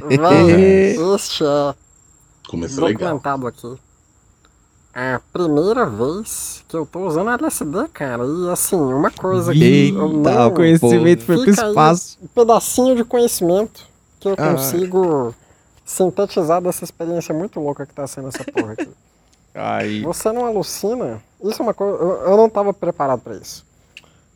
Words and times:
Velho, 0.00 1.14
este 1.14 1.44
é 1.44 1.74
Começou 2.48 2.84
legal. 2.84 3.14
documentado 3.16 3.46
aqui. 3.46 3.74
A 4.94 5.20
primeira 5.32 5.86
vez 5.86 6.64
que 6.68 6.76
eu 6.76 6.86
tô 6.86 7.06
usando 7.06 7.30
LSD, 7.30 7.88
cara. 7.92 8.24
E 8.24 8.50
assim, 8.50 8.76
uma 8.76 9.10
coisa 9.10 9.52
que 9.52 9.88
eu 9.90 10.06
Eita, 10.16 10.30
não... 10.30 10.48
o 10.48 10.50
conhecimento 10.52 11.24
foi 11.24 11.36
pro 11.42 11.50
espaço. 11.50 12.18
Um 12.22 12.26
pedacinho 12.28 12.94
de 12.94 13.04
conhecimento 13.04 13.82
que 14.20 14.28
eu 14.28 14.34
Ah. 14.38 14.52
consigo 14.52 15.34
sintetizar 15.84 16.62
dessa 16.62 16.84
experiência 16.84 17.34
muito 17.34 17.58
louca 17.60 17.84
que 17.86 17.92
tá 17.92 18.06
sendo 18.06 18.28
essa 18.28 18.44
porra 18.44 18.72
aqui. 18.74 18.88
Aí. 19.54 20.02
Você 20.02 20.32
não 20.32 20.46
alucina? 20.46 21.20
Isso 21.42 21.60
é 21.60 21.64
uma 21.64 21.74
coisa. 21.74 21.96
Eu, 21.96 22.10
eu 22.30 22.36
não 22.36 22.48
tava 22.48 22.72
preparado 22.72 23.20
pra 23.20 23.34
isso. 23.36 23.64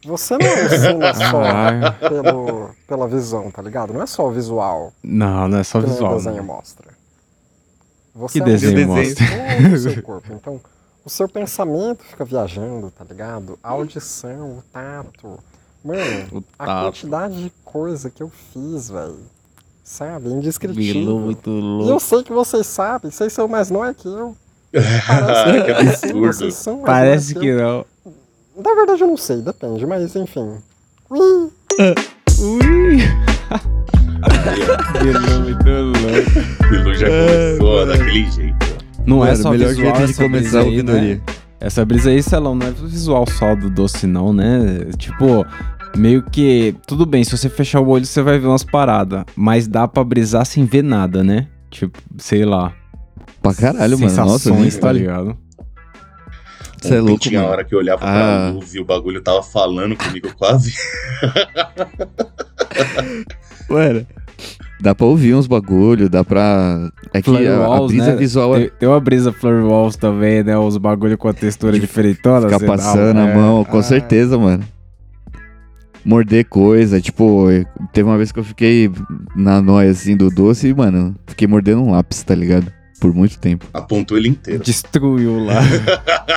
Você 0.05 0.37
não 0.39 0.47
alucina 0.51 1.15
só 1.15 1.43
Caralho. 1.43 1.95
pelo, 2.09 2.71
pela 2.87 3.09
visão, 3.09 3.51
tá 3.51 3.61
ligado? 3.63 3.93
Não 3.93 4.03
é 4.03 4.07
só 4.07 4.27
o 4.29 4.31
visual 4.31 4.93
Não, 5.03 5.49
não 5.49 5.59
é 5.59 5.65
só 5.65 5.81
que 5.81 5.87
o 5.87 5.91
visual. 5.91 6.15
desenho 6.17 6.37
né? 6.37 6.43
mostra. 6.43 6.87
Você 8.15 8.39
Que 8.39 8.45
desenho 8.45 8.93
alucina 8.93 9.27
mostra? 9.27 9.27
todo 9.63 9.75
o 9.75 9.79
seu 9.79 10.03
corpo. 10.03 10.33
Então, 10.33 10.61
o 11.05 11.11
seu 11.11 11.29
pensamento 11.29 12.05
fica 12.05 12.25
viajando, 12.25 12.91
tá 12.91 13.05
ligado? 13.05 13.59
A 13.63 13.71
audição, 13.71 14.59
o 14.59 14.63
tato. 14.73 15.39
Mano, 15.85 16.29
O 16.33 16.45
a 16.59 16.67
tato. 16.67 16.85
quantidade 16.87 17.43
de 17.45 17.53
coisa 17.65 18.11
que 18.11 18.23
eu 18.23 18.31
fiz, 18.53 18.91
velho. 18.91 19.19
Sabe? 19.85 20.29
É 20.29 20.33
indescritível. 20.33 21.19
muito 21.19 21.49
E 21.51 21.55
eu 21.59 21.61
louco. 21.61 22.01
sei 22.01 22.23
que 22.23 22.33
vocês 22.33 22.67
sabem, 22.67 23.11
vocês 23.11 23.33
são 23.33 23.49
mais 23.49 23.71
nóis 23.71 23.97
que 23.97 24.07
eu. 24.09 24.37
que 24.71 25.71
absurdo. 25.73 26.21
vocês 26.27 26.55
são 26.55 26.75
mais 26.81 26.85
Parece 26.87 27.35
que 27.35 27.47
eu. 27.47 27.59
não. 27.59 27.87
Na 28.59 28.75
verdade 28.75 29.03
eu 29.03 29.07
não 29.07 29.17
sei, 29.17 29.41
depende, 29.41 29.87
mas 29.87 30.15
enfim. 30.17 30.57
Ui, 31.11 31.51
Ui. 32.41 32.99
Bilu 35.01 35.41
muito 35.43 35.69
louco. 35.69 36.69
Bilu 36.69 36.95
já 36.95 37.07
começou 37.07 37.87
daquele 37.87 38.31
jeito. 38.31 38.57
Não 39.07 39.25
é 39.25 39.31
Mano, 39.31 39.43
só 39.43 39.51
melhor 39.51 39.69
visual 39.69 39.85
jeito 39.95 40.07
de 40.07 40.13
essa 40.13 40.23
começar 40.23 40.41
brisa 40.41 40.59
a 40.59 40.63
aí, 40.63 40.69
ouvidoria. 40.69 41.15
né? 41.15 41.21
Essa 41.61 41.85
brisa 41.85 42.11
aí, 42.11 42.23
Celão, 42.23 42.55
não 42.55 42.67
é 42.67 42.71
visual 42.71 43.25
só 43.29 43.55
do 43.55 43.71
doce 43.71 44.07
não, 44.07 44.33
né? 44.33 44.91
Tipo, 44.99 45.47
meio 45.97 46.23
que... 46.23 46.75
Tudo 46.87 47.07
bem, 47.07 47.25
se 47.25 47.37
você 47.37 47.49
fechar 47.49 47.81
o 47.81 47.89
olho 47.89 48.05
você 48.05 48.23
vai 48.23 48.39
ver 48.39 48.47
umas 48.49 48.65
paradas. 48.65 49.25
Mas 49.35 49.67
dá 49.67 49.89
pra 49.89 50.05
brisar 50.05 50.45
sem 50.45 50.65
ver 50.65 50.83
nada, 50.83 51.25
né? 51.25 51.47
Tipo, 51.71 51.99
sei 52.19 52.45
lá. 52.45 52.73
Pra 53.41 53.55
caralho, 53.55 53.99
mano. 53.99 54.15
Nossa, 54.17 54.51
nem 54.51 54.71
tá 54.71 54.93
ligado? 54.93 55.37
Você 56.81 56.95
é 56.95 57.01
louco, 57.01 57.21
tinha 57.21 57.41
mano. 57.41 57.53
hora 57.53 57.65
que 57.65 57.75
eu 57.75 57.79
olhava 57.79 58.05
Ah. 58.05 58.13
pra 58.13 58.51
luz 58.53 58.75
e 58.75 58.81
o 58.81 58.85
bagulho 58.85 59.21
tava 59.21 59.43
falando 59.43 59.97
comigo 59.97 60.33
quase. 60.37 60.75
Mano, 63.69 64.07
dá 64.81 64.95
pra 64.95 65.07
ouvir 65.07 65.35
uns 65.35 65.47
bagulho, 65.47 66.09
dá 66.09 66.25
pra... 66.25 66.91
É 67.13 67.21
que 67.21 67.31
a, 67.47 67.57
a 67.57 67.69
walls, 67.69 67.93
brisa 67.93 68.11
né? 68.13 68.17
visual 68.17 68.57
é 68.57 68.61
Tem, 68.61 68.71
tem 68.81 68.89
uma 68.89 69.01
brisa 69.01 69.33
Flare 69.33 69.63
Walls 69.63 69.97
também, 69.97 70.43
né? 70.43 70.57
Os 70.57 70.77
bagulho 70.79 71.19
com 71.19 71.29
a 71.29 71.33
textura 71.35 71.79
diferentona. 71.79 72.47
ficar 72.49 72.59
dá 72.59 72.67
passando 72.67 73.19
um- 73.19 73.25
a 73.25 73.29
é, 73.29 73.35
mão, 73.35 73.65
com 73.65 73.79
ah, 73.79 73.83
certeza, 73.83 74.39
mano. 74.39 74.65
Morder 76.05 76.47
coisa, 76.47 77.01
tipo, 77.01 77.47
teve 77.93 78.09
uma 78.09 78.17
vez 78.17 78.33
que 78.33 78.39
eu 78.39 78.45
fiquei 78.45 78.91
na 79.37 79.61
noia, 79.61 79.91
assim, 79.91 80.17
do 80.17 80.31
doce 80.31 80.69
e, 80.69 80.75
mano, 80.75 81.15
fiquei 81.27 81.47
mordendo 81.47 81.83
um 81.83 81.91
lápis, 81.91 82.23
tá 82.23 82.35
ligado? 82.35 82.73
Por 83.01 83.15
muito 83.15 83.39
tempo. 83.39 83.67
Apontou 83.73 84.17
ele 84.19 84.29
inteiro. 84.29 84.63
Destruiu 84.63 85.45
lá. 85.45 85.61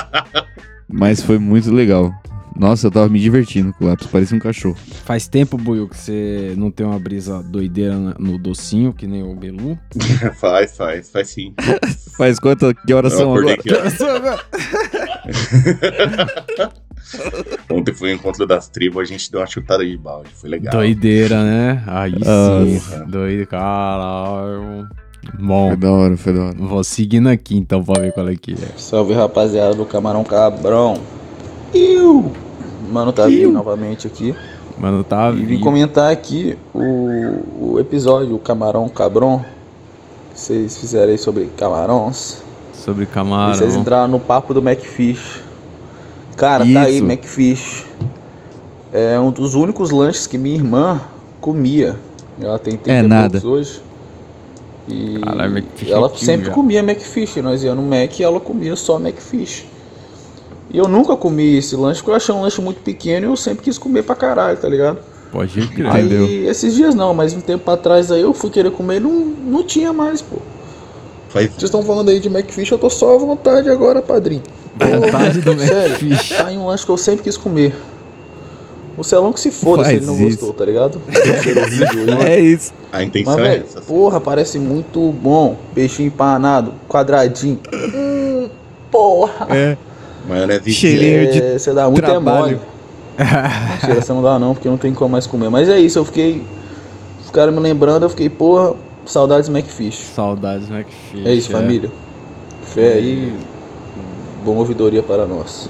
Mas 0.88 1.22
foi 1.22 1.38
muito 1.38 1.70
legal. 1.72 2.12
Nossa, 2.54 2.86
eu 2.86 2.90
tava 2.90 3.08
me 3.08 3.18
divertindo 3.18 3.72
com 3.72 3.86
o 3.86 3.88
lápis, 3.88 4.06
parecia 4.06 4.36
um 4.36 4.40
cachorro. 4.40 4.76
Faz 5.06 5.26
tempo, 5.26 5.56
Buiu, 5.56 5.88
que 5.88 5.96
você 5.96 6.52
não 6.56 6.70
tem 6.70 6.84
uma 6.86 6.98
brisa 6.98 7.42
doideira 7.42 7.96
no 8.18 8.36
docinho, 8.38 8.92
que 8.92 9.06
nem 9.06 9.22
o 9.22 9.34
Belu. 9.34 9.78
faz, 10.38 10.76
faz, 10.76 11.10
faz 11.10 11.30
sim. 11.30 11.54
Faz 12.16 12.38
quanto? 12.38 12.74
Que 12.86 12.92
horas 12.92 13.14
Eu 13.14 13.18
são 13.20 13.34
agora? 13.34 13.54
aqui, 13.54 13.70
ó. 13.72 13.80
Ontem 17.74 17.94
foi 17.94 18.10
o 18.12 18.14
encontro 18.14 18.46
das 18.46 18.68
tribos, 18.68 19.00
a 19.00 19.04
gente 19.04 19.30
deu 19.30 19.40
uma 19.40 19.46
chutada 19.46 19.84
de 19.84 19.96
balde. 19.96 20.28
Foi 20.34 20.50
legal. 20.50 20.72
Doideira, 20.74 21.42
né? 21.42 21.82
Aí 21.86 22.14
Ah, 22.26 22.62
sim. 22.64 23.04
Doido, 23.10 23.46
caralho. 23.46 24.88
Bom, 25.38 25.68
Foi 25.68 25.76
da 25.76 25.90
hora, 25.92 26.16
foi 26.16 26.32
da 26.34 26.42
hora. 26.46 26.56
vou 26.58 26.82
seguindo 26.84 27.28
aqui 27.28 27.56
então 27.56 27.82
pra 27.82 28.00
ver 28.00 28.12
qual 28.12 28.28
é 28.28 28.34
que 28.36 28.52
é. 28.52 28.68
Salve 28.76 29.14
rapaziada 29.14 29.74
do 29.74 29.84
Camarão 29.86 30.24
Cabrão. 30.24 30.96
Iu! 31.72 32.32
Mano, 32.90 33.12
tá 33.12 33.26
vindo 33.26 33.52
novamente 33.52 34.06
aqui. 34.06 34.34
Mano, 34.78 35.04
tá 35.04 35.30
E 35.30 35.36
vim 35.36 35.44
vindo. 35.46 35.60
comentar 35.62 36.10
aqui 36.12 36.58
o, 36.74 37.72
o 37.74 37.80
episódio, 37.80 38.34
o 38.34 38.38
Camarão 38.38 38.88
Cabrão. 38.88 39.44
Que 40.32 40.40
vocês 40.40 40.76
fizeram 40.78 41.12
aí 41.12 41.18
sobre 41.18 41.46
camarões. 41.56 42.42
sobre 42.74 43.04
E 43.04 43.06
vocês 43.06 43.14
camarão. 43.14 43.80
entraram 43.80 44.08
no 44.08 44.20
papo 44.20 44.52
do 44.52 44.60
Macfish. 44.62 45.40
Cara, 46.36 46.64
tá 46.64 46.82
aí, 46.82 46.96
Isso. 46.96 47.06
Macfish. 47.06 47.86
É 48.92 49.18
um 49.20 49.30
dos 49.30 49.54
únicos 49.54 49.90
lanches 49.90 50.26
que 50.26 50.36
minha 50.36 50.56
irmã 50.56 51.00
comia. 51.40 51.96
Ela 52.40 52.58
tem 52.58 52.76
30 52.76 52.98
É 52.98 53.02
nada. 53.02 53.40
hoje. 53.46 53.80
E 54.88 55.20
ela 55.88 56.10
sempre 56.16 56.46
já. 56.46 56.52
comia 56.52 56.82
Macfish. 56.82 57.36
Nós 57.36 57.62
íamos 57.62 57.84
no 57.84 57.88
Mac 57.88 58.18
e 58.18 58.22
ela 58.22 58.40
comia 58.40 58.74
só 58.76 58.98
Macfish. 58.98 59.64
E 60.70 60.78
eu 60.78 60.88
nunca 60.88 61.16
comi 61.16 61.58
esse 61.58 61.76
lanche 61.76 62.00
porque 62.00 62.10
eu 62.10 62.16
achei 62.16 62.34
um 62.34 62.40
lanche 62.42 62.60
muito 62.60 62.80
pequeno 62.80 63.26
e 63.26 63.30
eu 63.30 63.36
sempre 63.36 63.64
quis 63.64 63.78
comer 63.78 64.02
pra 64.02 64.14
caralho, 64.14 64.56
tá 64.56 64.68
ligado? 64.68 64.98
Pode 65.30 65.66
crer. 65.68 65.86
Entendeu? 65.86 66.24
Aí 66.24 66.46
esses 66.46 66.74
dias 66.74 66.94
não, 66.94 67.14
mas 67.14 67.34
um 67.34 67.40
tempo 67.40 67.70
atrás 67.70 68.10
aí 68.10 68.22
eu 68.22 68.32
fui 68.34 68.50
querer 68.50 68.70
comer 68.70 68.96
e 68.96 69.00
não, 69.00 69.12
não 69.12 69.62
tinha 69.62 69.92
mais, 69.92 70.20
pô. 70.22 70.36
Vocês 71.32 71.62
estão 71.62 71.82
falando 71.82 72.10
aí 72.10 72.20
de 72.20 72.28
Macfish, 72.28 72.70
eu 72.70 72.78
tô 72.78 72.90
só 72.90 73.14
à 73.14 73.18
vontade 73.18 73.68
agora, 73.70 74.02
padrinho. 74.02 74.42
Vontade 74.76 75.40
do 75.40 75.58
Sério, 75.58 75.90
Macfish. 76.08 76.28
tá 76.30 76.46
aí 76.46 76.56
um 76.58 76.66
lanche 76.66 76.84
que 76.84 76.90
eu 76.90 76.96
sempre 76.96 77.24
quis 77.24 77.36
comer. 77.36 77.74
O 78.96 79.02
Celão 79.02 79.32
que 79.32 79.40
se 79.40 79.50
foda 79.50 79.84
se 79.84 79.90
Faz 79.90 79.96
ele 80.02 80.06
não 80.06 80.14
isso. 80.16 80.24
gostou, 80.38 80.52
tá 80.52 80.64
ligado? 80.64 81.00
É 82.26 82.38
isso. 82.38 82.72
A 82.92 83.02
intenção 83.02 83.38
Mas, 83.38 83.46
é 83.46 83.56
essa. 83.58 83.80
porra, 83.80 84.20
parece 84.20 84.58
muito 84.58 85.10
bom. 85.12 85.56
Peixinho 85.74 86.08
empanado, 86.08 86.74
quadradinho. 86.88 87.58
Hum, 87.72 88.48
porra. 88.90 89.46
É. 89.50 89.76
Maionese 90.28 90.72
Cheirinho 90.72 91.32
de 91.32 91.42
É, 91.42 91.58
você 91.58 91.72
dá 91.72 91.88
muito 91.88 92.04
é 92.04 92.08
trabalho. 92.08 92.58
mole. 92.58 92.60
Mentira, 93.72 94.00
você 94.00 94.12
não 94.12 94.22
dá 94.22 94.38
não, 94.38 94.54
porque 94.54 94.68
não 94.68 94.76
tem 94.76 94.92
como 94.92 95.10
mais 95.10 95.26
comer. 95.26 95.48
Mas 95.50 95.68
é 95.68 95.78
isso, 95.78 95.98
eu 95.98 96.04
fiquei. 96.04 96.42
Ficaram 97.24 97.52
me 97.52 97.60
lembrando, 97.60 98.04
eu 98.04 98.10
fiquei, 98.10 98.28
porra, 98.28 98.74
saudades 99.06 99.48
do 99.48 99.52
Macfish. 99.52 99.98
Saudades 100.14 100.68
do 100.68 100.74
Macfish. 100.74 101.24
É 101.24 101.32
isso, 101.34 101.50
família. 101.50 101.90
Fé 102.62 102.94
aí. 102.94 103.32
Boa 104.44 104.58
ouvidoria 104.58 105.02
para 105.02 105.24
nós. 105.26 105.68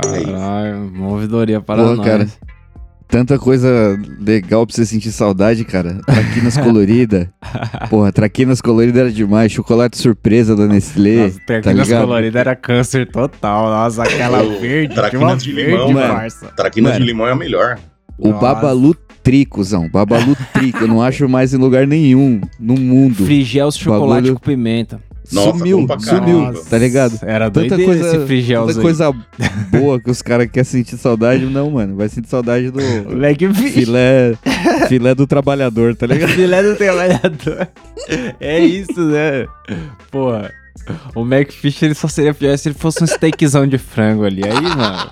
Caralho, 0.00 0.90
movidoria 0.94 1.60
para 1.60 1.82
Porra, 1.82 1.96
nós. 1.96 2.06
cara. 2.06 2.28
Tanta 3.06 3.38
coisa 3.38 3.96
legal 4.18 4.66
pra 4.66 4.74
você 4.74 4.84
sentir 4.84 5.12
saudade, 5.12 5.64
cara. 5.64 6.00
Traquinas 6.06 6.56
colorida. 6.58 7.32
Porra, 7.90 8.10
traquinas 8.10 8.60
colorida 8.60 9.00
era 9.00 9.12
demais. 9.12 9.52
Chocolate 9.52 9.96
surpresa 9.96 10.56
da 10.56 10.66
Nestlé. 10.66 11.24
Nossa, 11.24 11.38
tá 11.40 11.44
traquinas 11.46 11.86
ligado? 11.88 12.00
coloridas 12.06 12.40
era 12.40 12.56
câncer 12.56 13.06
total. 13.10 13.66
Nossa, 13.68 14.02
aquela 14.02 14.42
verde, 14.42 14.94
traquinas 14.94 15.10
que 15.10 15.16
uma 15.16 15.36
de 15.36 15.52
verde, 15.52 15.70
limão, 15.72 15.92
mano. 15.92 16.14
parça. 16.14 16.46
Traquinas 16.56 16.92
Mano. 16.94 17.04
de 17.04 17.10
limão 17.12 17.26
é 17.28 17.32
a 17.32 17.36
melhor. 17.36 17.78
O 18.18 18.28
Nossa. 18.30 18.40
Babalu 18.40 18.96
Tricozão. 19.22 19.88
Babalu 19.88 20.36
Trico. 20.52 20.78
Eu 20.80 20.88
não 20.88 21.00
acho 21.02 21.28
mais 21.28 21.54
em 21.54 21.56
lugar 21.58 21.86
nenhum 21.86 22.40
no 22.58 22.74
mundo. 22.74 23.24
Frigels 23.24 23.76
chocolate 23.76 24.22
Bagulho- 24.22 24.34
com 24.34 24.40
pimenta. 24.40 25.00
Nossa, 25.32 25.58
sumiu, 25.58 25.86
sumiu, 25.98 26.64
tá 26.68 26.78
ligado? 26.78 27.18
Era 27.22 27.50
Tanta 27.50 27.76
coisa, 27.76 28.08
esse 28.08 28.26
Frigels 28.26 28.68
tanta 28.68 28.80
coisa 28.82 29.12
boa 29.70 29.98
que 30.00 30.10
os 30.10 30.20
caras 30.20 30.48
querem 30.50 30.64
sentir 30.64 30.96
saudade. 30.98 31.44
Não, 31.46 31.70
mano. 31.70 31.96
Vai 31.96 32.08
sentir 32.08 32.28
saudade 32.28 32.70
do 32.70 32.80
Macfish. 33.16 33.72
filé, 33.72 34.34
filé 34.88 35.14
do 35.14 35.26
trabalhador, 35.26 35.96
tá 35.96 36.06
ligado? 36.06 36.30
Filé 36.34 36.62
do 36.62 36.76
trabalhador. 36.76 37.68
É 38.38 38.58
isso, 38.60 39.00
né? 39.00 39.46
Porra. 40.10 40.52
O 41.14 41.24
Macfish 41.24 41.82
ele 41.82 41.94
só 41.94 42.08
seria 42.08 42.34
pior 42.34 42.56
se 42.58 42.68
ele 42.68 42.76
fosse 42.78 43.02
um 43.02 43.06
steakzão 43.06 43.66
de 43.66 43.78
frango 43.78 44.24
ali. 44.24 44.42
Aí, 44.44 44.60
mano. 44.60 45.10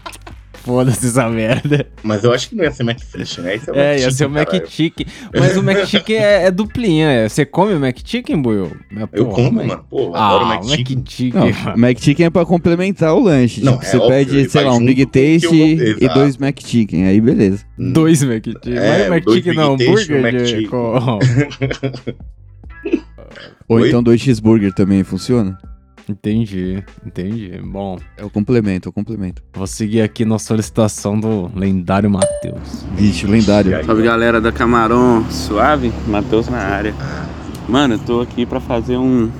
Foda-se 0.64 1.06
essa 1.08 1.28
merda. 1.28 1.86
Mas 2.02 2.22
eu 2.24 2.32
acho 2.32 2.48
que 2.48 2.54
não 2.54 2.62
ia 2.64 2.70
ser 2.70 2.82
McFish, 2.84 3.38
né? 3.38 3.56
Esse 3.56 3.70
É, 3.72 3.98
ia 3.98 4.10
ser 4.10 4.26
o. 4.26 4.30
McChicken. 4.38 5.06
Mas 5.34 5.56
o 5.56 5.60
McChicken 5.60 6.16
é, 6.22 6.44
é 6.46 6.50
duplinha. 6.50 7.06
é. 7.08 7.28
Você 7.28 7.44
come 7.44 7.72
o 7.74 7.84
McChicken, 7.84 8.40
Buiu? 8.40 8.70
Mas, 8.90 9.08
Eu 9.12 9.26
porra, 9.26 9.34
como, 9.44 9.64
mano. 9.64 9.84
Pô, 9.90 10.00
eu 10.04 10.14
Ah, 10.14 10.28
adoro 10.28 10.44
o 10.44 10.52
McChicken. 10.54 10.96
McChicken. 10.98 11.40
Não, 11.40 11.74
McChicken 11.76 12.26
é 12.26 12.30
pra 12.30 12.44
complementar 12.46 13.14
o 13.14 13.20
lanche. 13.20 13.62
Não, 13.64 13.72
tipo, 13.74 13.84
é 13.84 13.88
você 13.90 13.96
óbvio, 13.96 14.10
pede, 14.10 14.48
sei 14.50 14.64
lá, 14.64 14.72
um 14.74 14.84
Big 14.84 15.02
o 15.02 15.06
Taste 15.06 15.54
e 16.00 16.08
dois 16.14 16.36
McChicken. 16.40 17.06
Aí 17.06 17.20
beleza. 17.20 17.64
Dois 17.78 18.22
McChicken. 18.22 18.76
É, 18.78 19.08
Mas 19.08 19.08
o 19.08 19.14
McChicken 19.14 19.54
não, 19.54 19.72
hambúrguer 19.74 20.44
de... 20.44 20.68
Ou 23.68 23.78
Oi? 23.78 23.88
então 23.88 24.02
dois 24.02 24.20
cheeseburger 24.20 24.72
também 24.72 25.02
funciona? 25.02 25.56
Entendi, 26.08 26.82
entendi. 27.06 27.52
Bom, 27.64 27.98
É 28.16 28.24
o 28.24 28.30
complemento, 28.30 28.88
é 28.88 28.90
o 28.90 28.92
complemento. 28.92 29.42
vou 29.54 29.66
seguir 29.66 30.02
aqui 30.02 30.24
na 30.24 30.38
solicitação 30.38 31.18
do 31.18 31.50
lendário 31.54 32.10
Matheus. 32.10 32.84
Vixe, 32.96 33.26
lendário. 33.26 33.76
Aí? 33.76 33.84
Salve 33.84 34.02
galera 34.02 34.40
da 34.40 34.50
Camarão 34.50 35.24
Suave, 35.30 35.92
Matheus 36.06 36.48
na 36.48 36.58
área. 36.58 36.94
Mano, 37.68 37.94
eu 37.94 37.98
tô 38.00 38.20
aqui 38.20 38.44
pra 38.44 38.60
fazer 38.60 38.96
um. 38.98 39.30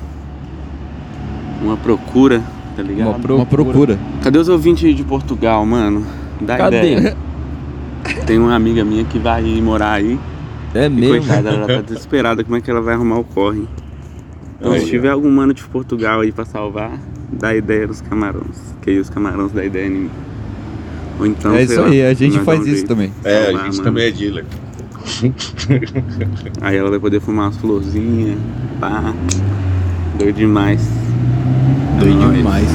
Uma 1.63 1.77
procura, 1.77 2.43
tá 2.77 2.83
ligado? 2.83 3.09
Uma 3.09 3.19
pro- 3.19 3.37
Uma 3.37 3.47
procura. 3.47 3.99
Cadê 4.23 4.39
os 4.39 4.49
ouvintes 4.49 4.95
de 4.97 5.05
Portugal, 5.05 5.65
mano? 5.67 6.07
Dá 6.41 6.57
Cadê? 6.57 6.77
ideia. 6.95 7.17
Tem 8.27 8.39
uma 8.39 8.55
amiga 8.55 8.85
minha 8.85 9.05
que 9.05 9.19
vai 9.19 9.43
morar 9.61 9.93
aí. 9.93 10.19
É 10.75 10.89
mesmo? 10.89 11.19
coitada, 11.27 11.51
ela 11.51 11.67
tá 11.67 11.81
desesperada 11.83 12.43
como 12.43 12.57
é 12.57 12.61
que 12.61 12.71
ela 12.71 12.81
vai 12.81 12.95
arrumar 12.95 13.19
o 13.19 13.25
corre. 13.25 13.65
Então, 14.63 14.79
se 14.79 14.87
tiver 14.87 15.09
algum 15.11 15.29
mano 15.29 15.53
de 15.53 15.65
Portugal 15.65 16.21
aí 16.21 16.31
pra 16.31 16.45
salvar, 16.45 16.97
dá 17.33 17.53
ideia 17.53 17.85
dos 17.85 18.01
camarões. 18.01 18.57
Que 18.81 18.91
aí 18.91 18.99
os 19.01 19.11
camarões 19.11 19.51
dá 19.51 19.65
ideia 19.65 19.89
em 19.89 19.91
mim. 19.91 20.11
Ou 21.19 21.27
então, 21.27 21.53
é 21.55 21.65
isso 21.65 21.81
lá, 21.81 21.89
aí, 21.89 22.01
a 22.03 22.15
gente 22.15 22.39
faz 22.39 22.61
um 22.61 22.67
isso 22.67 22.87
também. 22.87 23.13
É, 23.25 23.39
a 23.39 23.45
Salvar, 23.47 23.65
gente 23.65 23.73
mano. 23.73 23.85
também 23.85 24.07
é 24.07 24.11
dealer. 24.13 24.45
Aí 26.61 26.77
ela 26.77 26.89
vai 26.89 27.01
poder 27.01 27.21
fumar 27.21 27.47
umas 27.47 27.57
florzinhas, 27.57 28.39
pá. 28.79 29.13
Doido 30.17 30.37
demais. 30.37 30.81
Doido 31.99 32.19
Nóis. 32.21 32.37
demais. 32.37 32.69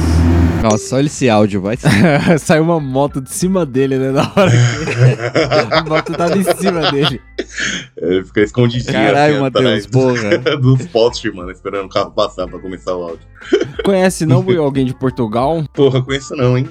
Nossa, 0.62 0.96
olha 0.96 1.06
esse 1.06 1.28
áudio, 1.28 1.60
vai. 1.60 1.76
Saiu 2.38 2.64
uma 2.64 2.80
moto 2.80 3.20
de 3.20 3.30
cima 3.30 3.64
dele, 3.64 3.96
né? 3.96 4.10
Na 4.10 4.32
hora 4.36 4.50
que 4.50 5.74
a 5.74 5.84
moto 5.84 6.12
tava 6.12 6.36
em 6.36 6.42
cima 6.42 6.90
dele. 6.90 7.20
Ele 7.96 8.24
fica 8.24 8.40
escondidinho 8.40 8.92
Caralho, 8.92 9.34
assim, 9.34 9.42
Matheus, 9.42 9.64
atrás 9.64 9.86
porra. 9.86 10.56
dos 10.58 10.86
postes, 10.86 11.32
mano, 11.32 11.50
esperando 11.50 11.86
o 11.86 11.88
carro 11.88 12.10
passar 12.10 12.48
pra 12.48 12.58
começar 12.58 12.94
o 12.96 13.02
áudio. 13.02 13.26
Conhece 13.84 14.26
não 14.26 14.44
alguém 14.58 14.84
de 14.84 14.94
Portugal? 14.94 15.64
Porra, 15.72 16.02
conheço 16.02 16.34
não, 16.34 16.58
hein? 16.58 16.68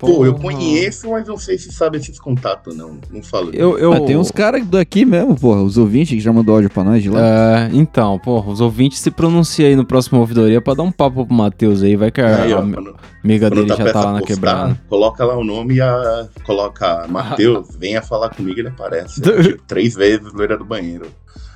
Pô, 0.00 0.24
eu 0.24 0.34
conheço, 0.34 1.10
mas 1.10 1.28
não 1.28 1.36
sei 1.36 1.58
se 1.58 1.70
sabe 1.70 1.98
esses 1.98 2.18
contatos, 2.18 2.74
não. 2.74 2.96
Não 3.10 3.22
falo. 3.22 3.50
Eu, 3.52 3.78
eu... 3.78 3.92
Ah, 3.92 4.00
tem 4.00 4.16
uns 4.16 4.30
caras 4.30 4.66
daqui 4.66 5.04
mesmo, 5.04 5.38
porra. 5.38 5.62
Os 5.62 5.76
ouvintes 5.76 6.14
que 6.14 6.20
já 6.20 6.32
mandou 6.32 6.54
áudio 6.54 6.70
pra 6.70 6.82
nós 6.82 7.02
de 7.02 7.10
lá. 7.10 7.20
É, 7.20 7.70
então, 7.74 8.18
porra, 8.18 8.50
os 8.50 8.62
ouvintes 8.62 8.98
se 8.98 9.10
pronunciam 9.10 9.68
aí 9.68 9.76
no 9.76 9.84
próximo 9.84 10.18
ouvidoria 10.18 10.58
pra 10.58 10.72
dar 10.72 10.84
um 10.84 10.90
papo 10.90 11.26
pro 11.26 11.34
Matheus 11.34 11.82
aí, 11.82 11.96
vai 11.96 12.10
que 12.10 12.22
a, 12.22 12.44
Aí, 12.44 12.52
ó, 12.54 12.60
a 12.60 12.62
quando, 12.62 12.96
amiga 13.22 13.50
quando 13.50 13.54
dele 13.56 13.68
já 13.68 13.76
prestes 13.76 13.92
tá 13.92 14.00
lá 14.00 14.12
na 14.12 14.18
postar, 14.20 14.34
quebrada. 14.34 14.80
Coloca 14.88 15.24
lá 15.24 15.36
o 15.36 15.44
nome 15.44 15.74
e 15.74 15.80
a, 15.82 16.28
coloca 16.44 17.06
Matheus, 17.06 17.68
venha 17.78 18.00
falar 18.00 18.30
comigo, 18.30 18.58
ele 18.58 18.68
aparece. 18.68 19.20
Tipo, 19.20 19.62
três 19.66 19.94
vezes 19.94 20.32
loira 20.32 20.56
do 20.56 20.64
banheiro. 20.64 21.06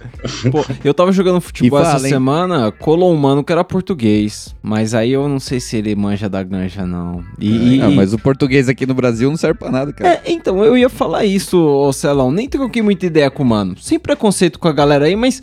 Pô, 0.51 0.65
eu 0.85 0.93
tava 0.93 1.11
jogando 1.13 1.41
futebol 1.41 1.79
E 1.79 1.83
essa 1.83 1.99
semana, 1.99 2.71
colou 2.71 3.13
um 3.13 3.17
mano 3.17 3.43
que 3.43 3.51
era 3.53 3.65
português, 3.65 4.55
mas 4.63 4.95
aí 4.95 5.13
eu 5.13 5.29
não 5.29 5.41
sei 5.41 5.61
se 5.61 5.77
ele 5.77 5.95
manja 5.95 6.29
da 6.29 6.43
ganja, 6.43 6.87
não. 6.87 7.25
E, 7.41 7.77
e- 7.77 7.83
Ah, 7.83 7.91
mas 7.91 8.13
o 8.13 8.19
português 8.19 8.69
aqui 8.69 8.85
no 8.87 8.95
Brasil 8.95 9.31
não 9.31 9.37
serve 9.37 9.59
pra 9.59 9.71
nada, 9.71 9.93
cara. 9.93 10.21
É, 10.25 10.31
então, 10.31 10.63
eu 10.65 10.77
ia 10.77 10.89
falar 10.89 11.25
isso, 11.25 11.59
ô 11.59 11.93
Celão. 11.93 12.31
Nem 12.31 12.49
troquei 12.49 12.83
muita 12.83 13.07
ideia 13.07 13.31
com 13.31 13.43
o 13.43 13.47
mano. 13.47 13.77
Sem 13.79 13.99
preconceito 13.99 14.59
com 14.59 14.69
a 14.69 14.73
galera 14.73 15.07
aí, 15.07 15.17
mas. 15.17 15.41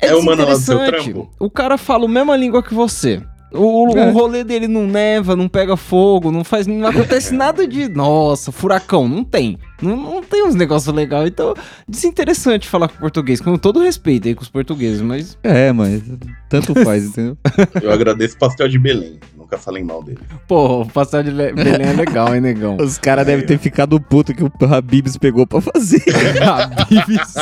É, 0.00 0.08
É 0.08 0.14
o 0.14 0.22
mano 0.24 0.44
lá 0.44 0.52
do 0.52 0.58
seu 0.60 0.78
trampo? 0.84 1.30
O 1.38 1.48
cara 1.50 1.78
fala 1.78 2.04
a 2.04 2.08
mesma 2.08 2.36
língua 2.36 2.62
que 2.62 2.74
você. 2.74 3.22
O, 3.54 3.92
o- 3.92 3.98
É. 3.98 4.08
o 4.08 4.12
rolê 4.12 4.42
dele 4.42 4.66
não 4.66 4.86
neva, 4.86 5.36
não 5.36 5.46
pega 5.48 5.76
fogo, 5.76 6.30
não 6.32 6.42
faz. 6.42 6.66
Não 6.66 6.86
acontece 6.86 7.32
nada 7.36 7.66
de. 7.66 7.88
Nossa, 7.88 8.50
furacão. 8.50 9.06
Não 9.08 9.22
tem. 9.22 9.58
Não, 9.82 9.96
não 9.96 10.22
tem 10.22 10.44
uns 10.46 10.54
negócios 10.54 10.94
legais. 10.94 11.28
Então, 11.28 11.54
desinteressante 11.88 12.68
falar 12.68 12.88
com 12.88 12.98
português. 12.98 13.40
Com 13.40 13.56
todo 13.58 13.80
respeito 13.82 14.28
aí 14.28 14.34
com 14.34 14.42
os 14.42 14.48
portugueses, 14.48 15.00
mas. 15.00 15.36
É, 15.42 15.72
mas 15.72 16.02
tanto 16.48 16.74
faz, 16.84 17.04
entendeu? 17.06 17.36
Eu 17.82 17.90
agradeço 17.90 18.36
o 18.36 18.38
pastel 18.38 18.68
de 18.68 18.78
Belém. 18.78 19.18
Nunca 19.36 19.58
falei 19.58 19.82
mal 19.82 20.02
dele. 20.02 20.20
Pô, 20.46 20.82
o 20.82 20.86
pastel 20.86 21.22
de 21.24 21.30
Belém 21.30 21.88
é 21.88 21.92
legal, 21.92 22.34
hein, 22.34 22.40
negão? 22.40 22.76
Os 22.80 22.96
caras 22.96 23.26
devem 23.26 23.44
ter 23.44 23.58
ficado 23.58 24.00
puto 24.00 24.32
que 24.34 24.42
o 24.44 24.50
Habibs 24.72 25.16
pegou 25.16 25.46
pra 25.46 25.60
fazer. 25.60 26.02
Habib's. 26.40 27.34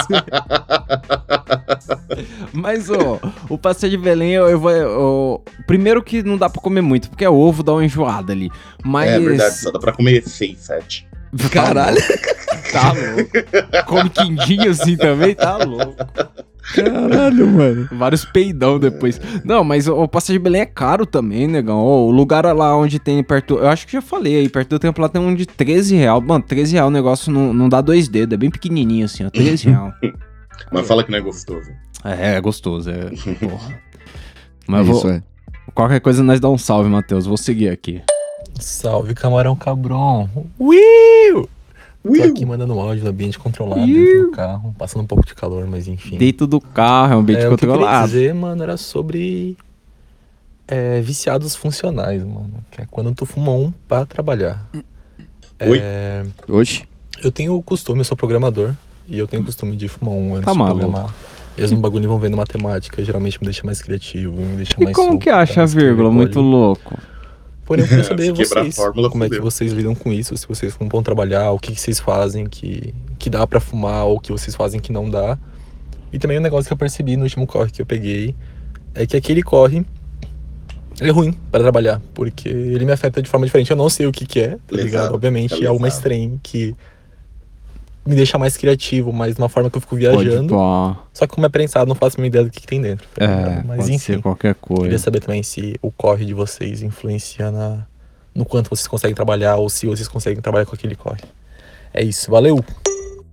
Mas, 2.52 2.90
ó, 2.90 3.18
o 3.48 3.58
pastel 3.58 3.90
de 3.90 3.96
Belém, 3.96 4.32
eu, 4.32 4.48
eu 4.48 4.58
vou. 4.58 4.70
eu- 4.70 5.44
primeiro 5.66 6.02
que 6.02 6.22
não 6.22 6.36
dá 6.36 6.48
pra 6.48 6.60
comer 6.60 6.80
muito, 6.80 7.08
porque 7.10 7.24
é 7.24 7.30
ovo, 7.30 7.62
dá 7.62 7.72
uma 7.72 7.84
enjoada 7.84 8.32
ali. 8.32 8.50
Mas. 8.84 9.10
É 9.10 9.18
verdade, 9.20 9.56
só 9.58 9.70
dá 9.70 9.78
pra 9.78 9.92
comer 9.92 10.22
seis, 10.26 10.58
sete. 10.60 11.06
Caralho. 11.50 11.98
Tá 12.72 12.92
louco. 12.92 13.86
Come 13.86 14.10
quindinho 14.10 14.70
assim 14.70 14.96
também, 14.96 15.34
tá 15.34 15.56
louco. 15.58 15.94
Caralho, 16.74 17.48
mano. 17.48 17.88
Vários 17.92 18.24
peidão 18.24 18.78
depois. 18.78 19.20
Não, 19.44 19.64
mas 19.64 19.88
o, 19.88 19.94
o 19.94 20.08
pastel 20.08 20.34
de 20.34 20.38
Belém 20.38 20.62
é 20.62 20.66
caro 20.66 21.04
também, 21.04 21.46
negão. 21.46 21.78
Ó, 21.78 22.04
o 22.06 22.10
lugar 22.10 22.44
lá 22.54 22.76
onde 22.76 22.98
tem 22.98 23.22
perto. 23.22 23.58
Eu 23.58 23.68
acho 23.68 23.86
que 23.86 23.92
já 23.92 24.02
falei 24.02 24.36
aí, 24.36 24.48
perto 24.48 24.70
do 24.70 24.78
templo 24.78 25.02
lá 25.02 25.08
tem 25.08 25.20
um 25.20 25.34
de 25.34 25.46
13 25.46 25.96
real. 25.96 26.20
Mano, 26.20 26.44
13 26.44 26.74
real 26.74 26.88
o 26.88 26.90
negócio 26.90 27.32
não, 27.32 27.52
não 27.52 27.68
dá 27.68 27.80
dois 27.80 28.08
dedos, 28.08 28.34
é 28.34 28.36
bem 28.36 28.50
pequenininho 28.50 29.04
assim, 29.04 29.24
ó. 29.24 29.30
13 29.30 29.68
real. 29.68 29.92
Mas 30.70 30.86
fala 30.86 31.02
que 31.02 31.10
não 31.10 31.18
é 31.18 31.22
gostoso. 31.22 31.70
É, 32.04 32.34
é 32.36 32.40
gostoso, 32.40 32.90
é. 32.90 33.10
Porra. 33.34 33.80
Mas 34.68 34.86
Isso 34.86 35.02
vou, 35.02 35.10
é. 35.10 35.22
qualquer 35.74 36.00
coisa 36.00 36.22
nós 36.22 36.38
dá 36.38 36.48
um 36.48 36.58
salve, 36.58 36.88
Matheus. 36.88 37.26
Vou 37.26 37.36
seguir 37.36 37.70
aqui. 37.70 38.00
Salve, 38.58 39.14
camarão 39.14 39.54
cabrão. 39.56 40.28
Will! 40.58 41.48
Tô 42.02 42.22
aqui 42.24 42.46
mandando 42.46 42.74
um 42.74 42.80
áudio 42.80 43.04
no 43.04 43.10
ambiente 43.10 43.38
controlado 43.38 43.84
dentro 43.84 44.26
do 44.26 44.30
carro, 44.30 44.74
passando 44.78 45.02
um 45.02 45.06
pouco 45.06 45.24
de 45.26 45.34
calor, 45.34 45.66
mas 45.66 45.86
enfim. 45.86 46.16
Dentro 46.16 46.46
do 46.46 46.60
carro, 46.60 47.12
é 47.12 47.16
um 47.16 47.20
ambiente 47.20 47.42
é, 47.42 47.46
o 47.46 47.48
que 47.48 47.54
eu 47.54 47.58
queria 47.58 47.74
controlado. 47.74 48.06
dizer, 48.08 48.34
mano, 48.34 48.62
era 48.62 48.76
sobre 48.78 49.56
é, 50.66 51.00
viciados 51.02 51.54
funcionais, 51.54 52.24
mano. 52.24 52.54
Que 52.70 52.82
é 52.82 52.86
quando 52.90 53.14
tu 53.14 53.26
fuma 53.26 53.52
um 53.52 53.70
pra 53.86 54.06
trabalhar. 54.06 54.66
Oi? 55.62 55.78
É, 55.82 56.24
Oxe. 56.48 56.84
eu 57.22 57.30
tenho 57.30 57.54
o 57.54 57.62
costume, 57.62 58.00
eu 58.00 58.04
sou 58.04 58.16
programador, 58.16 58.72
e 59.06 59.18
eu 59.18 59.26
tenho 59.26 59.42
o 59.42 59.46
costume 59.46 59.76
de 59.76 59.86
fumar 59.86 60.14
um 60.14 60.36
antes 60.36 60.46
Tá 60.46 60.52
de 60.52 60.58
programar. 60.58 61.14
Mesmo 61.58 61.78
bagulho 61.80 62.04
envolvendo 62.04 62.36
matemática, 62.38 63.04
geralmente 63.04 63.38
me 63.38 63.44
deixa 63.44 63.62
mais 63.66 63.82
criativo, 63.82 64.32
me 64.40 64.56
deixa 64.56 64.74
E 64.78 64.84
mais 64.84 64.96
como 64.96 65.10
solto 65.10 65.22
que 65.22 65.28
acha 65.28 65.54
pra 65.54 65.62
a 65.64 65.66
vírgula? 65.66 66.10
Muito 66.10 66.40
louco. 66.40 66.96
Porém, 67.70 67.84
eu 67.84 67.88
queria 67.88 68.02
saber 68.02 68.32
quebrar 68.32 68.62
a 68.62 68.64
vocês, 68.64 68.74
fórmula, 68.74 69.08
como 69.08 69.22
é 69.22 69.28
que 69.28 69.36
fudeu. 69.36 69.48
vocês 69.48 69.72
lidam 69.72 69.94
com 69.94 70.12
isso, 70.12 70.36
se 70.36 70.44
vocês 70.48 70.76
vão 70.76 71.04
trabalhar, 71.04 71.52
o 71.52 71.58
que, 71.60 71.72
que 71.72 71.80
vocês 71.80 72.00
fazem 72.00 72.48
que, 72.48 72.92
que 73.16 73.30
dá 73.30 73.46
pra 73.46 73.60
fumar, 73.60 74.06
ou 74.06 74.16
o 74.16 74.20
que 74.20 74.32
vocês 74.32 74.56
fazem 74.56 74.80
que 74.80 74.90
não 74.90 75.08
dá. 75.08 75.38
E 76.12 76.18
também 76.18 76.36
um 76.36 76.42
negócio 76.42 76.66
que 76.66 76.72
eu 76.72 76.76
percebi 76.76 77.16
no 77.16 77.22
último 77.22 77.46
corre 77.46 77.70
que 77.70 77.80
eu 77.80 77.86
peguei, 77.86 78.34
é 78.92 79.06
que 79.06 79.16
aquele 79.16 79.40
corre 79.40 79.86
ele 81.00 81.10
é 81.10 81.12
ruim 81.12 81.32
para 81.48 81.60
trabalhar, 81.62 82.02
porque 82.12 82.48
ele 82.48 82.84
me 82.84 82.90
afeta 82.90 83.22
de 83.22 83.30
forma 83.30 83.46
diferente. 83.46 83.70
Eu 83.70 83.76
não 83.76 83.88
sei 83.88 84.04
o 84.04 84.10
que 84.10 84.26
que 84.26 84.40
é, 84.40 84.48
tá 84.66 84.76
ligado? 84.76 85.14
Obviamente 85.14 85.64
é 85.64 85.70
uma 85.70 85.86
estranha 85.86 86.40
que 86.42 86.74
me 88.06 88.14
deixa 88.14 88.38
mais 88.38 88.56
criativo, 88.56 89.12
mas 89.12 89.34
de 89.34 89.40
uma 89.40 89.48
forma 89.48 89.70
que 89.70 89.76
eu 89.76 89.80
fico 89.80 89.96
viajando. 89.96 90.54
Só 91.12 91.26
que 91.26 91.34
como 91.34 91.46
é 91.46 91.48
prensado, 91.48 91.88
não 91.88 91.94
faço 91.94 92.16
a 92.16 92.20
mínima 92.20 92.28
ideia 92.28 92.44
do 92.44 92.50
que, 92.50 92.60
que 92.60 92.66
tem 92.66 92.80
dentro. 92.80 93.06
tá 93.14 93.24
é, 93.24 93.62
mas 93.66 93.76
pode 93.78 93.92
enfim. 93.92 93.98
ser 94.14 94.22
qualquer 94.22 94.54
Queria 94.54 94.78
coisa. 94.78 94.98
saber 94.98 95.20
também 95.20 95.42
se 95.42 95.74
o 95.82 95.90
corre 95.90 96.24
de 96.24 96.34
vocês 96.34 96.82
influencia 96.82 97.50
na, 97.50 97.86
no 98.34 98.44
quanto 98.44 98.70
vocês 98.70 98.86
conseguem 98.88 99.14
trabalhar 99.14 99.56
ou 99.56 99.68
se 99.68 99.86
vocês 99.86 100.08
conseguem 100.08 100.40
trabalhar 100.40 100.64
com 100.66 100.74
aquele 100.74 100.96
corre. 100.96 101.20
É 101.92 102.02
isso, 102.02 102.30
valeu! 102.30 102.64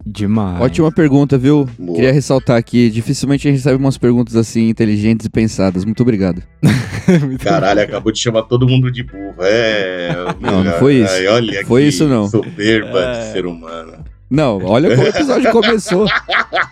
Demais. 0.09 0.61
Ótima 0.61 0.89
pergunta, 0.89 1.37
viu? 1.37 1.67
Boa. 1.77 1.95
Queria 1.95 2.13
ressaltar 2.13 2.63
que 2.63 2.89
dificilmente 2.89 3.45
a 3.45 3.51
gente 3.51 3.59
recebe 3.59 3.75
umas 3.83 3.97
perguntas 3.97 4.37
assim 4.37 4.69
inteligentes 4.69 5.25
e 5.25 5.29
pensadas. 5.29 5.83
Muito 5.83 6.01
obrigado. 6.01 6.41
Caralho, 7.43 7.81
acabou 7.81 8.11
de 8.13 8.19
chamar 8.19 8.43
todo 8.43 8.65
mundo 8.67 8.89
de 8.89 9.03
burro. 9.03 9.35
É. 9.41 10.13
Não, 10.39 10.63
não 10.63 10.71
foi 10.73 10.95
isso. 11.03 11.13
Ai, 11.13 11.27
olha 11.27 11.65
Foi 11.65 11.83
isso, 11.83 12.07
não. 12.07 12.27
Soberba 12.29 12.99
É. 13.01 13.19
de 13.19 13.31
ser 13.33 13.45
humano. 13.45 13.93
Não, 14.29 14.59
olha 14.65 14.89
como 14.91 15.03
o 15.03 15.09
episódio 15.09 15.51
começou. 15.51 16.05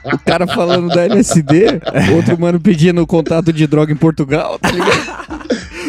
O 0.04 0.18
cara 0.26 0.46
falando 0.46 0.90
da 0.90 1.04
LSD, 1.06 1.80
outro 2.16 2.40
mano 2.40 2.60
pedindo 2.60 3.06
contato 3.08 3.54
de 3.54 3.66
droga 3.66 3.92
em 3.92 3.96
Portugal, 3.96 4.60
tá 4.60 4.72
ligado? 4.72 5.26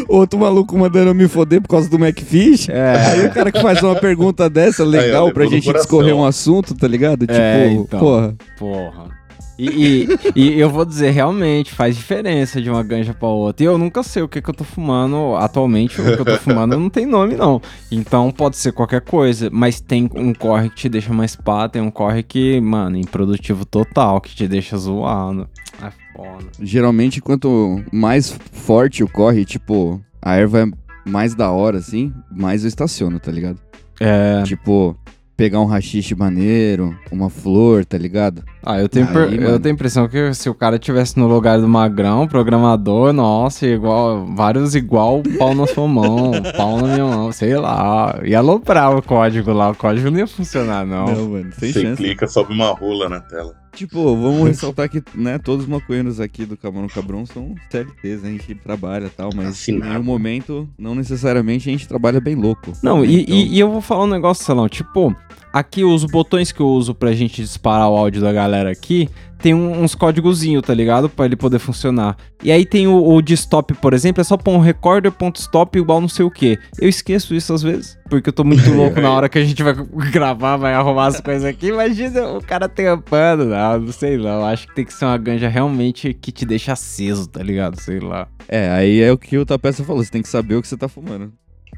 Outro 0.08 0.38
maluco 0.38 0.78
mandando 0.78 1.11
eu 1.11 1.14
me 1.14 1.26
foder 1.26 1.61
por 1.61 1.68
causa 1.68 1.88
do 1.88 1.96
McFish. 1.96 2.68
É. 2.68 2.96
Aí 3.12 3.26
o 3.26 3.30
cara 3.32 3.50
que 3.50 3.61
faz 3.61 3.82
uma 3.82 3.96
pergunta 3.96 4.49
dessa 4.49 4.85
legal 4.85 5.26
Aí, 5.26 5.32
pra 5.32 5.46
gente 5.46 5.73
discorrer 5.73 6.14
um 6.14 6.25
assunto, 6.25 6.75
tá 6.75 6.87
ligado? 6.87 7.26
Tipo, 7.26 7.32
É, 7.38 7.73
então. 7.73 7.99
porra. 7.99 8.35
Porra. 8.58 9.15
E, 9.59 9.67
e- 9.67 10.09
e 10.55 10.61
eu 10.61 10.69
vou 10.69 10.85
dizer, 10.85 11.11
realmente, 11.11 11.73
faz 11.73 11.97
diferença 11.97 12.61
de 12.61 12.69
uma 12.71 12.83
ganja 12.83 13.15
pra 13.15 13.29
outra. 13.29 13.65
E 13.65 13.67
eu 13.67 13.79
nunca 13.79 14.03
sei 14.03 14.23
o 14.23 14.29
que, 14.29 14.43
que 14.43 14.51
eu 14.51 14.55
tô 14.55 14.65
fumando. 14.65 15.35
Atualmente, 15.37 16.01
o 16.01 16.05
que 16.05 16.11
eu 16.21 16.25
tô 16.25 16.37
fumando 16.39 16.79
não 16.79 16.91
tem 16.91 17.07
nome, 17.07 17.35
não. 17.37 17.61
Então 17.91 18.31
pode 18.31 18.57
ser 18.57 18.73
qualquer 18.73 19.01
coisa. 19.01 19.49
Mas 19.51 19.81
tem 19.81 20.11
um 20.15 20.35
corre 20.35 20.69
que 20.71 20.77
te 20.77 20.89
deixa 20.89 21.13
mais 21.13 21.35
pá, 21.35 21.69
tem 21.69 21.81
um 21.81 21.91
corre 21.91 22.23
que, 22.23 22.61
mano, 22.61 22.97
improdutivo 22.97 23.65
total, 23.65 24.21
que 24.21 24.35
te 24.35 24.47
deixa 24.47 24.77
zoado. 24.77 25.49
É 25.83 25.91
foda. 26.15 26.45
Geralmente, 26.61 27.21
quanto 27.21 27.83
mais 27.93 28.31
forte 28.53 29.03
o 29.03 29.09
corre, 29.09 29.45
tipo, 29.45 30.01
a 30.21 30.35
erva 30.37 30.61
é 30.61 30.67
mais 31.09 31.35
da 31.35 31.51
hora, 31.51 31.79
assim, 31.79 32.13
mais 32.31 32.63
eu 32.65 32.69
estaciono, 32.69 33.19
tá 33.21 33.31
ligado? 33.31 33.59
É. 34.01 34.43
Tipo, 34.43 34.97
pegar 35.37 35.61
um 35.61 35.66
rachixe 35.66 36.14
maneiro, 36.14 36.97
uma 37.12 37.28
flor, 37.28 37.85
tá 37.85 37.99
ligado? 37.99 38.43
Ah, 38.62 38.81
eu 38.81 38.88
tenho, 38.88 39.07
Aí, 39.07 39.12
per- 39.12 39.33
eu 39.43 39.61
tenho 39.61 39.75
a 39.75 39.76
impressão 39.76 40.09
que 40.09 40.33
se 40.35 40.49
o 40.49 40.55
cara 40.55 40.78
tivesse 40.78 41.19
no 41.19 41.26
lugar 41.26 41.61
do 41.61 41.69
Magrão, 41.69 42.26
programador, 42.26 43.12
nossa, 43.12 43.66
igual, 43.66 44.25
vários 44.35 44.75
igual 44.75 45.23
pau 45.38 45.55
na 45.55 45.66
sua 45.66 45.87
mão, 45.87 46.33
pau 46.57 46.81
na 46.81 46.88
minha 46.95 47.05
mão, 47.05 47.31
sei 47.33 47.57
lá. 47.57 48.19
Ia 48.25 48.38
aloprar 48.38 48.97
o 48.97 49.02
código 49.02 49.52
lá, 49.52 49.71
o 49.71 49.75
código 49.75 50.11
não 50.11 50.19
ia 50.19 50.26
funcionar, 50.26 50.87
não. 50.87 51.07
mano, 51.28 51.50
sem 51.59 51.73
Você 51.73 51.83
chance. 51.83 51.97
clica, 52.02 52.26
sobe 52.26 52.52
uma 52.55 52.71
rola 52.73 53.09
na 53.09 53.21
tela. 53.21 53.55
Tipo, 53.76 54.16
vamos 54.16 54.49
ressaltar 54.49 54.88
que, 54.88 55.02
né, 55.14 55.38
todos 55.38 55.64
os 55.64 55.71
maconheiros 55.71 56.18
aqui 56.18 56.47
do 56.47 56.56
Camarão 56.56 56.88
Cabrão 56.88 57.26
são 57.26 57.54
CLTs, 57.71 58.23
né? 58.23 58.28
A 58.28 58.33
gente 58.33 58.54
trabalha 58.54 59.06
e 59.06 59.11
tal, 59.11 59.30
mas 59.35 59.49
Assinado. 59.49 59.85
em 59.85 59.88
nenhum 59.90 60.02
momento, 60.02 60.68
não 60.78 60.95
necessariamente, 60.95 61.68
a 61.68 61.73
gente 61.73 61.87
trabalha 61.87 62.21
bem 62.21 62.35
louco. 62.35 62.73
Não, 62.83 63.02
né? 63.02 63.06
e, 63.06 63.21
Então, 63.23 63.35
e- 63.35 63.49
e 63.54 63.61
eu 63.61 63.71
vou 63.71 63.80
falar 63.83 64.04
um 64.04 64.09
negócio, 64.09 64.45
Salão. 64.45 64.68
Tipo, 64.68 65.14
aqui 65.59 65.85
os 65.85 66.05
botões 66.05 66.53
que 66.53 66.61
eu 66.61 66.69
uso 66.69 66.95
pra 66.95 67.13
gente 67.13 67.43
disparar 67.43 67.89
o 67.91 67.97
áudio 67.97 68.21
da 68.21 68.33
galera 68.33 68.71
aqui, 68.71 69.09
tem 69.39 69.53
um- 69.55 69.83
uns 69.83 69.95
códigozinhos, 69.95 70.63
tá 70.63 70.73
ligado? 70.73 71.09
Pra 71.11 71.27
ele 71.27 71.37
poder 71.37 71.59
funcionar. 71.59 72.17
E 72.43 72.51
aí 72.51 72.65
tem 72.65 72.87
o, 72.87 73.07
o 73.07 73.21
de 73.23 73.35
stop, 73.35 73.75
por 73.75 73.93
exemplo, 73.93 74.21
é 74.21 74.25
só 74.25 74.37
pôr 74.37 74.53
um 74.53 74.59
recorder.stop 74.59 75.79
igual 75.79 76.01
não 76.01 76.09
sei 76.09 76.25
o 76.25 76.31
que. 76.31 76.59
Eu 76.81 76.89
esqueço 76.89 77.35
isso 77.35 77.53
às 77.53 77.63
vezes, 77.63 77.99
porque 78.09 78.29
eu 78.31 78.33
tô 78.33 78.45
muito 78.45 78.69
louco 78.73 79.01
na 79.01 79.11
hora 79.11 79.29
que 79.29 79.39
a 79.39 79.45
gente 79.45 79.63
vai 79.63 79.75
gravar, 80.11 80.57
vai 80.57 80.75
arrumar 80.75 81.07
as 81.09 81.21
coisas 81.21 81.45
aqui. 81.45 81.69
Imagina 81.69 82.27
o 82.29 82.43
cara 82.43 82.69
tampando, 82.69 83.45
não, 83.45 83.81
não 83.81 83.93
sei 83.93 84.17
não. 84.17 84.45
Acho 84.45 84.67
que 84.69 84.75
tem 84.75 84.85
que 84.85 84.93
ser 84.95 85.05
uma 85.05 85.19
ganja 85.19 85.49
realmente 85.49 86.15
que 86.15 86.33
te 86.33 86.47
deixa 86.47 86.73
aceso, 86.73 87.29
tá 87.29 87.43
ligado? 87.43 87.79
Sei 87.81 88.01
lá. 88.01 88.27
É, 88.49 88.71
aí 88.71 89.01
é 89.01 89.13
o 89.13 89.19
que 89.19 89.37
o 89.37 89.45
Tapeça 89.47 89.85
falou, 89.85 90.03
você 90.03 90.11
tem 90.11 90.23
que 90.23 90.29
saber 90.29 90.55
o 90.57 90.63
que 90.63 90.69
você 90.69 90.77
tá 90.77 90.89
fumando. 90.89 91.33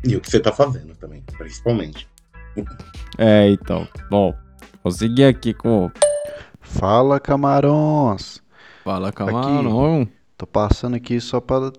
E 0.05 0.15
o 0.15 0.21
que 0.21 0.31
você 0.31 0.39
tá 0.39 0.53
fazendo 0.53 0.95
também, 0.95 1.23
principalmente. 1.37 2.07
É, 3.17 3.49
então. 3.50 3.87
Bom, 4.11 4.35
vou 4.83 4.93
seguir 4.93 5.25
aqui 5.25 5.53
com 5.55 5.87
o 5.87 5.91
Fala, 6.61 7.19
camarões! 7.19 8.43
Fala 8.85 9.11
Camarão. 9.12 10.07
Tô 10.37 10.47
passando 10.47 10.95
aqui 10.95 11.21
só 11.21 11.41
pra 11.41 11.73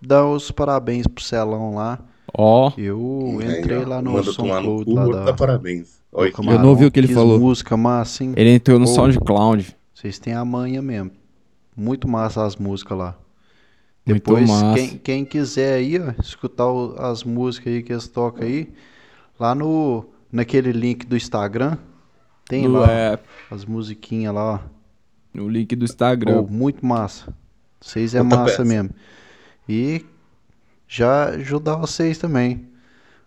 dar 0.00 0.26
os 0.26 0.50
parabéns 0.50 1.06
pro 1.06 1.22
Celão 1.22 1.74
lá. 1.74 1.98
Ó, 2.36 2.72
Eu 2.76 3.38
Aí, 3.40 3.60
entrei 3.60 3.84
lá 3.84 4.00
no 4.02 4.22
SoundCloud 4.24 4.92
lá 4.92 5.24
da... 5.26 5.34
parabéns. 5.34 6.00
Que 6.14 6.30
Camarão, 6.32 6.58
Eu 6.58 6.62
não 6.62 6.68
ouvi 6.70 6.84
o 6.86 6.90
que 6.90 6.98
ele 7.00 7.08
falou. 7.14 7.38
música 7.38 7.76
massa, 7.76 8.24
hein? 8.24 8.32
ele 8.36 8.50
entrou 8.50 8.78
no 8.78 8.84
Ô. 8.84 8.88
SoundCloud. 8.88 9.76
Vocês 9.94 10.18
têm 10.18 10.34
a 10.34 10.44
manha 10.44 10.82
mesmo. 10.82 11.10
Muito 11.76 12.06
massa 12.08 12.44
as 12.44 12.56
músicas 12.56 12.98
lá. 12.98 13.16
Muito 14.04 14.22
Depois, 14.24 14.48
massa. 14.48 14.74
quem, 14.74 14.88
quem 14.98 15.24
quiser 15.24 15.74
aí, 15.74 15.98
ó, 15.98 16.12
escutar 16.20 16.66
o- 16.66 16.96
as 16.98 17.22
músicas 17.22 17.72
aí 17.72 17.82
que 17.82 17.92
eles 17.92 18.08
tocam 18.08 18.46
aí, 18.46 18.72
lá 19.38 19.54
no 19.54 20.04
naquele 20.32 20.72
link 20.72 21.06
do 21.06 21.16
Instagram, 21.16 21.76
tem 22.48 22.66
No 22.66 22.80
lá 22.80 22.90
app, 22.90 23.22
as 23.50 23.64
musiquinhas 23.64 24.34
lá, 24.34 24.54
ó. 24.54 24.58
no 25.34 25.48
link 25.48 25.76
do 25.76 25.84
Instagram. 25.84 26.42
Pô, 26.44 26.50
muito 26.50 26.84
massa. 26.84 27.32
Vocês 27.80 28.14
é 28.14 28.22
Outra 28.22 28.38
massa 28.38 28.50
peça. 28.58 28.64
mesmo. 28.64 28.90
E 29.68 30.04
já 30.88 31.26
ajudar 31.30 31.76
vocês 31.76 32.18
também. 32.18 32.66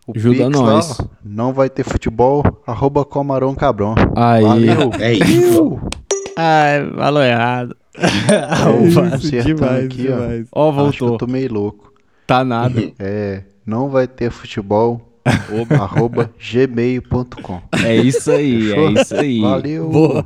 O 0.07 0.13
Ajuda 0.15 0.45
Pix 0.45 0.49
nós. 0.59 0.99
Lá, 0.99 1.07
não 1.23 1.51
vai 1.53 1.69
ter 1.69 1.83
futebol, 1.83 2.43
arroba 2.67 3.03
Camarão 3.05 3.55
Cabrão. 3.55 3.95
Aí. 4.15 4.43
Valeu. 4.43 4.91
É 4.99 5.13
isso. 5.13 5.79
Ai, 6.37 6.89
falou 6.95 7.23
errado. 7.23 7.75
Opa, 7.95 9.15
Isso, 9.15 9.31
demais, 9.41 9.85
aqui, 9.85 10.07
ó. 10.09 10.15
demais. 10.17 10.47
Ó, 10.51 10.69
Acho 10.69 10.97
que 10.97 11.03
eu 11.03 11.07
voltou. 11.07 11.17
tô 11.17 11.27
meio 11.27 11.51
louco. 11.53 11.93
Tá 12.27 12.43
nada. 12.43 12.91
É, 12.99 13.43
não 13.65 13.89
vai 13.89 14.05
ter 14.07 14.29
futebol, 14.29 15.14
arroba 15.79 16.29
gmail.com. 16.39 17.61
É 17.83 17.95
isso 17.95 18.31
aí, 18.31 18.71
é 18.71 18.91
isso 19.01 19.15
aí. 19.15 19.41
Valeu. 19.41 19.89
Boa. 19.89 20.25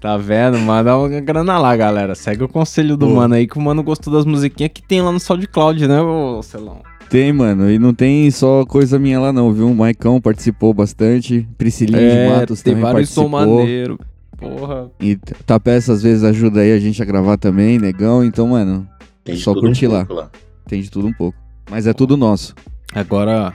Tá 0.00 0.16
vendo? 0.16 0.58
Manda 0.58 0.96
uma 0.96 1.08
grana 1.20 1.58
lá, 1.58 1.76
galera. 1.76 2.14
Segue 2.14 2.44
o 2.44 2.48
conselho 2.48 2.96
do 2.96 3.06
Boa. 3.06 3.22
mano 3.22 3.34
aí 3.34 3.46
que 3.46 3.58
o 3.58 3.60
mano 3.60 3.82
gostou 3.82 4.12
das 4.12 4.24
musiquinhas 4.24 4.70
que 4.72 4.82
tem 4.82 5.02
lá 5.02 5.10
no 5.12 5.20
SoundCloud, 5.20 5.86
né, 5.88 6.00
ô 6.00 6.42
Celão? 6.42 6.80
Tem, 7.10 7.32
mano, 7.32 7.70
e 7.70 7.78
não 7.78 7.94
tem 7.94 8.28
só 8.32 8.64
coisa 8.66 8.98
minha 8.98 9.20
lá 9.20 9.32
não, 9.32 9.52
viu? 9.52 9.70
O 9.70 9.74
Maicão 9.74 10.20
participou 10.20 10.74
bastante, 10.74 11.46
Priscilinha 11.56 12.00
de 12.00 12.28
Matos 12.34 12.60
É, 12.60 12.64
tem 12.64 12.72
também 12.74 12.82
vários 12.92 13.10
som 13.10 13.30
participou. 13.30 13.58
maneiro. 13.60 13.98
Porra. 14.36 14.90
E 15.00 15.16
Tapeça 15.46 15.92
às 15.92 16.02
vezes 16.02 16.24
ajuda 16.24 16.60
aí 16.60 16.72
a 16.72 16.78
gente 16.80 17.00
a 17.00 17.04
gravar 17.04 17.36
também, 17.36 17.78
negão, 17.78 18.24
então, 18.24 18.48
mano, 18.48 18.86
Tem 19.24 19.34
de 19.36 19.40
Só 19.42 19.54
tudo 19.54 19.64
um 19.66 19.68
curtir 19.68 19.86
lá. 19.86 20.04
pouco 20.04 20.14
lá. 20.22 20.30
tem 20.66 20.80
de 20.82 20.90
tudo 20.90 21.06
um 21.06 21.12
pouco. 21.12 21.38
Mas 21.70 21.86
é 21.86 21.92
tudo 21.92 22.16
nosso. 22.16 22.54
Agora, 22.92 23.54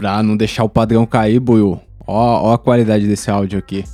pra 0.00 0.22
não 0.22 0.34
deixar 0.34 0.64
o 0.64 0.68
padrão 0.68 1.04
cair, 1.04 1.38
Buiu, 1.38 1.78
ó, 2.06 2.48
ó 2.48 2.54
a 2.54 2.58
qualidade 2.58 3.06
desse 3.06 3.30
áudio 3.30 3.58
aqui. 3.58 3.84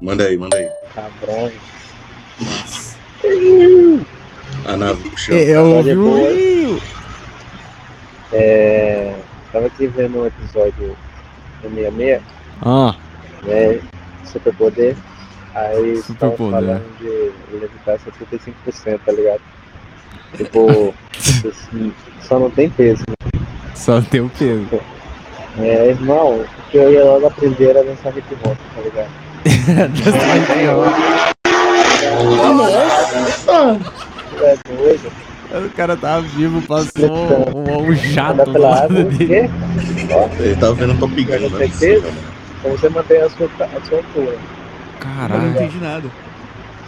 Manda 0.00 0.22
aí, 0.24 0.38
manda 0.38 0.56
aí. 0.56 0.68
Cabrões. 0.94 1.52
A 4.64 4.76
nave 4.76 5.10
puxando. 5.10 5.36
Eu 5.36 5.64
ouvi 5.66 5.90
depois. 5.94 6.82
É, 8.32 9.14
tava 9.52 9.66
aqui 9.66 9.88
vendo 9.88 10.20
um 10.20 10.26
episódio 10.26 10.96
do 11.62 11.68
66, 11.68 12.22
Ah, 12.62 12.94
né? 13.42 13.80
Superpoder. 14.24 14.94
Aí 15.56 15.94
tava 15.94 16.02
Superpoder. 16.36 16.60
falando 16.60 16.98
de 17.00 17.56
levitar 17.56 17.98
75%, 17.98 19.00
tá 19.04 19.10
ligado? 19.12 19.40
Tipo, 20.36 20.94
assim, 21.48 21.92
só 22.20 22.38
não 22.38 22.48
tem 22.50 22.70
peso. 22.70 23.02
só 23.74 24.00
tem 24.00 24.20
o 24.20 24.28
peso. 24.28 24.68
É, 25.60 25.88
irmão, 25.88 26.40
o 26.40 26.70
que 26.70 26.76
eu 26.76 26.92
ia 26.92 27.04
logo 27.04 27.26
aprender 27.26 27.70
era 27.70 27.82
dançar 27.84 28.16
hip 28.16 28.36
hop, 28.44 28.56
tá 28.74 28.80
ligado? 28.82 29.08
Tu 34.36 34.44
é 34.44 34.56
doido? 34.76 35.10
o 35.66 35.70
cara 35.70 35.96
tava 35.96 36.20
vivo, 36.22 36.60
passou 36.62 37.10
um, 37.56 37.88
um 37.88 37.94
jato 37.94 38.52
pela 38.52 38.68
lado 38.70 38.84
água, 38.98 39.00
o 39.00 39.04
dele. 39.04 39.26
quê? 39.26 39.50
Ele 40.38 40.56
tava 40.56 40.74
vendo 40.74 40.98
Top 40.98 41.14
Gun, 41.24 41.26
Tem 41.30 41.48
não 41.50 41.60
é 41.60 41.68
certeza? 41.68 42.06
né? 42.06 42.14
Pra 42.62 42.70
você 42.72 42.88
manter 42.88 43.22
a 43.22 43.30
sua, 43.30 43.48
a 43.60 43.80
sua 43.86 43.98
altura. 43.98 44.32
Eu 44.32 44.38
não 45.00 45.16
Caralho. 45.28 45.50
entendi 45.50 45.78
nada. 45.78 46.08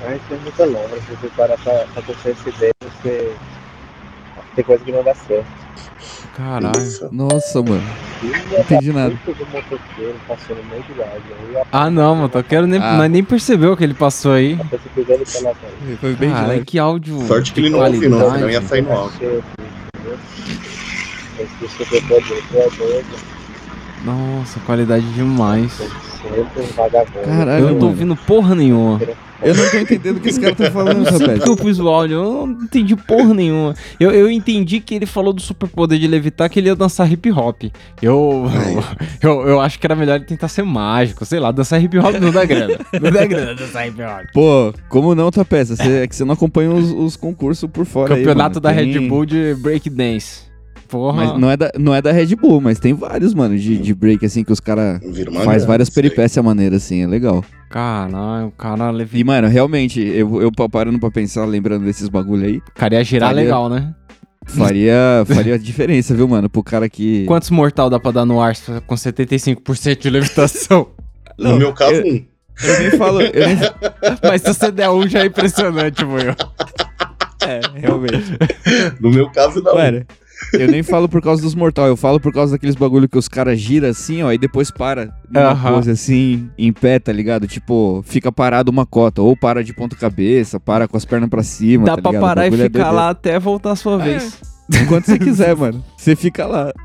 Mas 0.05 0.21
tem 0.29 0.39
muita 0.39 0.65
longa, 0.65 0.97
se 0.97 1.13
você 1.15 1.29
parar 1.37 1.57
pra, 1.59 1.85
pra 1.95 2.03
ter 2.03 2.31
essa 2.31 2.49
ideia, 2.49 2.73
você. 2.83 3.33
Tem 4.55 4.65
coisa 4.65 4.85
que 4.85 4.93
não 4.93 5.03
dá 5.05 5.15
certo. 5.15 5.47
Caralho. 6.37 6.81
Isso. 6.81 7.09
Nossa, 7.13 7.63
mano. 7.63 7.83
Não 8.23 8.61
entendi 8.61 8.93
da 8.93 9.01
nada. 9.01 9.15
motoqueiro 9.53 10.15
ia 11.53 11.67
Ah, 11.73 11.91
não, 11.91 12.17
querendo 12.43 12.67
nem, 12.67 12.81
Ah. 12.81 12.95
mas 12.99 13.11
nem 13.11 13.23
percebeu 13.25 13.77
que 13.77 13.85
ele 13.85 13.95
passou 13.95 14.33
aí. 14.33 14.57
pela 14.57 15.55
frente. 15.55 15.97
Foi 16.01 16.15
bem 16.15 16.29
de 16.31 16.35
Caralho, 16.35 16.65
que 16.65 16.79
áudio. 16.79 17.27
Sorte 17.27 17.53
que 17.53 17.61
ele 17.61 17.71
não 17.71 17.81
ouve, 17.81 18.09
não, 18.09 18.31
senão 18.33 18.51
ia 18.51 18.63
sair 18.63 18.83
no 18.83 18.93
áudio. 18.93 19.43
Nossa, 24.05 24.59
qualidade 24.61 25.05
demais. 25.13 25.79
Caralho, 27.25 27.65
Eu 27.65 27.71
não 27.73 27.79
tô 27.79 27.87
ouvindo 27.87 28.17
porra 28.17 28.55
nenhuma. 28.55 29.01
Eu 29.43 29.55
não 29.55 29.71
tô 29.71 29.79
entendendo 29.79 30.19
o 30.19 30.21
que 30.21 30.29
esse 30.29 30.39
cara 30.39 30.55
tá 30.55 30.71
falando, 30.71 31.03
rapaz. 31.03 31.47
eu 31.47 31.57
pus 31.57 31.79
o 31.81 31.89
áudio, 31.89 32.15
eu 32.17 32.47
não 32.47 32.63
entendi 32.65 32.95
porra 32.95 33.33
nenhuma. 33.33 33.75
Eu, 33.99 34.11
eu 34.11 34.31
entendi 34.31 34.81
que 34.81 34.95
ele 34.95 35.07
falou 35.07 35.33
do 35.33 35.41
superpoder 35.41 35.99
de 35.99 36.07
levitar, 36.07 36.51
que 36.51 36.61
ele 36.61 36.69
ia 36.69 36.77
dançar 36.77 37.11
hip 37.11 37.31
hop. 37.33 37.63
Eu, 38.03 38.45
eu, 39.23 39.49
eu 39.49 39.61
acho 39.61 39.79
que 39.79 39.87
era 39.87 39.97
melhor 39.97 40.17
ele 40.17 40.27
tentar 40.27 40.49
ser 40.49 40.63
mágico, 40.63 41.25
sei 41.25 41.41
lá, 41.41 41.51
dançar 41.53 41.83
hip 41.83 41.97
hop 41.99 42.17
não 42.21 42.31
dá 42.31 42.45
grana. 42.45 42.79
Não 43.01 43.11
dá 43.11 43.25
grana 43.25 43.55
dançar 43.55 43.89
hip 43.89 44.03
hop. 44.03 44.27
Pô, 44.35 44.75
como 44.91 45.15
não, 45.15 45.31
Tapeça? 45.31 45.75
Cê, 45.75 46.03
é 46.03 46.07
que 46.07 46.15
você 46.15 46.25
não 46.25 46.35
acompanha 46.35 46.71
os, 46.71 46.91
os 46.93 47.17
concursos 47.17 47.69
por 47.71 47.87
fora 47.87 48.15
aí, 48.15 48.21
Campeonato 48.21 48.57
mano. 48.57 48.61
da 48.61 48.75
Tem- 48.75 48.93
Red 48.93 49.09
Bull 49.09 49.25
de 49.25 49.55
breakdance. 49.55 50.50
Porra. 50.91 51.25
Mas 51.25 51.39
não 51.39 51.51
é, 51.51 51.57
da, 51.57 51.71
não 51.79 51.95
é 51.95 52.03
da 52.03 52.11
Red 52.11 52.35
Bull, 52.35 52.61
mas 52.61 52.81
tem 52.81 52.93
vários, 52.93 53.33
mano, 53.33 53.57
de, 53.57 53.79
de 53.79 53.95
break, 53.95 54.27
assim, 54.27 54.43
que 54.43 54.53
os 54.53 54.59
caras 54.61 55.01
faz 55.45 55.65
várias 55.65 55.89
peripécias 55.89 56.45
maneiras, 56.45 56.83
assim, 56.83 57.03
é 57.03 57.07
legal. 57.07 57.45
Caralho, 57.71 58.49
o 58.49 58.51
cara 58.51 58.89
E, 58.91 58.93
levitar. 58.93 59.25
mano, 59.27 59.47
realmente, 59.49 60.01
eu, 60.01 60.43
eu 60.43 60.51
parando 60.69 60.99
pra 60.99 61.11
pensar, 61.11 61.45
lembrando 61.45 61.85
desses 61.85 62.09
bagulho 62.09 62.45
aí, 62.45 62.57
O 62.57 62.63
cara 62.75 62.95
ia 62.97 63.05
girar 63.05 63.29
Faria- 63.31 63.45
legal, 63.45 63.69
né? 63.69 63.95
faria, 64.47 65.25
faria 65.27 65.57
diferença, 65.57 66.13
viu, 66.15 66.27
mano? 66.27 66.49
Pro 66.51 66.63
cara 66.65 66.89
que... 66.89 67.25
Quantos 67.27 67.51
mortal 67.51 67.89
dá 67.89 68.01
pra 68.01 68.11
dar 68.11 68.25
no 68.25 68.41
ar 68.41 68.55
com 68.87 68.95
75% 68.97 69.99
de 70.01 70.11
levitação? 70.11 70.89
No 71.39 71.57
meu 71.57 71.73
caso, 71.73 72.03
um. 72.03 72.25
Eu 72.63 72.79
nem 72.81 72.91
falo... 72.99 73.23
Eu 73.23 73.47
nem... 73.47 73.57
Mas 74.23 74.43
se 74.43 74.53
você 74.53 74.71
der 74.71 74.91
um, 74.91 75.09
já 75.09 75.21
é 75.23 75.27
impressionante, 75.27 76.05
mano. 76.05 76.37
É, 77.47 77.61
realmente. 77.81 78.37
No 79.01 79.11
meu 79.11 79.31
caso, 79.31 79.63
não. 79.63 79.75
Mano, 79.75 80.05
eu 80.53 80.69
nem 80.69 80.83
falo 80.83 81.09
por 81.09 81.21
causa 81.23 81.43
dos 81.43 81.55
mortal, 81.55 81.87
eu 81.87 81.97
falo 81.97 82.19
por 82.21 82.33
causa 82.33 82.53
daqueles 82.53 82.75
bagulho 82.75 83.09
que 83.09 83.19
os 83.19 83.29
caras 83.29 83.59
giram 83.61 83.89
assim, 83.89 84.23
ó, 84.23 84.33
e 84.33 84.39
depois 84.39 84.71
para 84.71 85.13
numa 85.29 85.51
Aham. 85.51 85.75
pose 85.75 85.91
assim, 85.91 86.49
em 86.59 86.73
pé, 86.73 86.99
tá 86.99 87.13
ligado? 87.13 87.47
Tipo, 87.47 88.03
fica 88.07 88.31
parado 88.33 88.71
uma 88.71 88.85
cota, 88.87 89.23
ou 89.23 89.37
para 89.37 89.63
de 89.65 89.73
ponta 89.73 89.97
cabeça, 89.97 90.59
para 90.61 90.87
com 90.89 90.97
as 90.97 91.05
pernas 91.05 91.29
pra 91.31 91.43
cima, 91.43 91.85
Dá 91.85 91.97
tá 91.97 92.03
pra 92.03 92.11
ligado? 92.13 92.23
Parar 92.23 92.45
e 92.45 92.49
é 92.49 92.51
ficar 92.51 92.61
doideira. 92.69 92.91
lá 92.91 93.11
até 93.11 93.39
voltar 93.39 93.73
a 93.73 93.77
sua 93.77 93.99
vez. 93.99 94.41
Enquanto 94.83 95.07
você 95.07 95.19
quiser, 95.19 95.55
mano. 95.57 95.85
Você 95.97 96.15
fica 96.17 96.47
lá. 96.47 96.73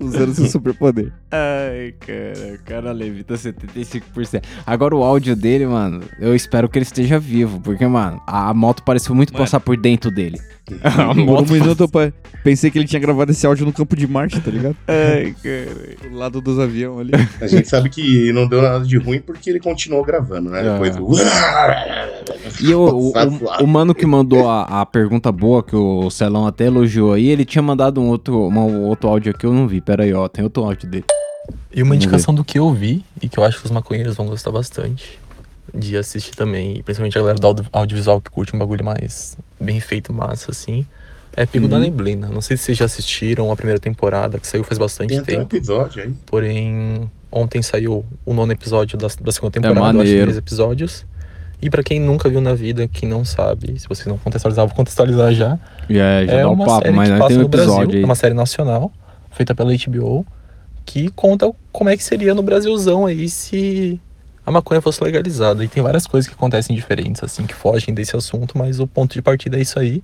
Usando 0.00 0.34
seu 0.34 0.46
superpoder. 0.46 1.12
Ai, 1.30 1.94
cara, 2.00 2.54
o 2.54 2.58
cara 2.64 2.92
levita 2.92 3.34
75%. 3.34 4.42
Agora 4.66 4.94
o 4.94 5.02
áudio 5.02 5.34
dele, 5.34 5.66
mano, 5.66 6.02
eu 6.20 6.34
espero 6.34 6.68
que 6.68 6.78
ele 6.78 6.82
esteja 6.84 7.18
vivo, 7.18 7.58
porque, 7.60 7.86
mano, 7.86 8.20
a 8.26 8.52
moto 8.52 8.82
pareceu 8.82 9.14
muito 9.14 9.32
passar 9.32 9.60
por 9.60 9.76
dentro 9.76 10.10
dele. 10.10 10.38
A 10.82 11.06
Por 11.14 11.16
moto 11.16 11.50
um 11.50 11.54
minuto 11.54 11.80
eu 11.82 11.88
pa- 11.88 12.12
pensei 12.44 12.70
que 12.70 12.78
ele 12.78 12.86
tinha 12.86 13.00
gravado 13.00 13.30
esse 13.32 13.44
áudio 13.46 13.66
no 13.66 13.72
campo 13.72 13.96
de 13.96 14.06
Marte, 14.06 14.40
tá 14.40 14.50
ligado? 14.50 14.76
Ai, 14.86 15.34
cara. 15.42 15.96
Do 16.10 16.16
lado 16.16 16.40
dos 16.40 16.58
aviões 16.58 17.00
ali. 17.00 17.10
A 17.40 17.46
gente 17.46 17.68
sabe 17.68 17.88
que 17.90 18.32
não 18.32 18.46
deu 18.46 18.62
nada 18.62 18.84
de 18.84 18.96
ruim 18.96 19.20
porque 19.20 19.50
ele 19.50 19.58
continuou 19.60 20.04
gravando, 20.04 20.50
né? 20.50 20.60
É. 20.66 20.72
Depois 20.72 20.96
do. 20.96 21.06
E 22.60 22.74
o, 22.74 22.80
o, 22.80 23.08
o- 23.10 23.64
o 23.64 23.66
mano 23.66 23.94
que 23.94 24.04
mandou 24.06 24.48
a, 24.48 24.82
a 24.82 24.86
pergunta 24.86 25.30
boa, 25.32 25.62
que 25.62 25.74
o 25.76 26.10
Celão 26.10 26.46
até 26.46 26.66
elogiou 26.66 27.12
aí, 27.12 27.28
ele 27.28 27.44
tinha 27.44 27.62
mandado 27.62 28.00
um 28.00 28.08
outro, 28.08 28.46
uma- 28.46 28.62
um 28.64 28.82
outro 28.86 29.08
áudio 29.08 29.30
aqui, 29.34 29.46
eu 29.46 29.52
não 29.52 29.66
vi. 29.68 29.80
Pera 29.80 30.04
aí, 30.04 30.12
ó, 30.12 30.28
tem 30.28 30.42
outro 30.44 30.62
áudio 30.64 30.88
dele. 30.88 31.04
E 31.74 31.82
uma 31.82 31.96
indicação 31.96 32.34
do 32.34 32.44
que 32.44 32.58
eu 32.58 32.72
vi 32.72 33.04
e 33.20 33.28
que 33.28 33.38
eu 33.38 33.44
acho 33.44 33.58
que 33.60 33.66
os 33.66 33.70
maconheiros 33.70 34.14
vão 34.16 34.26
gostar 34.26 34.50
bastante 34.52 35.18
de 35.74 35.96
assistir 35.96 36.32
também, 36.36 36.76
e 36.78 36.82
principalmente 36.82 37.16
a 37.16 37.20
galera 37.20 37.38
do 37.38 37.46
audio- 37.46 37.64
audiovisual 37.72 38.20
que 38.20 38.30
curte 38.30 38.54
um 38.54 38.58
bagulho 38.58 38.84
mais 38.84 39.36
bem 39.58 39.80
feito, 39.80 40.12
massa, 40.12 40.50
assim, 40.50 40.84
é 41.34 41.46
Pico 41.46 41.66
da 41.66 41.76
Uhum. 41.76 41.82
Neblina. 41.82 42.28
Não 42.28 42.42
sei 42.42 42.56
se 42.58 42.64
vocês 42.64 42.78
já 42.78 42.84
assistiram 42.84 43.50
a 43.50 43.56
primeira 43.56 43.80
temporada, 43.80 44.38
que 44.38 44.46
saiu 44.46 44.62
faz 44.64 44.76
bastante 44.78 45.08
Tem 45.10 45.18
até 45.20 45.32
um 45.32 45.40
tempo. 45.40 45.56
episódio 45.56 46.02
aí. 46.02 46.12
Porém, 46.26 47.10
ontem 47.30 47.62
saiu 47.62 48.04
o 48.26 48.34
nono 48.34 48.52
episódio 48.52 48.98
da, 48.98 49.06
da 49.20 49.32
segunda 49.32 49.52
temporada, 49.52 49.80
eu 49.80 49.84
acho 49.86 49.96
maneiro. 49.96 50.22
três 50.24 50.36
episódios. 50.36 51.06
E 51.62 51.70
pra 51.70 51.82
quem 51.82 52.00
nunca 52.00 52.28
viu 52.28 52.40
na 52.40 52.54
vida, 52.54 52.88
quem 52.88 53.08
não 53.08 53.24
sabe, 53.24 53.78
se 53.78 53.88
vocês 53.88 54.06
não 54.08 54.18
contextualizar, 54.18 54.64
eu 54.64 54.68
vou 54.68 54.76
contextualizar 54.76 55.32
já. 55.32 55.58
É, 55.88 56.26
já 56.26 56.32
é 56.32 56.42
dá 56.42 56.50
um 56.50 56.54
uma 56.54 56.66
papo, 56.66 56.82
série 56.82 56.96
mas 56.96 57.08
que 57.08 57.18
passa 57.18 57.34
um 57.34 57.38
no 57.38 57.48
Brasil, 57.48 57.90
aí. 57.92 58.02
é 58.02 58.04
uma 58.04 58.14
série 58.16 58.34
nacional, 58.34 58.92
feita 59.30 59.54
pela 59.54 59.72
HBO, 59.72 60.26
que 60.84 61.08
conta 61.10 61.48
como 61.70 61.88
é 61.88 61.96
que 61.96 62.02
seria 62.02 62.34
no 62.34 62.42
Brasilzão 62.42 63.06
aí 63.06 63.28
se 63.28 64.00
a 64.44 64.50
maconha 64.50 64.80
fosse 64.80 65.02
legalizada. 65.04 65.64
E 65.64 65.68
tem 65.68 65.80
várias 65.80 66.04
coisas 66.04 66.28
que 66.28 66.34
acontecem 66.34 66.74
diferentes, 66.74 67.22
assim, 67.22 67.46
que 67.46 67.54
fogem 67.54 67.94
desse 67.94 68.16
assunto, 68.16 68.58
mas 68.58 68.80
o 68.80 68.86
ponto 68.88 69.12
de 69.14 69.22
partida 69.22 69.56
é 69.56 69.60
isso 69.60 69.78
aí. 69.78 70.02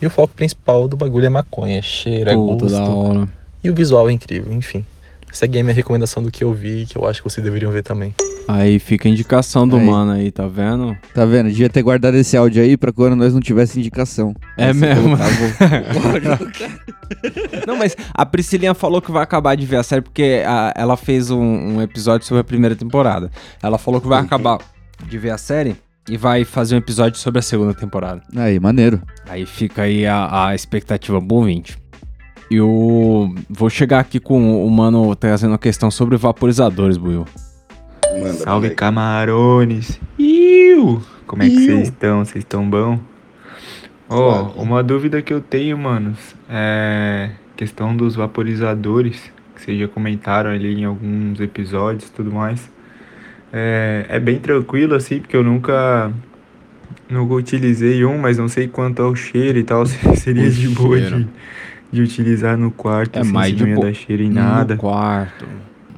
E 0.00 0.06
o 0.06 0.10
foco 0.10 0.32
principal 0.34 0.86
do 0.86 0.96
bagulho 0.96 1.26
é 1.26 1.28
maconha, 1.28 1.82
cheiro, 1.82 2.30
é 2.30 2.34
Puta 2.34 2.66
gosto. 2.66 3.28
E 3.62 3.68
o 3.68 3.74
visual 3.74 4.08
é 4.08 4.12
incrível, 4.12 4.52
enfim. 4.52 4.86
Segue 5.32 5.56
aí 5.56 5.60
a 5.60 5.64
minha 5.64 5.74
recomendação 5.74 6.22
do 6.22 6.30
que 6.30 6.42
eu 6.44 6.52
vi, 6.52 6.86
que 6.86 6.96
eu 6.98 7.06
acho 7.06 7.22
que 7.22 7.30
vocês 7.30 7.44
deveriam 7.44 7.70
ver 7.70 7.82
também. 7.82 8.14
Aí 8.48 8.78
fica 8.80 9.08
a 9.08 9.12
indicação 9.12 9.66
do 9.68 9.76
Aí. 9.76 9.84
mano 9.86 10.10
aí, 10.12 10.30
tá 10.32 10.48
vendo? 10.48 10.96
Tá 11.14 11.24
vendo? 11.24 11.48
Devia 11.50 11.68
ter 11.70 11.82
guardado 11.82 12.16
esse 12.16 12.36
áudio 12.36 12.62
aí 12.62 12.76
pra 12.76 12.92
quando 12.92 13.14
nós 13.14 13.32
não 13.32 13.40
tivesse 13.40 13.78
indicação. 13.78 14.34
É 14.56 14.72
você 14.72 14.80
mesmo? 14.86 15.16
Não, 17.66 17.76
mas 17.76 17.96
a 18.14 18.24
Priscilinha 18.26 18.74
falou 18.74 19.00
que 19.02 19.10
vai 19.10 19.22
acabar 19.22 19.56
de 19.56 19.66
ver 19.66 19.76
a 19.76 19.82
série 19.82 20.02
porque 20.02 20.42
a- 20.46 20.72
ela 20.76 20.96
fez 20.96 21.30
um, 21.30 21.40
um 21.40 21.82
episódio 21.82 22.26
sobre 22.26 22.40
a 22.40 22.44
primeira 22.44 22.76
temporada. 22.76 23.30
Ela 23.62 23.78
falou 23.78 24.00
que 24.00 24.08
vai 24.08 24.20
acabar 24.20 24.58
de 25.08 25.18
ver 25.18 25.30
a 25.30 25.38
série 25.38 25.76
e 26.08 26.16
vai 26.16 26.44
fazer 26.44 26.74
um 26.74 26.78
episódio 26.78 27.18
sobre 27.18 27.38
a 27.38 27.42
segunda 27.42 27.74
temporada. 27.74 28.22
Aí, 28.36 28.58
maneiro. 28.58 29.00
Aí 29.28 29.46
fica 29.46 29.82
aí 29.82 30.06
a, 30.06 30.48
a 30.48 30.54
expectativa 30.54 31.20
bom 31.20 31.44
20. 31.44 31.78
Eu 32.50 33.32
vou 33.48 33.70
chegar 33.70 34.00
aqui 34.00 34.18
com 34.18 34.66
o 34.66 34.70
mano 34.70 35.14
trazendo 35.14 35.54
a 35.54 35.58
questão 35.58 35.90
sobre 35.90 36.16
vaporizadores, 36.16 36.96
Buiu. 36.96 37.24
Manda, 38.12 38.32
Salve 38.32 38.68
aí. 38.68 38.74
camarones! 38.74 40.00
Iu! 40.18 41.00
Como 41.26 41.42
é 41.44 41.48
que 41.48 41.54
Iu. 41.54 41.66
vocês 41.66 41.82
estão? 41.82 42.24
Vocês 42.24 42.44
estão 42.44 42.68
bom? 42.68 42.98
Ó, 44.08 44.32
Suave. 44.32 44.58
uma 44.58 44.82
dúvida 44.82 45.22
que 45.22 45.32
eu 45.32 45.40
tenho, 45.40 45.78
manos, 45.78 46.34
é 46.48 47.30
questão 47.56 47.94
dos 47.94 48.16
vaporizadores, 48.16 49.30
que 49.54 49.62
vocês 49.62 49.78
já 49.78 49.86
comentaram 49.86 50.50
ali 50.50 50.80
em 50.80 50.84
alguns 50.84 51.38
episódios 51.40 52.08
e 52.08 52.12
tudo 52.12 52.32
mais. 52.32 52.68
É, 53.52 54.06
é 54.08 54.18
bem 54.18 54.38
tranquilo 54.38 54.94
assim, 54.94 55.20
porque 55.20 55.36
eu 55.36 55.44
nunca 55.44 56.10
nunca 57.08 57.34
utilizei 57.34 58.04
um, 58.04 58.18
mas 58.18 58.38
não 58.38 58.48
sei 58.48 58.66
quanto 58.66 59.02
ao 59.02 59.14
cheiro 59.14 59.58
e 59.58 59.62
tal, 59.62 59.84
se 59.86 59.98
seria 60.16 60.50
de 60.50 60.68
boa 60.68 61.00
de, 61.00 61.28
de 61.92 62.02
utilizar 62.02 62.56
no 62.56 62.70
quarto, 62.70 63.16
É 63.16 63.20
assim, 63.22 63.32
mais 63.32 63.54
de 63.54 63.62
não 63.64 63.70
ia 63.70 63.78
dar 63.80 63.94
cheiro 63.94 64.22
em 64.22 64.30
nada. 64.30 64.74
No 64.74 64.80
quarto. 64.80 65.44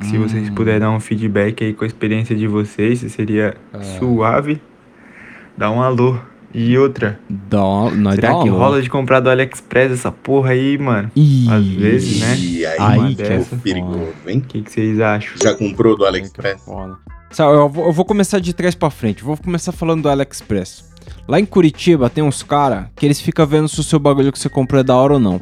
Se 0.01 0.17
vocês 0.19 0.49
Hum. 0.49 0.55
puderem 0.55 0.81
dar 0.81 0.91
um 0.91 0.99
feedback 1.01 1.63
aí 1.65 1.73
com 1.75 1.85
a 1.85 1.87
experiência 1.87 2.35
de 2.35 2.47
vocês, 2.47 2.99
se 3.01 3.09
seria 3.11 3.55
É. 3.73 3.83
suave, 3.99 4.61
dá 5.57 5.71
um 5.71 5.81
alô. 5.83 6.17
E 6.55 6.77
outra, 6.77 7.19
Dá 7.31 7.65
uma, 7.65 7.91
nós 7.93 8.15
será 8.17 8.29
dá 8.29 8.35
uma 8.35 8.43
que 8.43 8.49
alô. 8.51 8.59
rola 8.59 8.83
de 8.83 8.91
comprar 8.91 9.21
do 9.21 9.31
AliExpress 9.31 9.91
essa 9.93 10.13
porra 10.13 10.51
aí, 10.51 10.77
mano? 10.77 11.11
Ih, 11.17 11.49
Às 11.51 11.67
vezes, 11.67 12.21
né? 12.21 12.37
E 12.37 12.67
aí, 12.67 12.77
Aí 12.79 13.15
que 13.17 13.23
é 13.23 13.41
perigoso, 13.63 14.13
hein? 14.27 14.39
O 14.39 14.41
que, 14.43 14.61
que 14.61 14.71
vocês 14.71 15.01
acham? 15.01 15.33
Já 15.43 15.55
comprou 15.55 15.97
do 15.97 16.05
é 16.05 16.09
AliExpress? 16.09 16.63
Sabe, 17.31 17.55
eu 17.55 17.69
vou, 17.71 17.87
eu 17.87 17.93
vou 17.93 18.05
começar 18.05 18.39
de 18.39 18.53
trás 18.53 18.75
pra 18.75 18.91
frente. 18.91 19.25
Vou 19.25 19.35
começar 19.39 19.73
falando 19.73 20.03
do 20.03 20.11
AliExpress. 20.11 20.85
Lá 21.27 21.41
em 21.41 21.47
Curitiba 21.47 22.11
tem 22.11 22.23
uns 22.23 22.43
cara 22.43 22.91
que 22.97 23.07
eles 23.07 23.19
ficam 23.19 23.47
vendo 23.47 23.67
se 23.69 23.81
o 23.81 23.83
seu 23.83 23.99
bagulho 23.99 24.31
que 24.31 24.39
você 24.39 24.51
comprou 24.51 24.79
é 24.81 24.85
da 24.85 24.95
hora 24.95 25.15
ou 25.15 25.19
não. 25.21 25.41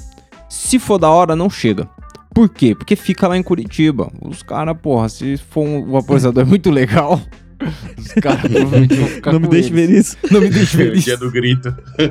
Se 0.51 0.81
for 0.81 0.99
da 0.99 1.09
hora, 1.09 1.37
não 1.37 1.49
chega. 1.49 1.89
Por 2.35 2.49
quê? 2.49 2.75
Porque 2.75 2.97
fica 2.97 3.29
lá 3.29 3.37
em 3.37 3.43
Curitiba. 3.43 4.11
Os 4.21 4.43
caras, 4.43 4.77
porra, 4.77 5.09
se 5.09 5.37
for 5.37 5.65
um 5.65 5.93
vaporizador 5.93 6.45
muito 6.47 6.71
legal, 6.71 7.21
os 7.99 8.13
caras 8.15 8.41
provavelmente 8.41 8.95
vão 8.95 9.07
ficar 9.09 9.33
Não 9.33 9.41
me 9.41 9.49
deixe 9.49 9.71
ver 9.71 9.91
isso. 9.91 10.17
Não 10.31 10.41
me 10.41 10.49
deixe 10.51 10.77
ver 10.77 10.93
Dia 10.93 11.15
isso. 11.15 11.25
do 11.25 11.31
grito. 11.31 11.75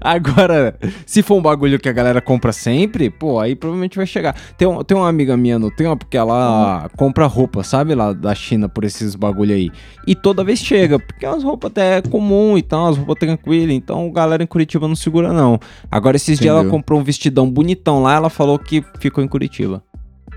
Agora, 0.00 0.76
se 1.04 1.22
for 1.22 1.36
um 1.36 1.42
bagulho 1.42 1.78
que 1.78 1.88
a 1.88 1.92
galera 1.92 2.20
compra 2.20 2.52
sempre, 2.52 3.10
pô, 3.10 3.38
aí 3.40 3.54
provavelmente 3.54 3.96
vai 3.96 4.06
chegar. 4.06 4.34
Tem, 4.56 4.66
um, 4.66 4.82
tem 4.82 4.96
uma 4.96 5.08
amiga 5.08 5.36
minha 5.36 5.58
no 5.58 5.70
tempo 5.70 6.06
que 6.06 6.16
ela 6.16 6.88
compra 6.96 7.26
roupa, 7.26 7.62
sabe, 7.62 7.94
lá 7.94 8.12
da 8.12 8.34
China 8.34 8.68
por 8.68 8.84
esses 8.84 9.14
bagulho 9.14 9.54
aí. 9.54 9.70
E 10.06 10.14
toda 10.14 10.44
vez 10.44 10.58
chega, 10.58 10.98
porque 10.98 11.24
é 11.24 11.30
umas 11.30 11.42
roupas 11.42 11.70
até 11.70 12.00
comum 12.02 12.56
e 12.56 12.62
tal, 12.62 12.84
umas 12.86 12.96
roupas 12.96 13.18
tranquilas. 13.18 13.74
Então, 13.74 14.10
galera 14.10 14.42
em 14.42 14.46
Curitiba 14.46 14.86
não 14.86 14.96
segura, 14.96 15.32
não. 15.32 15.58
Agora, 15.90 16.16
esses 16.16 16.38
dias 16.38 16.50
ela 16.50 16.60
Entendeu. 16.60 16.78
comprou 16.78 17.00
um 17.00 17.04
vestidão 17.04 17.50
bonitão 17.50 18.02
lá, 18.02 18.14
ela 18.14 18.30
falou 18.30 18.58
que 18.58 18.84
ficou 19.00 19.22
em 19.22 19.28
Curitiba. 19.28 19.82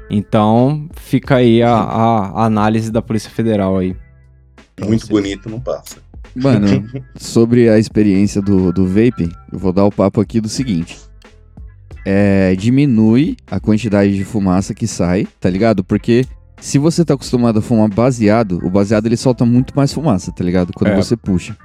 Então, 0.09 0.87
fica 0.95 1.35
aí 1.35 1.61
a, 1.61 1.73
a- 1.75 2.45
análise 2.45 2.91
da 2.91 3.01
Polícia 3.01 3.29
Federal 3.29 3.77
aí. 3.77 3.95
Muito 4.85 5.07
bonito, 5.07 5.49
não 5.49 5.59
passa. 5.59 5.97
Mano, 6.35 6.67
sobre 7.15 7.69
a 7.69 7.77
experiência 7.77 8.41
do, 8.41 8.71
do 8.71 8.87
vape, 8.87 9.29
eu 9.51 9.59
vou 9.59 9.73
dar 9.73 9.85
o 9.85 9.91
papo 9.91 10.19
aqui 10.21 10.39
do 10.39 10.47
seguinte. 10.49 10.97
É, 12.05 12.55
diminui 12.55 13.35
a 13.51 13.59
quantidade 13.59 14.15
de 14.15 14.23
fumaça 14.23 14.73
que 14.73 14.87
sai, 14.87 15.27
tá 15.39 15.49
ligado? 15.49 15.83
Porque 15.83 16.25
se 16.59 16.77
você 16.77 17.03
tá 17.03 17.13
acostumado 17.13 17.59
a 17.59 17.61
fumar 17.61 17.89
baseado, 17.89 18.59
o 18.63 18.69
baseado 18.69 19.05
ele 19.05 19.17
solta 19.17 19.45
muito 19.45 19.73
mais 19.75 19.93
fumaça, 19.93 20.31
tá 20.31 20.43
ligado? 20.43 20.71
Quando 20.73 20.91
É. 20.91 20.95
você 20.95 21.15
puxa. 21.17 21.55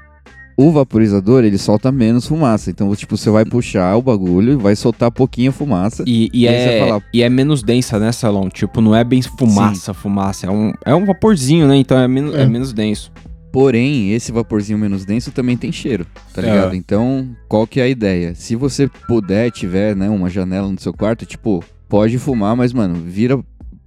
O 0.56 0.70
vaporizador, 0.70 1.42
ele 1.44 1.58
solta 1.58 1.90
menos 1.90 2.26
fumaça. 2.26 2.70
Então, 2.70 2.94
tipo, 2.94 3.16
você 3.16 3.28
vai 3.28 3.44
puxar 3.44 3.96
o 3.96 4.02
bagulho, 4.02 4.58
vai 4.58 4.76
soltar 4.76 5.10
pouquinha 5.10 5.50
fumaça. 5.50 6.04
E, 6.06 6.30
e 6.32 6.42
E 6.42 6.48
aí 6.48 6.54
você 6.54 6.68
é, 6.70 6.86
fala- 6.86 7.02
e 7.12 7.22
é 7.22 7.28
menos 7.28 7.62
densa, 7.62 7.98
né, 7.98 8.12
Salão? 8.12 8.48
Tipo, 8.48 8.80
não 8.80 8.94
é 8.94 9.02
bem 9.02 9.20
fumaça, 9.20 9.92
fumaça. 9.92 10.46
É 10.46 10.50
um, 10.50 10.72
é 10.84 10.94
um 10.94 11.04
vaporzinho, 11.04 11.66
né? 11.66 11.76
Então 11.76 11.98
é, 11.98 12.06
menos, 12.06 12.34
é. 12.34 12.42
É. 12.42 12.46
menos 12.46 12.72
denso. 12.72 13.10
Porém, 13.52 14.12
esse 14.12 14.32
vaporzinho 14.32 14.78
menos 14.78 15.04
denso 15.04 15.30
também 15.30 15.56
tem 15.56 15.70
cheiro, 15.70 16.06
tá 16.32 16.42
É. 16.42 16.44
ligado? 16.46 16.74
Então, 16.74 17.28
qual 17.48 17.66
que 17.66 17.80
é 17.80 17.84
a 17.84 17.88
ideia? 17.88 18.34
Se 18.34 18.56
você 18.56 18.88
puder, 19.08 19.50
tiver, 19.50 19.94
né, 19.94 20.08
uma 20.08 20.28
janela 20.28 20.68
no 20.68 20.80
seu 20.80 20.92
quarto, 20.92 21.24
tipo, 21.24 21.62
pode 21.88 22.18
fumar, 22.18 22.56
mas, 22.56 22.72
mano, 22.72 22.94
vira 22.96 23.38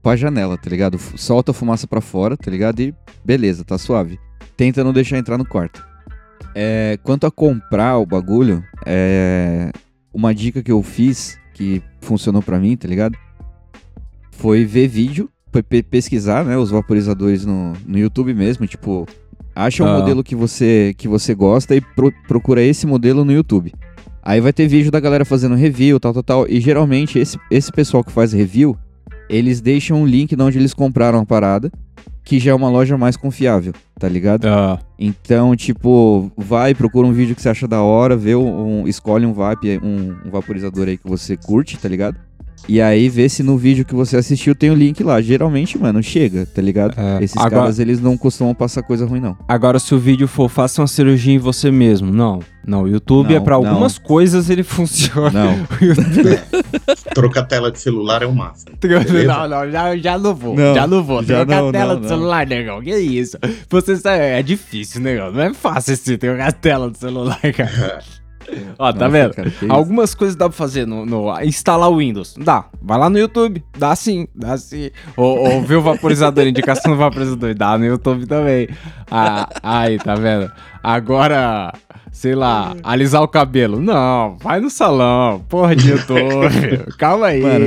pra 0.01 0.15
janela, 0.15 0.57
tá 0.57 0.69
ligado? 0.69 0.95
F- 0.97 1.17
Solta 1.17 1.51
a 1.51 1.53
fumaça 1.53 1.85
pra 1.87 1.99
fora, 2.01 2.35
tá 2.37 2.49
ligado? 2.51 2.79
E 2.81 2.93
beleza, 3.25 3.63
tá 3.65 3.77
suave. 3.77 4.17
Tenta 4.55 4.83
não 4.83 4.93
deixar 4.93 5.17
entrar 5.17 5.37
no 5.37 5.45
quarto. 5.45 5.85
É, 6.59 6.97
quanto 7.03 7.27
a 7.27 7.31
comprar 7.31 7.99
o 7.99 8.05
bagulho, 8.05 8.63
é, 8.83 9.71
uma 10.11 10.33
dica 10.33 10.63
que 10.63 10.71
eu 10.71 10.81
fiz, 10.81 11.37
que 11.53 11.83
funcionou 12.01 12.41
pra 12.41 12.57
mim, 12.59 12.75
tá 12.75 12.87
ligado? 12.87 13.15
Foi 14.31 14.65
ver 14.65 14.87
vídeo, 14.87 15.29
foi 15.51 15.61
pe- 15.61 15.83
pesquisar, 15.83 16.43
né, 16.43 16.57
os 16.57 16.71
vaporizadores 16.71 17.45
no, 17.45 17.73
no 17.85 17.97
YouTube 17.99 18.33
mesmo, 18.33 18.65
tipo, 18.65 19.05
acha 19.55 19.83
um 19.83 19.87
Ah. 19.87 19.99
modelo 19.99 20.23
que 20.23 20.35
você, 20.35 20.95
que 20.97 21.07
você 21.07 21.35
gosta 21.35 21.75
e 21.75 21.81
pro- 21.81 22.11
procura 22.27 22.63
esse 22.63 22.87
modelo 22.87 23.23
no 23.23 23.31
YouTube. 23.31 23.71
Aí 24.23 24.41
vai 24.41 24.51
ter 24.51 24.67
vídeo 24.67 24.89
da 24.91 24.99
galera 24.99 25.23
fazendo 25.25 25.53
review, 25.53 25.99
tal, 25.99 26.11
tal, 26.13 26.23
tal. 26.23 26.47
E 26.49 26.59
geralmente 26.59 27.19
esse, 27.19 27.39
esse 27.51 27.71
pessoal 27.71 28.03
que 28.03 28.11
faz 28.11 28.33
review, 28.33 28.75
eles 29.29 29.61
deixam 29.61 30.01
um 30.01 30.05
link 30.07 30.35
de 30.35 30.41
onde 30.41 30.57
eles 30.57 30.73
compraram 30.73 31.19
a 31.19 31.25
parada, 31.25 31.71
que 32.23 32.39
já 32.39 32.49
é 32.49 32.53
uma 32.55 32.69
loja 32.69 32.97
mais 32.97 33.15
confiável, 33.15 33.73
tá 33.99 34.07
ligado? 34.07 34.45
Ah, 34.47 34.79
Então, 34.99 35.55
tipo, 35.55 36.31
vai, 36.37 36.73
procura 36.73 37.07
um 37.07 37.13
vídeo 37.13 37.35
que 37.35 37.41
você 37.41 37.49
acha 37.49 37.67
da 37.67 37.81
hora, 37.81 38.15
vê 38.15 38.35
um, 38.35 38.87
escolhe 38.87 39.25
um 39.25 39.33
vape, 39.33 39.79
um, 39.83 40.15
um 40.25 40.29
vaporizador 40.31 40.87
aí 40.87 40.97
que 40.97 41.07
você 41.07 41.35
curte, 41.37 41.77
tá 41.77 41.87
ligado? 41.89 42.17
E 42.67 42.81
aí 42.81 43.07
vê 43.07 43.29
se 43.29 43.43
no 43.43 43.57
vídeo 43.57 43.85
que 43.85 43.95
você 43.95 44.17
assistiu 44.17 44.53
tem 44.55 44.69
o 44.69 44.73
link 44.75 45.01
lá. 45.03 45.21
Geralmente, 45.21 45.77
mano, 45.77 46.01
chega, 46.03 46.45
tá 46.45 46.61
ligado? 46.61 46.99
É, 46.99 47.23
Esses 47.23 47.37
agora- 47.37 47.61
caras, 47.61 47.79
eles 47.79 48.01
não 48.01 48.17
costumam 48.17 48.53
passar 48.53 48.81
coisa 48.83 49.05
ruim, 49.05 49.21
não. 49.21 49.37
Agora, 49.47 49.79
se 49.79 49.93
o 49.95 49.99
vídeo 49.99 50.27
for 50.27 50.49
faça 50.49 50.81
uma 50.81 50.87
cirurgia 50.87 51.33
em 51.33 51.37
você 51.37 51.71
mesmo, 51.71 52.11
não. 52.11 52.39
Não, 52.67 52.83
o 52.83 52.87
YouTube 52.89 53.33
é 53.33 53.37
Não, 53.37 53.43
pra 53.45 53.57
não. 53.57 53.65
algumas 53.69 53.97
coisas 53.97 54.49
ele 54.49 54.61
funciona. 54.63 55.31
Não. 55.31 55.67
YouTube- 55.81 56.39
Trocar 57.15 57.43
tela 57.43 57.71
de 57.71 57.79
celular 57.79 58.21
é 58.21 58.25
o 58.25 58.35
máximo. 58.35 58.75
beleza? 58.79 59.23
Não, 59.23 59.47
não, 59.47 59.71
já, 59.71 59.95
já 59.97 60.17
não 60.19 60.35
vou. 60.35 60.53
Não, 60.55 60.75
já 60.75 60.85
não 60.85 61.01
vou. 61.03 61.23
já 61.23 61.37
Trocar 61.37 61.61
não, 61.61 61.69
a 61.69 61.71
tela 61.71 61.95
não. 61.99 62.07
celular, 62.07 62.45
negão. 62.45 62.81
Que 62.81 62.95
isso? 62.97 63.37
Você 63.69 63.95
sabe, 63.95 64.21
é 64.21 64.43
difícil, 64.43 65.01
negão. 65.01 65.31
Não 65.31 65.41
é 65.41 65.53
fácil 65.53 65.93
assim, 65.93 66.17
trocar 66.17 66.49
a 66.49 66.51
tela 66.51 66.89
do 66.89 66.97
celular, 66.97 67.39
cara. 67.55 67.99
Ó, 68.79 68.93
tá 68.93 68.99
Nossa, 68.99 69.09
vendo? 69.09 69.33
cara? 69.33 69.51
Algumas 69.67 70.15
coisas 70.15 70.33
dá 70.35 70.47
pra 70.47 70.57
fazer 70.57 70.85
no, 70.87 71.05
no- 71.05 71.41
Instalar 71.41 71.89
o 71.89 71.97
Windows. 71.97 72.33
Dá. 72.37 72.65
Vai 72.81 72.97
lá 72.97 73.09
no 73.09 73.17
YouTube. 73.19 73.61
Dá 73.77 73.93
sim. 73.95 74.25
Dá 74.35 74.57
sim. 74.57 74.89
Ou, 75.17 75.37
ou 75.55 75.61
ver 75.63 75.75
o 75.75 75.81
vaporizador, 75.81 76.45
indicação 76.47 76.91
do 76.93 76.97
vaporizador. 76.97 77.53
Dá 77.55 77.77
no 77.77 77.85
YouTube 77.85 78.25
também. 78.25 78.69
Ah, 79.11 79.49
aí, 79.61 79.97
tá 79.97 80.15
vendo? 80.15 80.49
Agora, 80.81 81.73
sei 82.11 82.35
lá, 82.35 82.75
alisar 82.83 83.21
o 83.21 83.27
cabelo. 83.27 83.81
Não, 83.81 84.37
vai 84.41 84.59
no 84.59 84.69
salão. 84.69 85.43
Porra 85.49 85.75
de 85.75 85.91
YouTube. 85.91 86.85
Calma 86.97 87.27
aí. 87.27 87.41
Mano, 87.41 87.65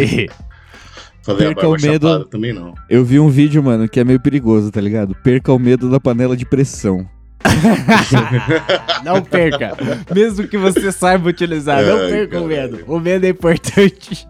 Fazer 1.22 1.44
a 1.44 1.46
Perca 1.48 1.54
barba 1.62 1.68
o 1.68 1.72
medo. 1.82 2.08
chapada 2.08 2.24
também 2.30 2.52
não. 2.52 2.74
Eu 2.88 3.04
vi 3.04 3.20
um 3.20 3.28
vídeo, 3.28 3.62
mano, 3.62 3.88
que 3.88 4.00
é 4.00 4.04
meio 4.04 4.18
perigoso, 4.18 4.70
tá 4.70 4.80
ligado? 4.80 5.14
Perca 5.22 5.52
o 5.52 5.58
medo 5.58 5.90
da 5.90 6.00
panela 6.00 6.36
de 6.36 6.46
pressão. 6.46 7.06
Não 9.04 9.22
perca. 9.22 9.76
Mesmo 10.14 10.46
que 10.46 10.56
você 10.58 10.90
saiba 10.92 11.28
utilizar, 11.28 11.82
não 11.82 11.98
Ai, 11.98 12.08
perca 12.10 12.40
o 12.40 12.48
caralho. 12.48 12.72
medo. 12.72 12.84
O 12.86 13.00
medo 13.00 13.24
é 13.26 13.28
importante. 13.30 14.26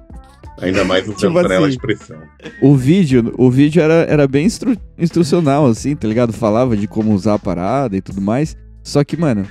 Ainda 0.60 0.84
mais 0.84 1.04
usando 1.04 1.16
Tipo 1.18 1.32
panela 1.34 1.66
assim. 1.66 1.76
de 1.76 1.78
pressão. 1.82 2.16
O 2.62 2.74
vídeo, 2.76 3.32
o 3.38 3.50
vídeo 3.50 3.82
era, 3.82 3.94
era 4.08 4.28
bem 4.28 4.46
instru- 4.46 4.76
instrucional, 4.98 5.66
assim, 5.66 5.96
tá 5.96 6.06
ligado? 6.06 6.32
Falava 6.32 6.76
de 6.76 6.86
como 6.86 7.12
usar 7.14 7.34
a 7.34 7.38
parada 7.38 7.96
e 7.96 8.00
tudo 8.00 8.20
mais. 8.20 8.56
Só 8.82 9.02
que, 9.04 9.16
mano, 9.16 9.46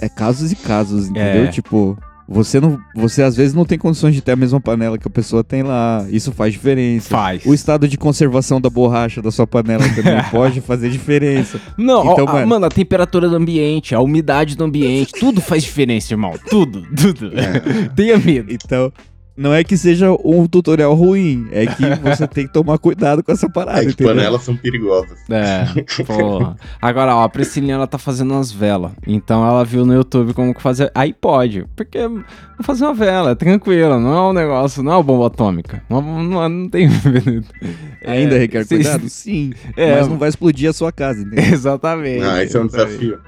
é 0.00 0.08
casos 0.08 0.52
e 0.52 0.56
casos, 0.56 1.08
entendeu? 1.08 1.44
É. 1.44 1.46
Tipo, 1.48 1.96
você 2.30 2.60
não. 2.60 2.78
Você 2.94 3.22
às 3.22 3.34
vezes 3.34 3.54
não 3.54 3.64
tem 3.64 3.78
condições 3.78 4.14
de 4.14 4.20
ter 4.20 4.32
a 4.32 4.36
mesma 4.36 4.60
panela 4.60 4.98
que 4.98 5.08
a 5.08 5.10
pessoa 5.10 5.42
tem 5.42 5.62
lá. 5.62 6.04
Isso 6.10 6.30
faz 6.32 6.52
diferença. 6.52 7.08
Faz. 7.08 7.44
O 7.46 7.54
estado 7.54 7.88
de 7.88 7.96
conservação 7.96 8.60
da 8.60 8.68
borracha 8.68 9.22
da 9.22 9.30
sua 9.30 9.46
panela 9.46 9.82
também 9.94 10.22
pode 10.30 10.60
fazer 10.60 10.90
diferença. 10.90 11.58
Não, 11.78 12.12
Então, 12.12 12.24
ó, 12.26 12.28
a- 12.28 12.32
mano- 12.34 12.46
mano, 12.48 12.66
a 12.66 12.68
temperatura 12.68 13.28
do 13.30 13.36
ambiente, 13.36 13.94
a 13.94 14.00
umidade 14.00 14.56
do 14.56 14.64
ambiente, 14.64 15.12
tudo 15.18 15.40
faz 15.40 15.62
diferença, 15.62 16.12
irmão. 16.12 16.34
Tudo, 16.50 16.82
tudo. 16.94 17.30
Tenha 17.96 18.18
medo. 18.18 18.52
Então, 18.52 18.92
não 19.38 19.54
é 19.54 19.62
que 19.62 19.76
seja 19.76 20.10
um 20.24 20.46
tutorial 20.46 20.92
ruim, 20.94 21.46
é 21.52 21.64
que 21.66 21.82
você 22.02 22.26
tem 22.26 22.46
que 22.46 22.52
tomar 22.52 22.76
cuidado 22.78 23.22
com 23.22 23.30
essa 23.32 23.48
parada, 23.48 23.80
É 23.80 23.84
que 23.86 23.92
entendeu? 23.92 24.14
panelas 24.14 24.42
são 24.42 24.56
perigosas. 24.56 25.18
É, 25.30 25.64
porra. 26.04 26.56
Agora, 26.82 27.14
ó, 27.14 27.22
a 27.24 27.28
Priscilinha, 27.28 27.74
ela 27.74 27.86
tá 27.86 27.98
fazendo 27.98 28.32
umas 28.34 28.50
velas. 28.50 28.92
Então 29.06 29.46
ela 29.46 29.64
viu 29.64 29.86
no 29.86 29.94
YouTube 29.94 30.34
como 30.34 30.52
que 30.54 30.60
fazer. 30.60 30.90
Aí 30.94 31.12
pode. 31.12 31.64
Porque 31.76 32.06
vou 32.08 32.24
fazer 32.62 32.84
uma 32.84 32.94
vela, 32.94 33.30
é 33.30 33.34
tranquilo. 33.34 34.00
Não 34.00 34.12
é 34.16 34.30
um 34.30 34.32
negócio, 34.32 34.82
não 34.82 34.92
é 34.92 34.96
uma 34.96 35.02
bomba 35.02 35.28
atômica. 35.28 35.82
Não, 35.88 36.02
não, 36.02 36.48
não 36.48 36.68
tem. 36.68 36.88
Ainda 38.04 38.36
É, 38.36 38.38
requer 38.38 38.64
vocês- 38.64 38.82
cuidado? 38.86 39.08
Sim. 39.08 39.52
É, 39.76 39.96
mas 40.00 40.08
não 40.08 40.18
vai 40.18 40.28
explodir 40.28 40.68
a 40.70 40.72
sua 40.72 40.90
casa, 40.92 41.20
entendeu? 41.22 41.44
Exatamente. 41.52 42.24
Ah, 42.24 42.42
esse 42.42 42.56
é 42.56 42.60
um 42.60 42.66
exatamente. 42.66 42.98
desafio. 42.98 43.18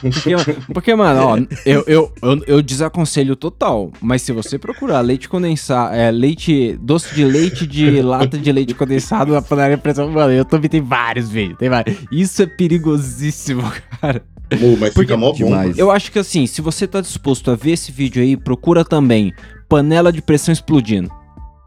Porque, 0.00 0.36
porque, 0.72 0.94
mano, 0.94 1.20
ó, 1.20 1.38
eu, 1.66 1.84
eu, 1.86 2.12
eu, 2.22 2.44
eu 2.46 2.62
desaconselho 2.62 3.34
total. 3.34 3.92
Mas 4.00 4.22
se 4.22 4.32
você 4.32 4.58
procurar 4.58 5.00
leite 5.00 5.28
condensado, 5.28 5.94
é, 5.94 6.10
leite, 6.10 6.78
doce 6.80 7.14
de 7.14 7.24
leite 7.24 7.66
de 7.66 8.00
lata 8.02 8.38
de 8.38 8.52
leite 8.52 8.74
condensado 8.74 9.32
na 9.32 9.42
panela 9.42 9.76
de 9.76 9.82
pressão, 9.82 10.10
mano, 10.10 10.32
eu 10.32 10.44
também 10.44 10.68
tem 10.68 10.80
vários 10.80 11.28
vídeos, 11.28 11.58
tem 11.58 11.68
vários. 11.68 11.96
Isso 12.10 12.42
é 12.42 12.46
perigosíssimo, 12.46 13.62
cara. 14.00 14.22
Pô, 14.48 14.76
mas 14.78 14.92
fica 14.94 15.16
mó 15.16 15.30
bom. 15.30 15.36
demais. 15.36 15.78
Eu 15.78 15.90
acho 15.90 16.12
que 16.12 16.18
assim, 16.18 16.46
se 16.46 16.60
você 16.60 16.86
tá 16.86 17.00
disposto 17.00 17.50
a 17.50 17.56
ver 17.56 17.72
esse 17.72 17.90
vídeo 17.90 18.22
aí, 18.22 18.36
procura 18.36 18.84
também 18.84 19.32
panela 19.68 20.12
de 20.12 20.22
pressão 20.22 20.52
explodindo. 20.52 21.10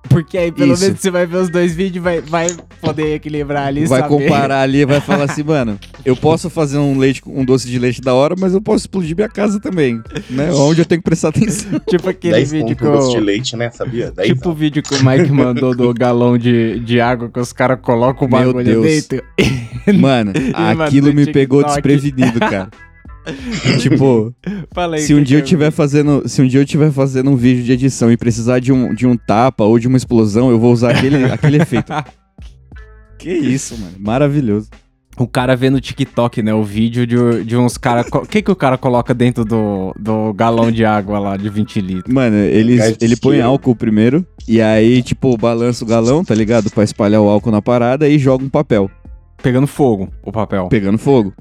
Porque 0.09 0.37
aí 0.37 0.51
pelo 0.51 0.73
Isso. 0.73 0.83
menos 0.83 0.99
você 0.99 1.11
vai 1.11 1.25
ver 1.25 1.37
os 1.37 1.49
dois 1.49 1.75
vídeos 1.75 1.97
e 1.97 1.99
vai, 1.99 2.21
vai 2.21 2.47
poder 2.81 3.15
equilibrar 3.15 3.67
ali. 3.67 3.85
Vai 3.85 4.01
saber. 4.01 4.13
comparar 4.13 4.61
ali 4.61 4.79
e 4.79 4.85
vai 4.85 5.01
falar 5.01 5.25
assim, 5.29 5.43
mano, 5.43 5.79
eu 6.05 6.15
posso 6.15 6.49
fazer 6.49 6.77
um 6.77 6.97
leite, 6.97 7.21
um 7.25 7.43
doce 7.43 7.67
de 7.67 7.77
leite 7.77 8.01
da 8.01 8.13
hora, 8.13 8.35
mas 8.37 8.53
eu 8.53 8.61
posso 8.61 8.83
explodir 8.85 9.15
minha 9.15 9.29
casa 9.29 9.59
também, 9.59 10.01
né? 10.29 10.51
Onde 10.53 10.81
eu 10.81 10.85
tenho 10.85 11.01
que 11.01 11.05
prestar 11.05 11.29
atenção. 11.29 11.79
Tipo 11.87 12.09
aquele 12.09 12.33
10 12.35 12.51
vídeo 12.51 12.75
que 12.75 12.83
doce 12.83 13.11
de 13.11 13.19
leite, 13.19 13.55
né? 13.55 13.69
Sabia? 13.71 14.11
10 14.11 14.27
Tipo 14.29 14.49
o 14.49 14.53
vídeo 14.53 14.81
que 14.81 14.95
o 14.95 15.05
Mike 15.05 15.31
mandou 15.31 15.75
do 15.75 15.93
galão 15.93 16.37
de, 16.37 16.79
de 16.79 16.99
água 17.01 17.29
que 17.29 17.39
os 17.39 17.51
caras 17.53 17.79
colocam 17.81 18.27
o 18.27 18.31
Meu 18.31 18.39
bagulho 18.39 18.81
Deus. 18.81 19.07
dentro. 19.07 19.23
Mano, 19.99 20.33
aquilo 20.81 21.07
me 21.07 21.25
TikTok. 21.25 21.33
pegou 21.33 21.63
desprevenido, 21.63 22.39
cara. 22.39 22.69
tipo, 23.79 24.33
Falei 24.71 25.01
se 25.01 25.13
um 25.13 25.21
dia 25.21 25.39
eu 25.39 25.43
tiver 25.43 25.71
fazendo, 25.71 26.27
se 26.27 26.41
um 26.41 26.47
dia 26.47 26.59
eu 26.61 26.65
tiver 26.65 26.91
fazendo 26.91 27.29
um 27.29 27.35
vídeo 27.35 27.63
de 27.63 27.71
edição 27.71 28.11
e 28.11 28.17
precisar 28.17 28.59
de 28.59 28.71
um, 28.71 28.93
de 28.93 29.05
um 29.05 29.15
tapa 29.17 29.63
ou 29.63 29.77
de 29.79 29.87
uma 29.87 29.97
explosão, 29.97 30.49
eu 30.49 30.59
vou 30.59 30.71
usar 30.71 30.91
aquele, 30.91 31.23
aquele 31.31 31.61
efeito. 31.61 31.91
Que 33.17 33.31
isso, 33.31 33.77
mano. 33.77 33.95
Maravilhoso. 33.99 34.69
O 35.19 35.27
cara 35.27 35.55
vê 35.55 35.69
no 35.71 35.81
TikTok, 35.81 36.43
né? 36.43 36.53
O 36.53 36.63
vídeo 36.63 37.07
de, 37.07 37.43
de 37.43 37.57
uns 37.57 37.75
caras. 37.75 38.05
O 38.13 38.21
que, 38.21 38.39
que 38.41 38.51
o 38.51 38.55
cara 38.55 38.77
coloca 38.77 39.15
dentro 39.15 39.43
do, 39.43 39.91
do 39.99 40.31
galão 40.33 40.71
de 40.71 40.85
água 40.85 41.17
lá 41.17 41.35
de 41.35 41.49
20 41.49 41.81
litros? 41.81 42.13
Mano, 42.13 42.35
de 42.35 42.43
ele 43.01 43.15
põe 43.15 43.41
álcool 43.41 43.75
primeiro 43.75 44.23
e 44.47 44.61
aí, 44.61 45.01
tipo, 45.01 45.35
balança 45.35 45.83
o 45.83 45.87
galão, 45.87 46.23
tá 46.23 46.35
ligado? 46.35 46.69
Pra 46.69 46.83
espalhar 46.83 47.19
o 47.19 47.27
álcool 47.27 47.49
na 47.49 47.61
parada 47.61 48.07
e 48.07 48.19
joga 48.19 48.45
um 48.45 48.49
papel, 48.49 48.91
Pegando 49.41 49.67
fogo, 49.67 50.09
o 50.23 50.31
papel. 50.31 50.67
pegando 50.69 50.97
fogo. 50.97 51.33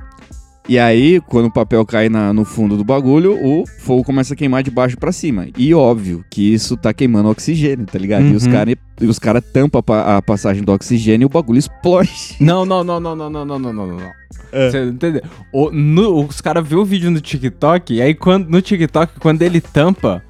E 0.69 0.81
aí, 0.81 1.21
quando 1.21 1.47
o 1.47 1.51
papel 1.53 1.87
cai 1.87 2.09
na- 2.09 2.33
no 2.33 2.45
fundo 2.45 2.77
do 2.77 2.83
bagulho, 2.83 3.39
o 3.41 3.65
fogo 3.79 4.03
começa 4.03 4.35
a 4.35 4.37
queimar 4.37 4.65
de 4.65 4.71
baixo 4.71 4.97
pra 4.99 5.13
cima. 5.13 5.47
E 5.57 5.73
óbvio 5.73 6.25
que 6.29 6.53
isso 6.53 6.77
tá 6.77 6.93
queimando 6.93 7.29
oxigênio, 7.29 7.87
tá 7.87 7.97
ligado? 7.99 8.27
E 8.27 8.35
os 8.35 8.47
Uhum. 8.47 8.53
caras 8.53 8.75
os 9.01 9.19
cara 9.21 9.41
tampam 9.41 9.81
a, 9.95 10.17
a 10.17 10.23
passagem 10.23 10.65
do 10.65 10.73
oxigênio 10.73 11.25
e 11.25 11.27
o 11.27 11.29
bagulho 11.29 11.59
explode. 11.59 12.11
Não, 12.41 12.65
não, 12.67 12.83
não, 12.83 12.99
não, 12.99 13.15
não, 13.15 13.31
não, 13.31 13.45
não, 13.45 13.59
não, 13.59 13.73
não, 13.73 13.87
não. 13.87 14.11
É. 14.51 14.71
Você 14.71 14.85
entendeu? 14.87 15.23
O, 15.53 15.71
no- 15.71 16.25
os 16.27 16.41
caras 16.41 16.67
vê 16.67 16.75
o 16.75 16.85
vídeo 16.85 17.11
no 17.13 17.21
TikTok, 17.21 17.95
e 17.95 18.03
aí 18.03 18.15
quando, 18.15 18.49
no 18.49 18.61
TikTok, 18.61 19.21
quando 19.21 19.43
ele 19.43 19.61
tampa, 19.61 20.21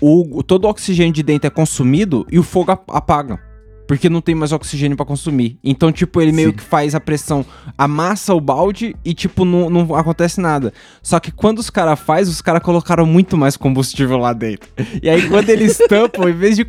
o, 0.00 0.42
todo 0.42 0.64
o 0.66 0.68
oxigênio 0.68 1.12
de 1.12 1.22
dentro 1.22 1.46
é 1.46 1.50
consumido 1.50 2.26
e 2.30 2.38
o 2.38 2.42
fogo 2.42 2.70
ap- 2.72 2.90
apaga. 2.90 3.38
Porque 3.86 4.08
não 4.08 4.20
tem 4.20 4.34
mais 4.34 4.52
oxigênio 4.52 4.96
pra 4.96 5.06
consumir. 5.06 5.58
Então, 5.62 5.92
tipo, 5.92 6.20
ele 6.20 6.32
meio 6.32 6.50
Sim. 6.50 6.56
que 6.56 6.62
faz 6.62 6.94
a 6.94 7.00
pressão, 7.00 7.44
amassa 7.78 8.34
o 8.34 8.40
balde 8.40 8.96
e, 9.04 9.14
tipo, 9.14 9.44
não, 9.44 9.70
não 9.70 9.94
acontece 9.94 10.40
nada. 10.40 10.72
Só 11.02 11.20
que 11.20 11.30
quando 11.30 11.58
os 11.60 11.70
caras 11.70 11.98
faz, 12.00 12.28
os 12.28 12.40
caras 12.40 12.62
colocaram 12.62 13.06
muito 13.06 13.36
mais 13.36 13.56
combustível 13.56 14.16
lá 14.18 14.32
dentro. 14.32 14.68
E 15.02 15.08
aí, 15.08 15.28
quando 15.28 15.48
eles 15.50 15.78
tampam, 15.88 16.28
em 16.28 16.32
vez 16.32 16.56
de 16.56 16.66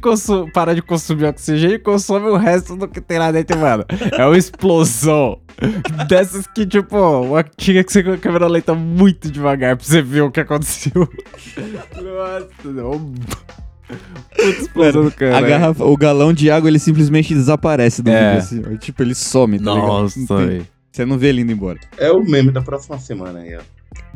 parar 0.54 0.74
de 0.74 0.82
consumir 0.82 1.26
oxigênio, 1.26 1.80
consome 1.82 2.28
o 2.28 2.38
resto 2.38 2.76
do 2.76 2.88
que 2.88 3.02
tem 3.02 3.18
lá 3.20 3.32
dentro, 3.32 3.58
mano. 3.58 3.84
É 4.18 4.26
uma 4.26 4.38
explosão. 4.38 5.40
Dessas 6.08 6.46
que, 6.46 6.66
tipo, 6.68 6.96
uma- 6.98 7.44
tinha 7.44 7.84
que 7.84 7.92
ser 7.92 8.04
com 8.04 8.12
a 8.12 8.18
câmera 8.18 8.48
lenta 8.48 8.76
muito 8.76 9.32
devagar 9.32 9.76
pra 9.76 9.84
você 9.86 10.02
ver 10.04 10.22
o 10.22 10.30
que 10.32 10.40
aconteceu. 10.40 10.94
Nossa, 11.98 12.72
não. 12.72 13.14
Puta 13.88 14.62
explosão 14.62 15.04
do 15.06 15.12
cara. 15.12 15.38
A 15.38 15.42
garrafa, 15.42 15.84
o 15.86 15.96
galão 15.98 16.34
de 16.34 16.50
água, 16.52 16.70
ele 16.70 16.80
simplesmente 16.80 17.34
desaparece 17.34 18.02
do 18.02 18.10
É. 18.10 18.40
vídeo, 18.40 18.40
assim. 18.68 18.78
Tipo, 18.78 19.04
ele 19.04 19.16
some, 19.16 19.60
tá 19.60 19.74
ligado? 19.74 19.88
Nossa, 19.88 20.20
Não 20.20 20.28
tem- 20.28 20.38
velho. 20.48 20.68
Você 20.92 21.06
não 21.06 21.18
vê 21.18 21.28
ele 21.28 21.42
indo 21.42 21.52
embora. 21.52 21.80
É 21.98 22.12
o 22.12 22.22
meme 22.24 22.52
da 22.52 22.62
próxima 22.62 22.98
semana 22.98 23.40
aí, 23.40 23.56
ó. 23.56 23.62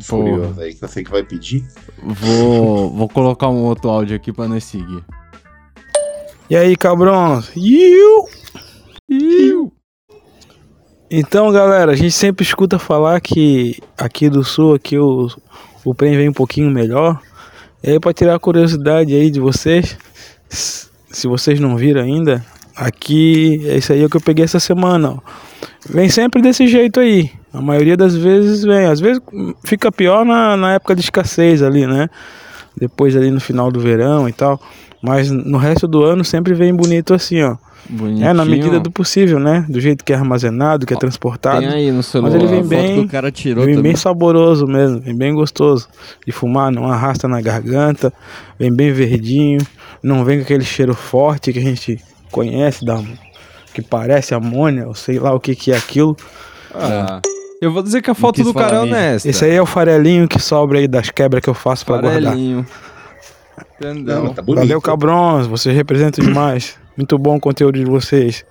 Curiosos 0.09 0.57
aí, 0.59 0.73
que 0.73 0.83
eu 0.83 0.87
sei 0.87 1.03
que 1.03 1.11
vai 1.11 1.23
pedir. 1.23 1.63
Vou, 2.03 2.89
vou 2.91 3.07
colocar 3.07 3.49
um 3.49 3.61
outro 3.63 3.89
áudio 3.89 4.15
aqui 4.15 4.31
pra 4.33 4.47
nós 4.47 4.63
seguir. 4.63 5.03
E 6.49 6.55
aí, 6.55 6.75
cabrão? 6.75 7.41
Iu! 7.55 8.25
Iu! 9.09 9.71
Então, 11.09 11.51
galera, 11.51 11.91
a 11.91 11.95
gente 11.95 12.11
sempre 12.11 12.43
escuta 12.43 12.79
falar 12.79 13.19
que 13.21 13.77
aqui 13.97 14.29
do 14.29 14.43
sul, 14.43 14.73
aqui 14.75 14.97
o, 14.97 15.27
o 15.85 15.93
prêmio 15.93 16.17
vem 16.19 16.29
um 16.29 16.33
pouquinho 16.33 16.71
melhor. 16.71 17.21
E 17.83 17.91
aí, 17.91 17.99
pra 17.99 18.13
tirar 18.13 18.35
a 18.35 18.39
curiosidade 18.39 19.13
aí 19.13 19.31
de 19.31 19.39
vocês, 19.39 19.97
se 20.49 21.27
vocês 21.27 21.59
não 21.59 21.75
viram 21.75 22.01
ainda, 22.01 22.45
aqui 22.75 23.61
é 23.65 23.77
isso 23.77 23.91
aí 23.91 24.07
que 24.07 24.17
eu 24.17 24.21
peguei 24.21 24.45
essa 24.45 24.59
semana, 24.59 25.11
ó. 25.11 25.17
Vem 25.89 26.09
sempre 26.09 26.41
desse 26.41 26.67
jeito 26.67 26.99
aí. 26.99 27.31
A 27.51 27.59
maioria 27.59 27.97
das 27.97 28.15
vezes 28.15 28.63
vem. 28.63 28.85
Às 28.85 28.99
vezes 28.99 29.21
fica 29.63 29.91
pior 29.91 30.23
na, 30.23 30.55
na 30.55 30.73
época 30.73 30.95
de 30.95 31.01
escassez 31.01 31.63
ali, 31.63 31.87
né? 31.87 32.07
Depois 32.77 33.15
ali 33.15 33.31
no 33.31 33.41
final 33.41 33.71
do 33.71 33.79
verão 33.79 34.29
e 34.29 34.33
tal. 34.33 34.61
Mas 35.01 35.31
no 35.31 35.57
resto 35.57 35.87
do 35.87 36.03
ano 36.03 36.23
sempre 36.23 36.53
vem 36.53 36.73
bonito 36.73 37.13
assim, 37.13 37.41
ó. 37.41 37.57
Bonitinho. 37.89 38.27
É, 38.27 38.33
na 38.33 38.45
medida 38.45 38.79
do 38.79 38.91
possível, 38.91 39.39
né? 39.39 39.65
Do 39.67 39.79
jeito 39.79 40.03
que 40.03 40.13
é 40.13 40.15
armazenado, 40.15 40.85
que 40.85 40.93
é 40.93 40.97
transportado. 40.97 41.59
Tem 41.59 41.69
aí 41.69 41.89
no 41.89 41.97
Mas 41.97 42.05
celular. 42.05 42.35
ele 42.35 42.47
vem 42.47 42.63
bem. 42.63 42.95
que 42.95 43.05
o 43.05 43.07
cara 43.07 43.31
tirou 43.31 43.65
vem 43.65 43.75
também. 43.75 43.91
bem 43.91 43.95
saboroso 43.99 44.65
mesmo, 44.65 44.99
vem 44.99 45.15
bem 45.15 45.33
gostoso 45.33 45.87
de 46.25 46.31
fumar, 46.31 46.71
não 46.71 46.89
arrasta 46.89 47.27
na 47.27 47.41
garganta, 47.41 48.13
vem 48.57 48.71
bem 48.71 48.91
verdinho, 48.91 49.59
não 50.01 50.23
vem 50.23 50.37
com 50.37 50.43
aquele 50.43 50.63
cheiro 50.63 50.93
forte 50.93 51.51
que 51.51 51.59
a 51.59 51.63
gente 51.63 51.99
conhece, 52.31 52.85
da, 52.85 53.01
que 53.73 53.81
parece 53.81 54.33
amônia, 54.33 54.87
ou 54.87 54.95
sei 54.95 55.19
lá 55.19 55.33
o 55.33 55.39
que, 55.39 55.55
que 55.55 55.71
é 55.71 55.77
aquilo. 55.77 56.15
Ah, 56.73 57.19
eu 57.61 57.71
vou 57.71 57.83
dizer 57.83 58.01
que 58.01 58.09
a 58.09 58.15
foto 58.15 58.43
do 58.43 58.53
cara 58.53 58.77
é 58.77 58.79
honesta. 58.79 59.29
Esse 59.29 59.45
aí 59.45 59.53
é 59.53 59.61
o 59.61 59.65
farelinho 59.65 60.27
que 60.27 60.39
sobra 60.39 60.79
aí 60.79 60.87
das 60.87 61.09
quebras 61.09 61.43
que 61.43 61.49
eu 61.49 61.53
faço 61.53 61.85
pra 61.85 61.97
guardar. 61.97 62.31
Farelinho. 62.31 62.65
Entendeu? 63.81 64.35
Valeu, 64.47 64.81
cabrões, 64.81 65.47
vocês 65.47 65.75
representam 65.75 66.23
demais. 66.23 66.77
Muito 66.95 67.17
bom 67.17 67.37
o 67.37 67.39
conteúdo 67.39 67.79
de 67.79 67.85
vocês. 67.85 68.45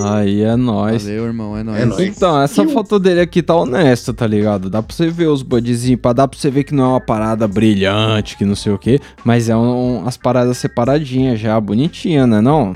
Aí 0.00 0.42
é 0.42 0.54
nóis. 0.56 1.04
Valeu, 1.04 1.26
irmão, 1.26 1.56
é 1.56 1.62
nóis. 1.64 2.00
Então, 2.00 2.40
essa 2.40 2.66
foto 2.68 2.98
dele 2.98 3.20
aqui 3.20 3.42
tá 3.42 3.54
honesta, 3.54 4.12
tá 4.12 4.26
ligado? 4.26 4.68
Dá 4.68 4.82
pra 4.82 4.94
você 4.94 5.08
ver 5.08 5.26
os 5.26 5.42
budzinhos, 5.42 6.00
pra 6.00 6.12
dar 6.12 6.28
pra 6.28 6.38
você 6.38 6.50
ver 6.50 6.64
que 6.64 6.74
não 6.74 6.84
é 6.84 6.88
uma 6.88 7.00
parada 7.00 7.48
brilhante, 7.48 8.36
que 8.36 8.44
não 8.44 8.54
sei 8.54 8.72
o 8.72 8.78
que, 8.78 9.00
mas 9.24 9.48
é 9.48 9.56
um, 9.56 10.06
as 10.06 10.16
paradas 10.16 10.58
separadinhas 10.58 11.40
já, 11.40 11.58
bonitinha, 11.60 12.26
né 12.26 12.40
não? 12.40 12.74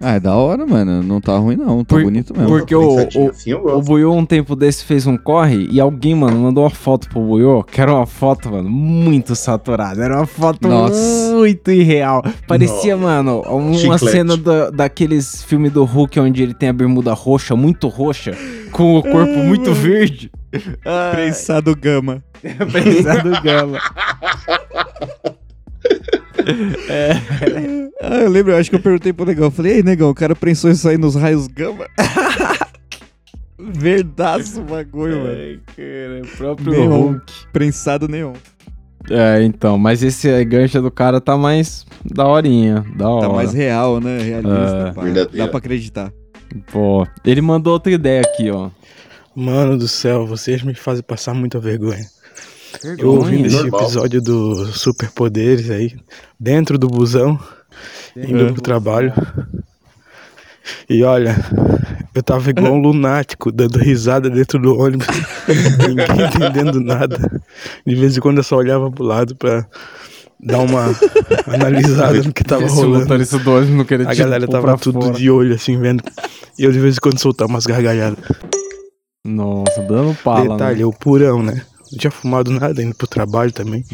Ah, 0.00 0.14
é 0.14 0.20
da 0.20 0.34
hora, 0.34 0.66
mano. 0.66 1.02
Não 1.02 1.20
tá 1.20 1.36
ruim, 1.38 1.56
não. 1.56 1.82
Tá 1.82 1.98
bonito 1.98 2.34
mesmo. 2.36 2.48
Porque 2.48 2.74
o, 2.74 2.96
o, 2.98 3.78
o 3.78 3.82
Buiô 3.82 4.12
um 4.12 4.26
tempo 4.26 4.54
desse 4.54 4.84
fez 4.84 5.06
um 5.06 5.16
corre 5.16 5.66
e 5.70 5.80
alguém, 5.80 6.14
mano, 6.14 6.38
mandou 6.38 6.64
uma 6.64 6.70
foto 6.70 7.08
pro 7.08 7.20
Buiô, 7.20 7.64
que 7.64 7.80
era 7.80 7.94
uma 7.94 8.06
foto, 8.06 8.50
mano, 8.50 8.68
muito 8.68 9.34
saturada. 9.34 10.04
Era 10.04 10.18
uma 10.18 10.26
foto 10.26 10.68
Nossa. 10.68 11.32
muito 11.34 11.70
irreal. 11.70 12.22
Parecia, 12.46 12.96
mano, 12.96 13.40
uma 13.42 13.74
Chiclete. 13.74 14.10
cena 14.10 14.36
da, 14.36 14.70
daqueles 14.70 15.42
filmes 15.42 15.72
do 15.72 15.84
Hulk 15.84 16.20
onde 16.20 16.42
ele 16.42 16.54
tem 16.54 16.68
a 16.68 16.72
bermuda 16.72 17.14
roxa, 17.14 17.56
muito 17.56 17.88
roxa, 17.88 18.36
com 18.72 18.96
o 18.96 19.02
corpo 19.02 19.38
muito 19.38 19.72
verde. 19.72 20.30
Prensado 21.12 21.74
gama. 21.74 22.22
Prensado 22.42 23.30
gama. 23.42 23.78
É. 26.88 27.12
Ah, 28.00 28.18
eu 28.18 28.30
lembro, 28.30 28.52
eu 28.52 28.58
acho 28.58 28.70
que 28.70 28.76
eu 28.76 28.80
perguntei 28.80 29.12
pro 29.12 29.26
negão. 29.26 29.46
Eu 29.46 29.50
falei, 29.50 29.76
ei, 29.76 29.82
negão, 29.82 30.10
o 30.10 30.14
cara 30.14 30.34
prensou 30.34 30.70
isso 30.70 30.88
aí 30.88 30.98
nos 30.98 31.14
raios 31.14 31.46
gama. 31.48 31.86
Verdaço 33.58 34.60
o 34.60 34.64
bagulho, 34.64 35.24
mano. 35.24 35.60
Cara, 35.74 36.36
próprio 36.36 36.72
Neon. 36.72 36.88
Hulk. 36.88 37.32
Prensado 37.52 38.06
neon. 38.06 38.34
É, 39.10 39.42
então, 39.42 39.78
mas 39.78 40.02
esse 40.02 40.44
gancho 40.44 40.82
do 40.82 40.90
cara 40.90 41.20
tá 41.20 41.36
mais 41.36 41.86
daorinha, 42.04 42.84
da 42.96 43.08
hora. 43.08 43.28
Tá 43.28 43.34
mais 43.34 43.52
real, 43.52 44.00
né? 44.00 44.18
Realista. 44.20 44.94
É. 45.32 45.38
Dá 45.38 45.48
pra 45.48 45.58
acreditar. 45.58 46.12
Pô, 46.72 47.06
ele 47.24 47.40
mandou 47.40 47.72
outra 47.72 47.92
ideia 47.92 48.20
aqui, 48.20 48.50
ó. 48.50 48.70
Mano 49.34 49.76
do 49.76 49.86
céu, 49.86 50.26
vocês 50.26 50.62
me 50.62 50.74
fazem 50.74 51.02
passar 51.02 51.34
muita 51.34 51.58
vergonha. 51.60 52.04
Eu 52.98 53.10
ouvindo 53.10 53.46
esse 53.46 53.56
Normal. 53.56 53.80
episódio 53.80 54.20
do 54.22 54.66
Superpoderes 54.66 55.70
aí, 55.70 55.94
dentro 56.38 56.78
do 56.78 56.88
busão, 56.88 57.38
indo 58.16 58.52
pro 58.52 58.62
trabalho. 58.62 59.12
E 60.90 61.02
olha, 61.04 61.36
eu 62.14 62.22
tava 62.22 62.50
igual 62.50 62.72
um 62.72 62.80
lunático, 62.80 63.52
dando 63.52 63.78
risada 63.78 64.28
dentro 64.28 64.58
do 64.58 64.78
ônibus, 64.78 65.06
ninguém 65.86 66.26
entendendo 66.26 66.80
nada. 66.80 67.42
De 67.86 67.94
vez 67.94 68.16
em 68.16 68.20
quando 68.20 68.38
eu 68.38 68.42
só 68.42 68.56
olhava 68.56 68.90
pro 68.90 69.04
lado 69.04 69.36
pra 69.36 69.66
dar 70.40 70.58
uma 70.58 70.94
analisada 71.46 72.22
no 72.22 72.32
que 72.32 72.44
tava 72.44 72.64
o 72.64 72.68
rolando. 72.68 73.14
A 74.08 74.14
galera 74.14 74.46
tava 74.48 74.76
tudo 74.76 75.02
fora. 75.02 75.14
de 75.14 75.30
olho 75.30 75.54
assim, 75.54 75.78
vendo. 75.78 76.02
E 76.58 76.64
eu 76.64 76.72
de 76.72 76.80
vez 76.80 76.96
em 76.96 77.00
quando 77.00 77.18
soltava 77.18 77.50
umas 77.50 77.66
gargalhadas. 77.66 78.18
Nossa, 79.24 79.82
dando 79.82 80.16
pala, 80.22 80.56
Detalhe, 80.56 80.78
né? 80.78 80.84
eu 80.84 80.92
purão, 80.92 81.42
né? 81.42 81.62
Não 81.92 81.98
tinha 81.98 82.10
fumado 82.10 82.50
nada, 82.50 82.82
indo 82.82 82.94
pro 82.94 83.06
trabalho 83.06 83.52
também. 83.52 83.84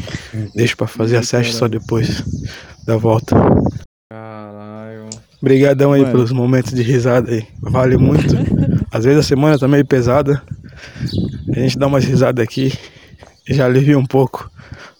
Deixo 0.55 0.75
pra 0.75 0.87
fazer 0.87 1.17
a 1.17 1.23
sesta 1.23 1.53
só 1.53 1.67
depois 1.67 2.23
da 2.85 2.97
volta. 2.97 3.35
Caralho. 4.09 5.09
Obrigadão 5.41 5.93
aí 5.93 6.01
Mano. 6.01 6.11
pelos 6.13 6.31
momentos 6.31 6.71
de 6.73 6.81
risada 6.81 7.31
aí. 7.31 7.45
Vale 7.61 7.97
muito. 7.97 8.35
Às 8.91 9.03
vezes 9.05 9.19
a 9.19 9.23
semana 9.27 9.57
tá 9.59 9.67
meio 9.67 9.85
pesada. 9.85 10.41
A 11.55 11.59
gente 11.59 11.77
dá 11.77 11.87
umas 11.87 12.05
risadas 12.05 12.43
aqui 12.43 12.71
e 13.47 13.53
já 13.53 13.65
alivia 13.65 13.97
um 13.97 14.05
pouco. 14.05 14.49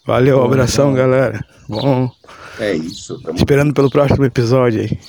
Valeu, 0.06 0.44
abração, 0.44 0.90
bom. 0.90 0.98
galera. 0.98 1.44
Bom, 1.70 2.12
É 2.60 2.74
isso. 2.74 3.20
Tamo... 3.22 3.38
esperando 3.38 3.74
pelo 3.74 3.90
próximo 3.90 4.26
episódio 4.26 4.82
aí. 4.82 5.00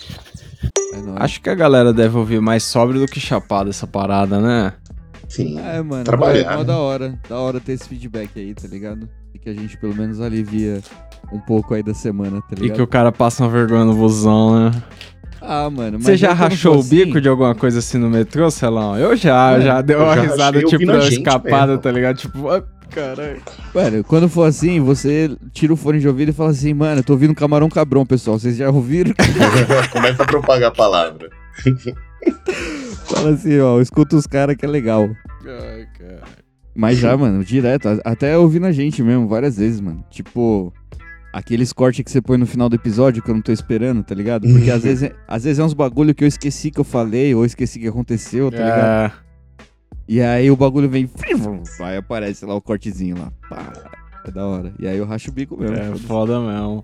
Acho 1.17 1.41
que 1.41 1.51
a 1.51 1.55
galera 1.55 1.93
deve 1.93 2.17
ouvir 2.17 2.41
mais 2.41 2.63
sóbrio 2.63 3.01
do 3.01 3.07
que 3.07 3.19
chapado 3.19 3.69
essa 3.71 3.87
parada, 3.87 4.41
né? 4.41 4.73
Sim. 5.29 5.59
É, 5.59 5.83
mano. 5.83 6.05
Trabalhar, 6.05 6.53
É 6.53 6.55
mó 6.55 6.59
né? 6.59 6.65
da 6.65 6.77
hora. 6.79 7.19
Da 7.29 7.39
hora 7.39 7.61
ter 7.61 7.73
esse 7.73 7.89
feedback 7.89 8.31
aí, 8.37 8.55
tá 8.55 8.69
ligado? 8.69 9.09
E 9.35 9.39
que 9.39 9.49
a 9.49 9.55
gente 9.55 9.77
pelo 9.79 9.95
menos 9.95 10.21
alivia 10.21 10.81
um 11.33 11.41
pouco 11.41 11.75
aí 11.75 11.83
da 11.83 11.95
semana, 11.95 12.41
tá 12.43 12.49
E 12.57 12.61
ligado? 12.61 12.77
que 12.77 12.83
o 12.83 12.87
cara 12.87 13.11
passa 13.11 13.43
uma 13.43 13.51
vergonha 13.51 13.85
no 13.85 13.95
busão, 13.95 14.71
né? 14.71 14.83
Ah, 15.47 15.69
mano, 15.69 15.99
Você 16.01 16.17
já 16.17 16.33
rachou 16.33 16.77
o 16.77 16.81
assim- 16.81 17.05
bico 17.05 17.21
de 17.21 17.29
alguma 17.29 17.55
coisa 17.55 17.79
assim 17.81 17.99
no 17.99 18.09
metrô, 18.09 18.51
Celão? 18.51 18.97
Eu 18.99 19.15
já, 19.15 19.51
Mano, 19.53 19.63
já 19.65 19.81
deu 19.83 19.99
eu 19.99 20.05
uma 20.07 20.15
já 20.15 20.23
risada, 20.23 20.59
rachei 20.61 20.79
tipo, 20.79 20.93
escapada, 20.93 21.67
mesmo. 21.67 21.83
tá 21.83 21.91
ligado? 21.93 22.17
Tipo, 22.17 22.49
ah, 22.49 22.65
caralho. 22.91 23.43
Mano, 23.75 24.05
quando 24.05 24.27
for 24.29 24.45
assim, 24.49 24.81
você 24.81 25.37
tira 25.53 25.73
o 25.73 25.77
fone 25.77 25.99
de 26.01 26.09
ouvido 26.09 26.31
e 26.31 26.33
fala 26.33 26.49
assim, 26.51 26.73
mano, 26.73 27.01
eu 27.01 27.05
tô 27.05 27.13
ouvindo 27.13 27.35
Camarão 27.35 27.69
Cabrão, 27.69 28.07
pessoal. 28.07 28.39
Vocês 28.39 28.57
já 28.57 28.71
ouviram? 28.71 29.13
Começa 29.93 30.23
a 30.23 30.27
propagar 30.27 30.69
a 30.71 30.75
palavra. 30.75 31.29
fala 33.05 33.31
assim, 33.31 33.59
ó, 33.61 33.81
escuta 33.81 34.17
os 34.17 34.27
caras 34.27 34.57
que 34.57 34.65
é 34.65 34.69
legal. 34.69 35.09
Ai, 35.47 35.87
cara. 35.99 36.23
Mas 36.75 36.99
já, 36.99 37.17
mano, 37.17 37.45
direto, 37.45 38.01
até 38.05 38.37
ouvindo 38.37 38.67
a 38.67 38.73
gente 38.73 39.03
mesmo, 39.03 39.29
várias 39.29 39.57
vezes, 39.57 39.81
mano. 39.81 40.05
Tipo, 40.11 40.73
aqueles 41.33 41.73
cortes 41.73 42.03
que 42.05 42.11
você 42.11 42.21
põe 42.21 42.37
no 42.37 42.47
final 42.47 42.69
do 42.69 42.75
episódio 42.75 43.23
que 43.23 43.31
eu 43.31 43.35
não 43.35 43.43
tô 43.43 43.53
esperando, 43.53 44.03
tá 44.03 44.15
ligado? 44.15 44.49
Porque 44.49 44.71
às 44.71 44.83
vezes, 44.85 45.05
é, 45.05 45.13
às 45.29 45.45
vezes 45.45 45.59
é 45.59 45.65
uns 45.65 45.75
bagulho 45.75 46.15
que 46.15 46.25
eu 46.25 46.29
esqueci 46.29 46.71
que 46.71 46.81
eu 46.81 46.85
falei, 46.85 47.35
ou 47.35 47.45
esqueci 47.45 47.79
que 47.79 47.87
aconteceu, 47.87 48.51
tá 48.51 48.59
ligado? 48.59 49.13
E 50.07 50.21
aí 50.21 50.51
o 50.51 50.57
bagulho 50.57 50.89
vem. 50.89 51.09
Aí 51.81 51.97
aparece 51.97 52.45
lá 52.45 52.55
o 52.55 52.61
cortezinho 52.61 53.17
lá. 53.19 53.33
Pá, 53.49 53.73
é 54.27 54.31
da 54.31 54.47
hora. 54.47 54.73
E 54.79 54.87
aí 54.87 54.99
eu 54.99 55.07
racho 55.07 55.31
o 55.31 55.33
bico 55.33 55.57
mesmo. 55.57 55.77
É 55.77 55.97
foda 55.97 56.41
mesmo. 56.41 56.83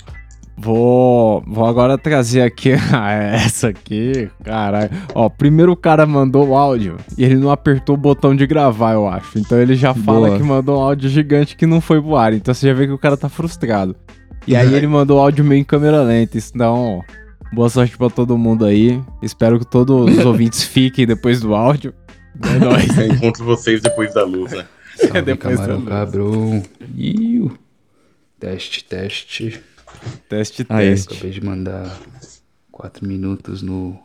Vou, 0.62 1.42
vou 1.46 1.64
agora 1.64 1.96
trazer 1.96 2.42
aqui 2.42 2.72
ah, 2.92 3.12
essa 3.12 3.68
aqui, 3.68 4.28
caralho. 4.44 4.90
Ó, 5.14 5.26
primeiro 5.30 5.72
o 5.72 5.76
cara 5.76 6.04
mandou 6.04 6.48
o 6.48 6.56
áudio 6.56 6.98
e 7.16 7.24
ele 7.24 7.36
não 7.36 7.50
apertou 7.50 7.94
o 7.94 7.98
botão 7.98 8.36
de 8.36 8.46
gravar, 8.46 8.92
eu 8.92 9.08
acho. 9.08 9.38
Então 9.38 9.58
ele 9.58 9.74
já 9.74 9.94
fala 9.94 10.26
Boa. 10.26 10.38
que 10.38 10.42
mandou 10.42 10.78
um 10.78 10.82
áudio 10.82 11.08
gigante 11.08 11.56
que 11.56 11.64
não 11.64 11.80
foi 11.80 12.00
pro 12.00 12.14
ar. 12.14 12.34
Então 12.34 12.52
você 12.52 12.66
já 12.66 12.74
vê 12.74 12.86
que 12.86 12.92
o 12.92 12.98
cara 12.98 13.16
tá 13.16 13.28
frustrado. 13.28 13.96
E 14.46 14.54
aí 14.54 14.74
ele 14.74 14.86
mandou 14.86 15.18
o 15.18 15.20
áudio 15.22 15.42
meio 15.42 15.62
em 15.62 15.64
câmera 15.64 16.02
lenta. 16.02 16.36
Então, 16.36 17.02
boa 17.54 17.70
sorte 17.70 17.96
pra 17.96 18.10
todo 18.10 18.36
mundo 18.36 18.66
aí. 18.66 19.00
Espero 19.22 19.58
que 19.58 19.66
todos 19.66 20.14
os 20.14 20.24
ouvintes 20.26 20.62
fiquem 20.62 21.06
depois 21.06 21.40
do 21.40 21.54
áudio. 21.54 21.94
É 22.44 22.58
nóis. 22.62 22.98
Encontro 22.98 23.46
vocês 23.46 23.80
depois 23.80 24.12
da 24.12 24.24
luz, 24.24 24.52
né? 24.52 24.66
É 25.14 25.22
depois 25.22 25.58
da 25.58 25.66
Camarão 25.66 25.76
luz. 25.76 25.88
Cabrão. 25.88 26.62
Iu. 26.94 27.58
Teste, 28.38 28.84
teste. 28.84 29.60
Teste, 30.28 30.66
Aí, 30.68 30.90
teste. 30.90 31.14
Acabei 31.14 31.30
de 31.30 31.44
mandar 31.44 31.98
4 32.72 33.06
minutos 33.06 33.62
no 33.62 33.98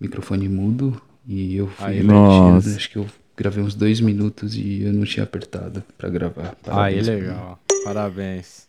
microfone 0.00 0.48
mudo 0.48 1.00
e 1.26 1.56
eu 1.56 1.66
fui 1.68 1.86
Aí, 1.86 1.94
repetindo. 2.02 2.76
Acho 2.76 2.90
que 2.90 2.96
eu 2.96 3.06
gravei 3.36 3.62
uns 3.62 3.74
2 3.74 4.00
minutos 4.00 4.54
e 4.56 4.82
eu 4.84 4.92
não 4.92 5.04
tinha 5.04 5.24
apertado 5.24 5.82
pra 5.96 6.08
gravar. 6.08 6.56
Aí, 6.66 6.96
Parabéns 6.96 7.08
mim. 7.08 7.14
legal. 7.14 7.58
Parabéns. 7.84 8.68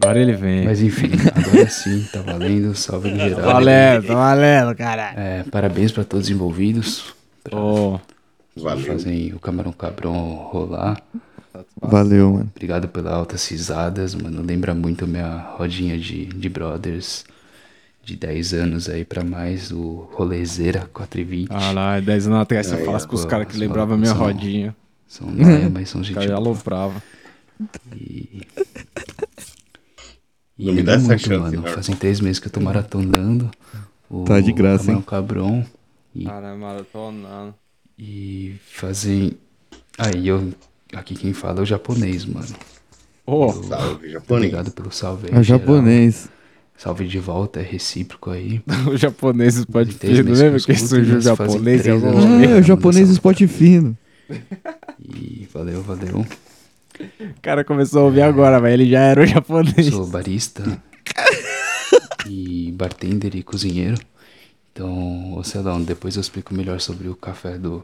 Agora 0.00 0.20
ele 0.20 0.32
vem. 0.34 0.64
Mas 0.64 0.82
enfim, 0.82 1.10
agora 1.34 1.68
sim, 1.70 2.06
tá 2.12 2.20
valendo. 2.20 2.74
Salve 2.74 3.10
no 3.10 3.18
geral. 3.18 3.40
Valendo, 3.52 4.06
tá 4.06 4.14
valendo, 4.14 4.74
caralho. 4.76 5.18
É, 5.18 5.42
parabéns 5.44 5.90
pra 5.90 6.04
todos 6.04 6.26
os 6.26 6.30
envolvidos. 6.30 7.14
Pra, 7.42 7.58
Oh. 7.58 7.98
que 8.54 8.82
fazem 8.84 9.32
o 9.34 9.38
Camarão 9.38 9.72
Cabrão 9.72 10.12
rolar. 10.34 11.02
Valeu, 11.80 12.32
mano. 12.32 12.50
Obrigado 12.54 12.88
pelas 12.88 13.12
altas 13.12 13.46
risadas, 13.48 14.14
mano. 14.14 14.42
Lembra 14.42 14.74
muito 14.74 15.06
minha 15.06 15.38
rodinha 15.56 15.98
de, 15.98 16.26
de 16.26 16.48
brothers 16.48 17.24
de 18.02 18.16
10 18.16 18.54
anos 18.54 18.88
aí 18.88 19.04
pra 19.04 19.22
mais, 19.24 19.70
o 19.72 20.08
Rolezeira 20.12 20.88
420. 20.92 21.48
Caralho, 21.48 22.04
10 22.06 22.26
anos 22.28 22.38
atrás 22.40 22.66
você 22.66 22.84
falasse 22.84 23.06
com 23.06 23.14
os 23.16 23.24
caras 23.24 23.46
que 23.46 23.52
são- 23.54 23.60
lembravam 23.60 23.94
a 23.94 23.98
minha 23.98 24.12
são- 24.14 24.18
rodinha. 24.24 24.76
São 25.08 25.30
nóia, 25.30 25.68
mas 25.70 25.88
são 25.90 26.00
Os 26.00 26.06
gente 26.06 26.14
caras 26.14 26.30
já 26.30 26.36
boa. 26.36 26.48
alopravam. 26.48 27.02
E... 27.94 28.42
Não 30.58 30.72
me 30.72 30.82
dá 30.82 30.94
essa 30.94 31.06
muito, 31.08 31.20
chance, 31.20 31.38
mano. 31.38 31.56
Norton. 31.56 31.72
Fazem 31.74 31.96
três 31.96 32.20
meses 32.20 32.38
que 32.38 32.46
eu 32.48 32.52
tô 32.52 32.60
maratonando. 32.60 33.50
O 34.08 34.24
Tá 34.24 34.40
de 34.40 34.52
graça, 34.52 34.90
hein? 34.92 35.02
Cabrão. 35.02 35.64
E, 36.14 36.24
Caralho, 36.24 36.58
maratonando. 36.58 37.54
e 37.98 38.54
fazem... 38.72 39.32
Aí, 39.98 40.26
eu... 40.28 40.52
Aqui 40.96 41.14
quem 41.14 41.32
fala 41.34 41.60
é 41.60 41.62
o 41.62 41.66
japonês, 41.66 42.24
mano. 42.24 42.46
Ô, 43.26 43.46
Eu- 43.46 43.62
Salve, 43.64 44.10
japonês. 44.10 44.46
Obrigado 44.52 44.70
pelo 44.72 44.90
salve 44.90 45.28
aí, 45.28 45.34
É 45.36 45.40
o 45.40 45.42
japonês. 45.42 46.28
Salve 46.78 47.06
de 47.06 47.18
volta, 47.18 47.60
é 47.60 47.62
recíproco 47.62 48.30
aí. 48.30 48.62
o 48.90 48.96
japonês 48.96 49.62
pode 49.66 49.92
fino, 49.92 50.32
lembra 50.32 50.58
que 50.60 50.74
surgiu 50.76 51.18
o 51.18 51.20
japonês? 51.20 51.86
É, 51.86 51.94
o 52.58 52.62
japonês 52.62 53.10
spot 53.10 53.42
fino. 53.46 53.96
E 54.98 55.46
valeu, 55.52 55.82
valeu. 55.82 56.26
O 57.20 57.40
cara 57.42 57.62
começou 57.62 58.00
a 58.00 58.04
ouvir 58.04 58.22
agora, 58.22 58.58
mas 58.58 58.72
ele 58.72 58.88
já 58.88 59.00
era 59.00 59.22
o 59.22 59.26
japonês. 59.26 59.86
Sou 59.88 60.06
barista 60.06 60.80
e 62.26 62.72
bartender 62.72 63.36
e 63.36 63.42
cozinheiro. 63.42 63.98
Então, 64.72 65.34
ô 65.34 65.42
Celão, 65.44 65.82
depois 65.82 66.16
eu 66.16 66.20
explico 66.20 66.54
melhor 66.54 66.80
sobre 66.80 67.08
o 67.08 67.14
café 67.14 67.58
do. 67.58 67.82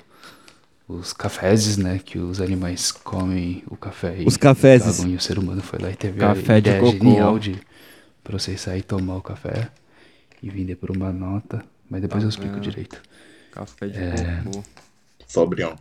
Os 1.00 1.12
cafés, 1.12 1.76
né? 1.76 1.98
Que 1.98 2.18
os 2.18 2.40
animais 2.40 2.92
comem 2.92 3.62
o 3.68 3.76
café 3.76 4.22
e 4.22 4.26
Os 4.26 4.36
cafezes. 4.36 4.98
cagam, 4.98 5.12
e 5.12 5.16
o 5.16 5.20
ser 5.20 5.38
humano 5.38 5.62
foi 5.62 5.78
lá 5.78 5.90
e 5.90 5.96
teve 5.96 6.18
Café 6.18 6.54
a 6.56 6.60
de 6.60 6.70
ideia 6.70 6.80
cocô. 6.80 6.92
genial 6.92 7.38
de 7.38 7.60
processar 8.24 8.76
e 8.76 8.82
tomar 8.82 9.16
o 9.16 9.22
café 9.22 9.70
e 10.42 10.50
vender 10.50 10.76
por 10.76 10.90
uma 10.90 11.12
nota. 11.12 11.64
Mas 11.90 12.02
depois 12.02 12.22
eu 12.22 12.28
explico 12.30 12.60
direito. 12.60 13.02
Café 13.50 13.88
de 13.88 13.98
É. 13.98 14.42
cocô. 14.44 14.64
Sobrião. 15.26 15.78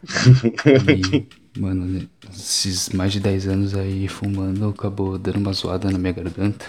E, 0.88 1.28
mano, 1.60 2.08
esses 2.32 2.89
mais 2.89 3.12
de 3.13 3.19
10 3.19 3.47
anos 3.47 3.76
aí 3.76 4.08
fumando 4.08 4.69
acabou 4.69 5.17
dando 5.17 5.38
uma 5.38 5.54
zoada 5.54 5.89
na 5.91 5.97
minha 5.97 6.13
garganta. 6.13 6.65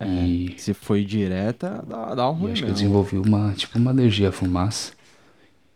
E 0.00 0.54
Se 0.58 0.74
foi 0.74 1.04
direta, 1.04 1.84
dá, 1.86 2.14
dá 2.14 2.30
um 2.30 2.36
E 2.38 2.38
ruim 2.40 2.52
acho 2.52 2.62
que 2.64 2.70
eu 2.70 2.74
mesmo. 2.74 2.74
desenvolvi 2.74 3.18
uma, 3.18 3.52
tipo, 3.54 3.78
uma 3.78 3.90
alergia 3.90 4.28
à 4.28 4.32
fumaça. 4.32 4.92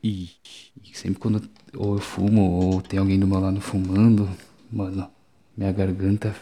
E 0.03 0.31
sempre 0.95 1.19
quando 1.21 1.43
ou 1.79 1.95
eu 1.95 2.01
fumo 2.01 2.43
ou 2.43 2.83
tem 2.83 2.99
alguém 2.99 3.19
do 3.19 3.27
meu 3.27 3.39
lado 3.39 3.61
fumando, 3.61 4.29
mano, 4.71 5.09
minha 5.57 5.71
garganta 5.73 6.35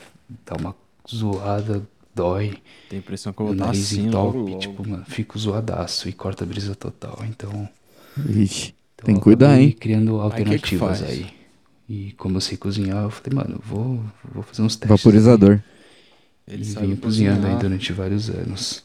dá 0.47 0.57
uma 0.57 0.75
zoada, 1.09 1.87
dói. 2.15 2.57
Tem 2.89 2.99
a 2.99 3.01
impressão 3.01 3.33
que 3.35 3.41
eu 3.41 3.47
vou 3.47 3.55
meu 3.55 3.57
tá 3.57 3.67
nariz 3.67 3.93
assim 3.93 4.09
logo, 4.09 4.39
entope, 4.39 4.51
logo. 4.51 4.59
tipo, 4.59 4.89
mano, 4.89 5.05
fico 5.07 5.39
zoadaço 5.39 6.09
e 6.09 6.13
corta 6.13 6.45
a 6.45 6.47
brisa 6.47 6.75
total. 6.75 7.19
Então, 7.29 7.69
Ixi, 8.17 8.75
então 8.95 9.05
tem 9.05 9.15
que 9.15 9.21
cuidar, 9.21 9.61
hein? 9.61 9.73
criando 9.73 10.21
Aí, 10.31 10.45
que 10.45 10.59
que 10.59 10.77
alternativas 10.77 11.01
faz? 11.01 11.03
aí. 11.03 11.27
E 11.89 12.13
como 12.13 12.37
eu 12.39 12.41
sei 12.41 12.57
cozinhar, 12.57 13.05
eu 13.05 13.11
falei, 13.11 13.37
mano, 13.37 13.61
vou, 13.65 14.03
vou 14.25 14.43
fazer 14.43 14.63
uns 14.63 14.75
testes. 14.77 14.89
Vaporizador. 14.89 15.63
Ele 16.49 16.65
e 16.65 16.75
venho 16.75 16.97
cozinhando 16.97 17.47
aí 17.47 17.57
durante 17.57 17.93
vários 17.93 18.31
anos. 18.31 18.85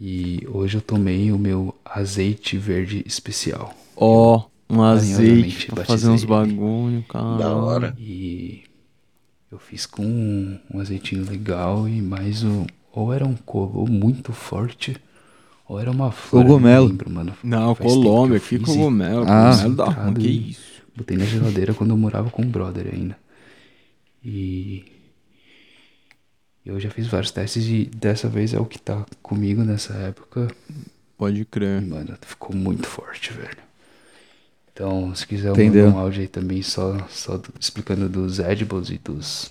E 0.00 0.46
hoje 0.48 0.78
eu 0.78 0.82
tomei 0.82 1.32
o 1.32 1.38
meu 1.38 1.74
azeite 1.84 2.58
verde 2.58 3.02
especial. 3.06 3.74
Ó, 3.96 4.44
um 4.74 4.78
carinhosamente 4.82 5.40
azeite 5.40 5.66
pra 5.72 5.84
fazer 5.84 6.08
uns 6.08 6.24
bagulho, 6.24 7.02
cara. 7.08 7.38
Da 7.38 7.54
hora. 7.54 7.94
E 7.98 8.64
eu 9.50 9.58
fiz 9.58 9.86
com 9.86 10.04
um, 10.04 10.58
um 10.72 10.80
azeitinho 10.80 11.24
legal 11.28 11.88
e 11.88 12.00
mais 12.02 12.42
um. 12.42 12.66
Ou 12.92 13.12
era 13.12 13.26
um 13.26 13.34
cogô 13.34 13.86
muito 13.86 14.32
forte, 14.32 14.96
ou 15.66 15.78
era 15.80 15.90
uma 15.90 16.10
flor. 16.10 16.42
eu 16.42 16.46
Cogomelo. 16.48 16.84
Não 16.84 16.90
lembro, 16.90 17.10
mano. 17.10 17.32
Não, 17.42 17.74
Colômbia, 17.74 18.38
que 18.40 18.46
fiz 18.46 18.60
e- 18.60 18.64
cogumelo. 18.64 19.24
Ah. 19.28 19.50
Cogumelo 19.56 19.74
da 19.76 20.12
que 20.20 20.28
isso. 20.28 20.82
Botei 20.94 21.16
na 21.16 21.24
geladeira 21.24 21.72
quando 21.72 21.90
eu 21.90 21.96
morava 21.96 22.28
com 22.30 22.42
o 22.42 22.46
brother 22.46 22.88
ainda. 22.92 23.16
E. 24.24 24.84
Eu 26.64 26.78
já 26.78 26.90
fiz 26.90 27.08
vários 27.08 27.30
testes 27.32 27.66
e 27.66 27.86
dessa 27.86 28.28
vez 28.28 28.54
é 28.54 28.58
o 28.60 28.64
que 28.64 28.78
tá 28.78 29.04
comigo 29.20 29.64
nessa 29.64 29.94
época. 29.94 30.46
Pode 31.18 31.40
E, 31.40 31.44
crer. 31.44 31.82
mano, 31.82 32.16
ficou 32.20 32.54
muito 32.54 32.86
forte, 32.86 33.32
velho. 33.32 33.56
Então, 34.72 35.14
se 35.14 35.26
quiser, 35.26 35.48
eu 35.48 35.52
Entendeu. 35.52 35.88
um 35.88 35.98
áudio 35.98 36.22
aí 36.22 36.28
também 36.28 36.62
só, 36.62 37.06
só 37.08 37.36
do- 37.36 37.52
explicando 37.60 38.08
dos 38.08 38.38
edibles 38.38 38.88
e 38.90 38.98
dos, 38.98 39.50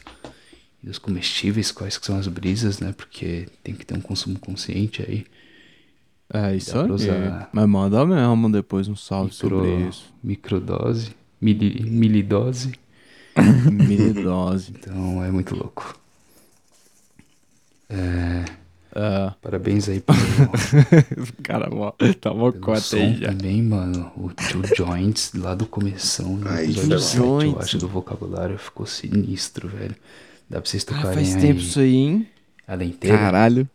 e 0.84 0.88
dos 0.88 1.00
comestíveis, 1.00 1.72
quais 1.72 1.98
que 1.98 2.06
são 2.06 2.18
as 2.18 2.28
brisas, 2.28 2.80
né? 2.80 2.94
Porque 2.94 3.48
tem 3.64 3.76
que 3.76 3.86
ter 3.86 3.96
um 3.96 4.02
consumo 4.02 4.40
consciente 4.40 5.04
aí. 5.04 5.26
É 6.34 6.56
isso 6.56 6.78
aí. 6.78 6.92
usar 6.94 7.50
Mas 7.52 7.68
manda 7.68 8.06
mesmo 8.06 8.50
depois 8.52 8.88
um 8.88 8.96
salve 8.96 9.34
Micro, 9.34 9.60
sobre 9.60 9.88
isso. 9.90 10.14
microdose, 10.24 11.16
mili, 11.42 11.90
milidose. 11.90 12.74
Milidose. 13.70 14.72
Então, 14.72 15.24
é 15.24 15.32
muito 15.32 15.56
louco. 15.56 16.00
É, 17.90 18.46
É. 18.94 19.32
parabéns 19.42 19.88
aí 19.88 20.02
pelo, 20.02 20.18
Cara, 21.44 21.70
mó, 21.70 21.92
tá 22.20 22.34
mó 22.34 22.52
cota 22.52 22.96
aí 22.98 23.16
já. 23.18 23.30
também, 23.30 23.62
mano. 23.62 24.12
O 24.18 24.30
Two 24.30 24.62
Joints 24.76 25.32
lá 25.36 25.56
do 25.56 25.66
começão, 25.66 26.40
Aí, 26.46 26.66
episódio 26.66 26.90
Two 26.90 27.00
7, 27.00 27.46
eu 27.46 27.60
acho, 27.60 27.78
do 27.78 27.88
vocabulário, 27.88 28.58
ficou 28.58 28.86
sinistro, 28.86 29.68
velho. 29.70 29.96
Dá 30.50 30.60
pra 30.62 30.70
vocês 30.70 30.84
Ah, 30.90 30.94
tocarem 30.96 31.14
faz 31.16 31.36
aí 31.36 31.42
tempo 31.42 31.60
isso 31.62 31.80
aí, 31.80 31.96
hein? 31.96 32.28
ela 32.68 32.84
inteira. 32.84 33.18
Caralho. 33.18 33.70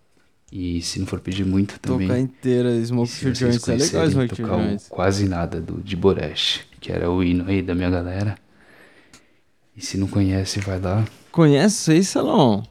E 0.53 0.81
se 0.83 0.99
não 1.01 1.07
for 1.07 1.19
pedir 1.21 1.45
muito 1.45 1.79
também. 1.81 2.07
Tocar 2.07 2.21
inteira, 2.21 2.85
Smoke 2.85 3.11
vocês 3.11 3.39
Joints. 3.39 3.69
É 3.69 3.75
legal 3.75 4.11
Smoke 4.11 4.29
Free 4.35 4.45
tocar 4.45 4.57
o 4.59 4.63
Joints. 4.63 4.87
Quase 4.89 5.29
Nada 5.29 5.61
do 5.61 5.83
de 5.83 5.97
Boresh, 5.97 6.61
que 6.81 6.93
era 6.93 7.11
o 7.11 7.23
hino 7.25 7.45
aí 7.49 7.63
da 7.63 7.75
minha 7.75 7.91
galera. 7.91 8.37
E 9.77 9.85
se 9.85 9.99
não 9.99 10.07
conhece, 10.07 10.61
vai 10.61 10.79
lá. 10.79 11.05
Conhece 11.33 11.77
isso 11.77 11.91
aí, 11.91 12.05
Salão? 12.05 12.63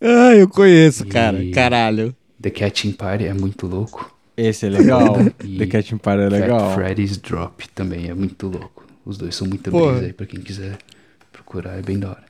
Ah, 0.00 0.34
eu 0.34 0.48
conheço, 0.48 1.06
cara. 1.06 1.42
E- 1.42 1.50
Caralho. 1.50 2.14
The 2.40 2.50
Catching 2.50 2.92
Party 2.92 3.24
é 3.24 3.34
muito 3.34 3.66
louco. 3.66 4.14
Esse 4.36 4.66
é 4.66 4.68
legal. 4.68 5.16
E 5.44 5.58
The 5.58 5.66
Cat 5.66 5.92
Empire 5.94 6.20
é 6.20 6.30
Fat 6.30 6.40
legal. 6.40 6.74
Freddy's 6.74 7.16
Drop 7.16 7.68
também 7.70 8.08
é 8.08 8.14
muito 8.14 8.46
louco. 8.46 8.86
Os 9.04 9.18
dois 9.18 9.34
são 9.34 9.46
muito 9.48 9.70
brisa 9.70 10.06
aí 10.06 10.12
pra 10.12 10.26
quem 10.26 10.40
quiser 10.40 10.78
procurar, 11.32 11.76
é 11.78 11.82
bem 11.82 11.98
da 11.98 12.10
hora. 12.10 12.24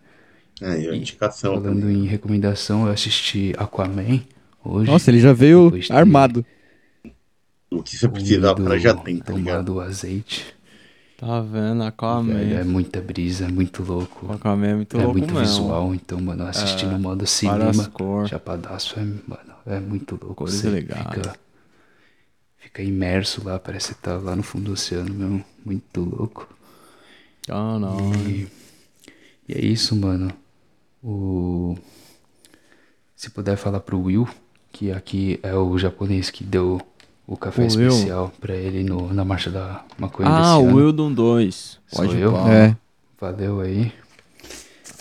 Aí, 0.62 0.88
a 0.88 0.94
indicação. 0.94 1.54
Falando 1.54 1.80
também. 1.82 2.04
em 2.04 2.06
recomendação, 2.06 2.86
eu 2.86 2.92
assisti 2.92 3.52
Aquaman 3.58 4.22
hoje. 4.64 4.90
Nossa, 4.90 5.10
ele 5.10 5.20
já 5.20 5.32
veio 5.32 5.64
Depois 5.64 5.84
de 5.86 5.92
armado. 5.92 6.46
O 7.70 7.82
que 7.82 7.96
você 7.96 8.08
precisar, 8.08 8.54
comido, 8.54 8.64
cara 8.68 8.78
já 8.80 8.94
tem, 8.94 9.18
tá 9.18 9.32
ligado? 9.34 9.66
tomado 9.66 9.74
o 9.74 9.80
azeite. 9.80 10.46
Tá 11.18 11.40
vendo? 11.42 11.84
Velho, 12.22 12.54
é 12.56 12.62
Aquaman. 12.62 12.64
muita 12.64 13.00
brisa, 13.02 13.46
é 13.46 13.48
muito 13.48 13.82
louco. 13.82 14.32
Aquaman 14.32 14.66
é 14.68 14.74
muito 14.76 14.96
é 14.96 15.04
louco 15.04 15.18
muito 15.18 15.34
mesmo. 15.34 15.38
visual, 15.38 15.94
então, 15.94 16.20
mano, 16.20 16.44
assistir 16.46 16.86
É, 16.86 16.88
no 16.88 16.98
modo 16.98 17.26
cinema, 17.26 17.92
chapadaço, 18.24 18.98
é, 19.00 19.04
mano, 19.04 19.54
é 19.66 19.80
muito 19.80 20.18
louco. 20.22 20.34
Cores 20.34 20.54
Você 20.54 20.70
legais. 20.70 21.02
fica, 21.02 21.36
fica 22.58 22.82
imerso 22.82 23.44
lá, 23.44 23.58
parece 23.58 23.94
que 23.94 24.00
tá 24.02 24.16
lá 24.18 24.36
no 24.36 24.42
fundo 24.42 24.66
do 24.66 24.72
oceano 24.72 25.12
mesmo, 25.12 25.44
muito 25.64 26.00
louco. 26.04 26.48
Ah, 27.48 27.78
não. 27.78 28.14
E, 28.14 28.48
e 29.48 29.54
é 29.54 29.60
isso, 29.64 29.96
mano. 29.96 30.32
O... 31.02 31.76
Se 33.16 33.30
puder 33.30 33.56
falar 33.56 33.80
pro 33.80 34.00
Will, 34.00 34.28
que 34.72 34.92
aqui 34.92 35.40
é 35.42 35.54
o 35.54 35.76
japonês 35.78 36.30
que 36.30 36.44
deu 36.44 36.80
o 37.28 37.36
café 37.36 37.62
O 37.62 37.64
Will? 37.66 37.88
especial 37.88 38.32
pra 38.40 38.54
ele 38.54 38.82
no, 38.82 39.12
na 39.12 39.24
marcha 39.24 39.50
da 39.50 39.82
maconha 39.98 40.28
Ah, 40.28 40.58
desse 40.58 40.72
o. 40.72 40.76
Wildon 40.76 41.12
2. 41.12 41.78
Sou 41.86 42.04
Pode 42.06 42.18
eu? 42.18 42.32
pá. 42.32 42.50
É. 42.50 42.76
Valeu 43.20 43.60
aí. 43.60 43.92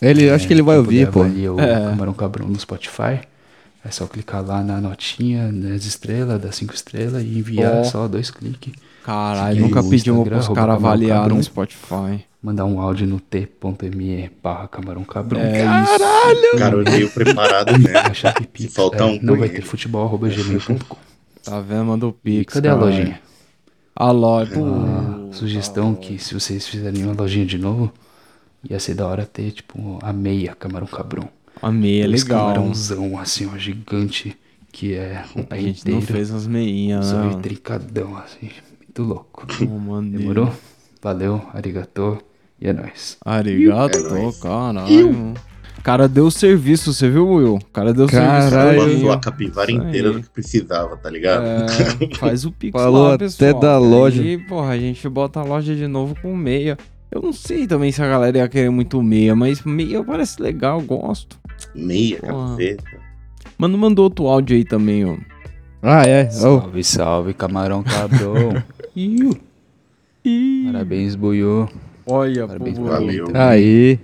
Ele, 0.02 0.30
acho 0.30 0.46
que 0.46 0.54
ele 0.54 0.62
vai 0.62 0.76
quem 0.76 0.84
ouvir, 0.84 1.12
pô. 1.12 1.22
o 1.22 1.60
É. 1.60 1.90
Camarão 1.90 2.14
Cabrão 2.14 2.48
no 2.48 2.60
Spotify. 2.60 3.20
É 3.84 3.90
só 3.90 4.06
clicar 4.06 4.46
lá 4.46 4.62
na 4.62 4.82
notinha, 4.82 5.50
nas 5.52 5.86
estrelas, 5.86 6.42
das 6.42 6.56
cinco 6.56 6.74
estrelas 6.74 7.24
e 7.24 7.40
enviar 7.40 7.78
Ó. 7.78 7.84
só 7.86 8.08
dois 8.08 8.30
cliques. 8.30 8.74
Caralho, 9.04 9.62
nunca 9.62 9.80
o 9.80 9.90
pedimos 9.90 10.20
Instagram, 10.20 10.36
pros 10.36 10.46
arroba 10.46 10.62
caras 10.62 10.76
avaliar 10.76 11.30
no 11.30 11.42
Spotify. 11.42 12.26
Mandar 12.44 12.66
um 12.66 12.80
áudio 12.82 13.08
no 13.08 13.20
t.me 13.20 14.30
barra 14.44 14.68
Camarão 14.68 15.04
Cabrão. 15.06 15.40
É 15.42 15.64
isso. 15.64 16.58
Cara, 16.58 16.76
eu 16.76 16.84
veio 16.84 17.10
preparado 17.10 17.72
mesmo. 17.80 18.16
Se 18.58 18.68
faltar 18.68 19.02
é, 19.08 19.12
um 19.12 19.20
não 19.22 19.38
vai 19.38 19.50
ter 19.50 19.62
futebol 19.62 20.06
arroba 20.06 20.28
gmail.com. 20.28 20.98
Tá 21.50 21.60
vendo? 21.62 21.86
Manda 21.86 22.08
o 22.08 22.14
Pix. 22.14 22.54
Cadê 22.54 22.68
a 22.68 22.72
caralho. 22.76 22.92
lojinha? 22.92 23.22
A 23.96 24.12
loja. 24.12 24.54
Pô, 24.54 24.62
Uma 24.62 25.34
sugestão 25.34 25.96
que 25.96 26.20
se 26.20 26.34
vocês 26.34 26.68
fizerem 26.68 27.04
uma 27.06 27.14
lojinha 27.14 27.46
de 27.46 27.58
novo, 27.58 27.92
ia 28.70 28.80
ser 28.80 28.94
da 28.96 29.08
hora 29.08 29.26
ter, 29.26 29.52
tipo, 29.52 29.98
a 30.02 30.12
meia 30.14 30.56
Camarão 30.56 30.88
Cabrão. 30.88 31.28
a 31.62 31.72
meia 31.72 32.04
Aqueles 32.06 32.24
legal. 32.24 32.40
camarãozão, 32.54 33.18
assim, 33.18 33.50
ó, 33.52 33.58
gigante, 33.58 34.38
que 34.72 34.94
é 34.94 35.24
o 35.36 35.46
A 35.50 35.58
gente 35.58 35.82
inteiro. 35.82 36.00
não 36.00 36.06
fez 36.06 36.32
as 36.32 36.46
meinhas, 36.46 37.06
Só 37.08 37.24
né? 37.24 37.32
e 37.34 37.42
trincadão, 37.42 38.16
assim, 38.18 38.52
muito 38.80 39.04
louco. 39.04 39.48
Maneiro. 39.66 40.18
Demorou? 40.20 40.54
Valeu, 41.02 41.42
arigatô, 41.54 42.18
e 42.62 42.68
é 42.68 42.74
nóis. 42.74 43.18
Arigato, 43.26 43.98
É 43.98 44.02
nóis. 44.02 44.38
caralho. 44.40 45.34
O 45.88 45.90
cara 45.90 46.06
deu 46.10 46.30
serviço, 46.30 46.94
você 46.94 47.10
viu, 47.10 47.26
Will? 47.30 47.56
O 47.56 47.66
cara 47.72 47.94
deu 47.94 48.08
Caralho. 48.08 48.50
serviço. 48.82 48.92
Passou 48.92 49.06
pra 49.08 49.14
a 49.14 49.20
capivara 49.20 49.72
Isso 49.72 49.82
inteira 49.82 50.10
aí. 50.10 50.16
do 50.16 50.22
que 50.22 50.30
precisava, 50.30 50.98
tá 50.98 51.10
ligado? 51.10 51.46
É, 51.46 51.66
faz 52.20 52.44
o 52.44 52.52
Pix 52.52 52.74
Falou 52.74 53.04
lá, 53.08 53.14
até 53.14 53.24
pessoal. 53.24 53.54
da 53.62 53.78
loja. 53.78 54.22
E, 54.22 54.38
porra, 54.38 54.72
a 54.72 54.78
gente 54.78 55.08
bota 55.08 55.40
a 55.40 55.44
loja 55.46 55.74
de 55.74 55.88
novo 55.88 56.14
com 56.22 56.36
meia. 56.36 56.78
Eu 57.10 57.22
não 57.22 57.32
sei 57.32 57.66
também 57.66 57.90
se 57.94 58.02
a 58.02 58.06
galera 58.10 58.38
ia 58.38 58.50
querer 58.50 58.70
muito 58.70 59.02
meia, 59.02 59.34
mas 59.34 59.64
meia 59.64 60.04
parece 60.04 60.42
legal, 60.42 60.82
gosto. 60.82 61.38
Meia, 61.74 62.20
camiseta. 62.20 62.84
Mano, 63.58 63.78
mandou 63.78 64.04
outro 64.04 64.28
áudio 64.28 64.58
aí 64.58 64.66
também, 64.66 65.06
ó. 65.06 65.16
Ah, 65.82 66.04
é. 66.06 66.28
Oh, 66.28 66.32
Salve, 66.34 66.84
salve, 66.84 67.34
camarão 67.34 67.82
cabrão. 67.82 68.62
Iu. 68.94 69.38
Parabéns, 70.66 71.16
Buiô. 71.16 71.70
Olha, 72.06 72.46
Parabéns 72.46 72.78
valeu. 72.78 73.28
aí. 73.34 73.98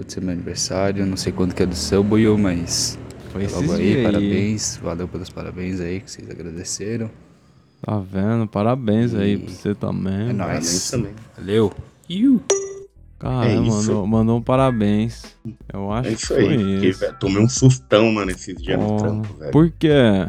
Acabou 0.00 0.04
de 0.06 0.12
ser 0.12 0.20
meu 0.22 0.32
aniversário, 0.32 1.04
não 1.06 1.16
sei 1.16 1.30
quando 1.32 1.54
que 1.54 1.62
é 1.62 1.66
do 1.66 1.74
seu, 1.74 2.02
Buiô, 2.02 2.38
mas 2.38 2.98
Foi 3.30 3.46
Logo 3.46 3.56
esses 3.64 3.70
aí, 3.72 3.82
dias 3.82 3.96
aí. 3.98 4.02
parabéns. 4.04 4.76
Valeu 4.82 5.08
pelos 5.08 5.30
parabéns 5.30 5.80
aí 5.80 6.00
que 6.00 6.10
vocês 6.10 6.30
agradeceram. 6.30 7.10
Tá 7.82 7.98
vendo? 8.00 8.46
Parabéns 8.46 9.14
aí 9.14 9.38
pra 9.38 9.52
você 9.52 9.74
também. 9.74 10.30
É 10.30 10.32
nóis. 10.32 10.90
também. 10.90 11.12
Valeu. 11.36 11.72
Cara, 13.18 13.48
É 13.50 13.54
isso. 13.54 13.62
mandou, 13.92 14.06
mandou 14.06 14.38
um 14.38 14.42
parabéns. 14.42 15.36
Eu 15.72 15.92
acho 15.92 16.08
É 16.08 16.12
que 16.14 16.16
isso 16.22 16.26
foi 16.28 16.48
aí. 16.48 16.56
Porque, 16.72 16.86
isso. 16.88 17.00
velho, 17.00 17.16
tomei 17.20 17.42
um 17.42 17.48
sustão, 17.48 18.10
mano, 18.12 18.30
esses 18.30 18.56
dias 18.60 18.78
no 18.78 18.94
Oh, 18.94 18.96
trampo, 18.96 19.34
velho. 19.34 19.50
Por 19.52 19.70
quê? 19.70 20.28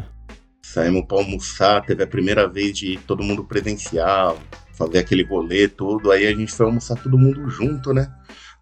Saímos 0.62 1.04
pra 1.06 1.16
almoçar, 1.18 1.80
teve 1.84 2.02
a 2.02 2.06
primeira 2.06 2.46
vez 2.48 2.76
de 2.76 2.98
todo 3.06 3.22
mundo 3.22 3.42
presencial, 3.44 4.38
fazer 4.74 4.98
aquele 4.98 5.24
rolê 5.24 5.66
todo. 5.66 6.10
Aí 6.10 6.26
a 6.26 6.34
gente 6.34 6.52
foi 6.52 6.66
almoçar 6.66 6.96
todo 7.02 7.18
mundo 7.18 7.48
junto, 7.50 7.92
né? 7.94 8.10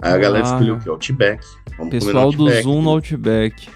Aí 0.03 0.13
a 0.13 0.19
galera 0.19 0.45
Ah. 0.45 0.53
escolheu 0.53 0.75
o 0.77 0.79
quê? 0.81 0.89
Outback. 0.89 1.45
Vamos 1.77 1.77
comer 1.79 1.91
Pessoal 1.91 2.27
no 2.27 2.33
do 2.33 2.43
Outback. 2.45 2.63
Zoom 2.63 2.83
no 2.83 2.91
Outback. 2.91 3.69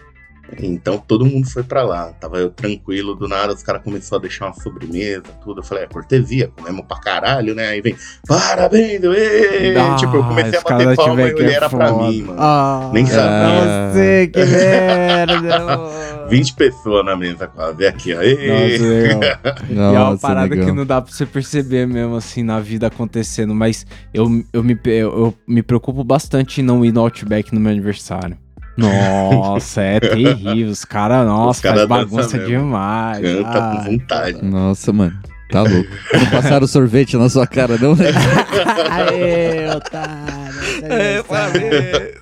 Então 0.60 0.98
todo 0.98 1.24
mundo 1.24 1.48
foi 1.48 1.62
pra 1.62 1.82
lá. 1.82 2.12
Tava 2.20 2.36
eu 2.38 2.50
tranquilo, 2.50 3.14
do 3.14 3.26
nada 3.26 3.54
os 3.54 3.62
caras 3.62 3.82
começaram 3.82 4.18
a 4.18 4.22
deixar 4.22 4.44
uma 4.46 4.52
sobremesa, 4.54 5.22
tudo. 5.42 5.60
Eu 5.60 5.64
falei, 5.64 5.84
é 5.84 5.86
cortesia, 5.86 6.50
comemos 6.54 6.84
pra 6.86 6.98
caralho, 7.00 7.54
né? 7.54 7.68
Aí 7.68 7.80
vem, 7.80 7.96
parabéns, 8.28 9.02
ê! 9.02 9.74
Ah, 9.76 9.96
Tipo, 9.96 10.16
eu 10.16 10.22
comecei 10.24 10.58
a 10.58 10.62
bater 10.62 10.96
palma 10.96 11.22
e 11.22 11.24
Outback 11.24 11.40
ele 11.42 11.50
é 11.50 11.54
era 11.56 11.68
pra 11.70 11.88
foda. 11.88 12.08
mim, 12.08 12.22
mano. 12.22 12.38
Ah, 12.40 12.90
Nem 12.92 13.06
sabia. 13.06 13.90
Você, 13.92 14.30
que 14.32 14.44
merda! 14.44 16.03
20 16.28 16.54
pessoas 16.54 17.04
na 17.04 17.16
mesa 17.16 17.46
quase. 17.46 17.86
Aqui, 17.86 18.12
ó. 18.12 18.16
Nossa, 18.16 18.84
legal. 18.84 19.20
e 19.70 19.72
é 19.72 19.80
uma 19.80 20.10
Nossa, 20.10 20.22
parada 20.22 20.48
negão. 20.48 20.66
que 20.66 20.72
não 20.72 20.86
dá 20.86 21.00
pra 21.00 21.12
você 21.12 21.26
perceber 21.26 21.86
mesmo, 21.86 22.16
assim, 22.16 22.42
na 22.42 22.60
vida 22.60 22.86
acontecendo. 22.86 23.54
Mas 23.54 23.86
eu, 24.12 24.44
eu, 24.52 24.62
me, 24.62 24.78
eu, 24.84 24.92
eu 24.92 25.34
me 25.46 25.62
preocupo 25.62 26.02
bastante 26.04 26.60
em 26.60 26.64
não 26.64 26.84
ir 26.84 26.92
no 26.92 27.00
Outback 27.00 27.54
no 27.54 27.60
meu 27.60 27.72
aniversário. 27.72 28.36
Nossa, 28.76 29.82
é 29.82 30.00
terrível. 30.00 30.68
Os 30.68 30.84
caras, 30.84 31.26
nossa, 31.26 31.62
cara 31.62 31.76
faz 31.76 31.88
bagunça 31.88 32.38
demais. 32.38 33.22
Canta 33.22 33.60
com 33.60 33.90
vontade. 33.90 34.44
Nossa, 34.44 34.92
mano. 34.92 35.16
Tá 35.50 35.62
louco. 35.62 35.88
Não 36.12 36.26
passaram 36.30 36.66
sorvete 36.66 37.16
na 37.16 37.28
sua 37.28 37.46
cara, 37.46 37.78
não, 37.78 37.94
né? 37.94 38.06
Aê, 38.90 39.70
otário. 39.76 40.54
É. 40.82 42.14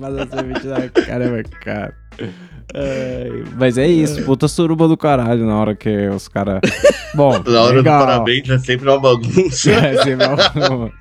Fazer 0.00 0.28
sorvete 0.28 0.66
na 0.66 0.88
cara 1.06 1.30
mais 1.30 1.46
caro. 1.64 1.92
Ai, 2.74 3.44
mas 3.58 3.78
é 3.78 3.86
isso, 3.86 4.22
puta 4.24 4.46
suruba 4.48 4.86
do 4.88 4.96
caralho 4.96 5.46
na 5.46 5.56
hora 5.56 5.74
que 5.74 6.08
os 6.08 6.28
caras. 6.28 6.60
Bom, 7.14 7.42
Na 7.46 7.62
hora 7.62 7.76
legal. 7.76 8.00
do 8.00 8.04
parabéns 8.06 8.50
é 8.50 8.58
sempre 8.58 8.88
uma 8.88 9.00
bagunça. 9.00 9.70
É, 9.70 10.02
sempre 10.02 10.26
uma- 10.26 10.92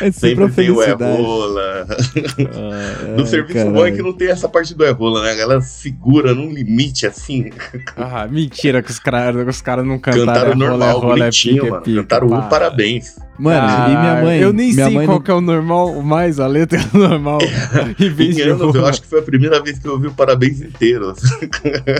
É 0.00 0.10
sempre 0.10 0.48
tem 0.50 0.70
o 0.70 0.74
felicidade. 0.76 1.02
é-rola. 1.04 1.86
Ah, 1.88 3.08
No 3.16 3.20
Ai, 3.20 3.26
serviço 3.26 3.54
caralho. 3.54 3.72
bom 3.74 3.86
é 3.86 3.92
que 3.92 4.02
não 4.02 4.12
tem 4.12 4.28
essa 4.28 4.48
parte 4.48 4.74
do 4.74 4.84
é-rola, 4.84 5.22
né? 5.22 5.30
A 5.32 5.34
galera 5.34 5.60
segura 5.60 6.34
num 6.34 6.50
limite 6.52 7.06
assim. 7.06 7.50
Ah, 7.96 8.26
mentira 8.30 8.82
que 8.82 8.90
os 8.90 8.98
caras 8.98 9.46
os 9.48 9.60
cara 9.62 9.82
não 9.82 9.98
cantaram. 9.98 10.26
Cantaram 10.26 10.50
é 10.50 10.52
é 10.52 10.56
normal, 10.56 11.00
rola, 11.00 11.14
é 11.14 11.18
bonitinho, 11.20 11.66
é 11.66 11.70
mano. 11.70 11.82
pique, 11.82 11.96
Cantaram 11.98 12.28
pá. 12.28 12.38
o 12.38 12.48
parabéns. 12.48 13.16
Mano, 13.38 13.66
e 13.66 13.96
minha 13.96 14.22
mãe? 14.22 14.38
Eu 14.40 14.52
nem 14.52 14.72
minha 14.72 14.86
sei 14.86 14.94
mãe 14.94 15.06
qual 15.06 15.18
não- 15.18 15.24
que 15.24 15.30
é 15.30 15.34
o 15.34 15.40
normal, 15.40 15.90
o 15.92 16.02
mais, 16.04 16.38
a 16.38 16.46
letra 16.46 16.78
é 16.80 16.96
normal. 16.96 17.38
em 17.98 18.08
vez 18.10 18.30
Em 18.30 18.42
de 18.42 18.42
anos, 18.42 18.74
eu 18.74 18.86
acho 18.86 19.02
que 19.02 19.08
foi 19.08 19.18
a 19.18 19.22
primeira 19.22 19.60
vez 19.62 19.78
que 19.78 19.86
eu 19.88 19.92
ouvi 19.92 20.06
o 20.06 20.12
parabéns 20.12 20.60
inteiro. 20.60 21.12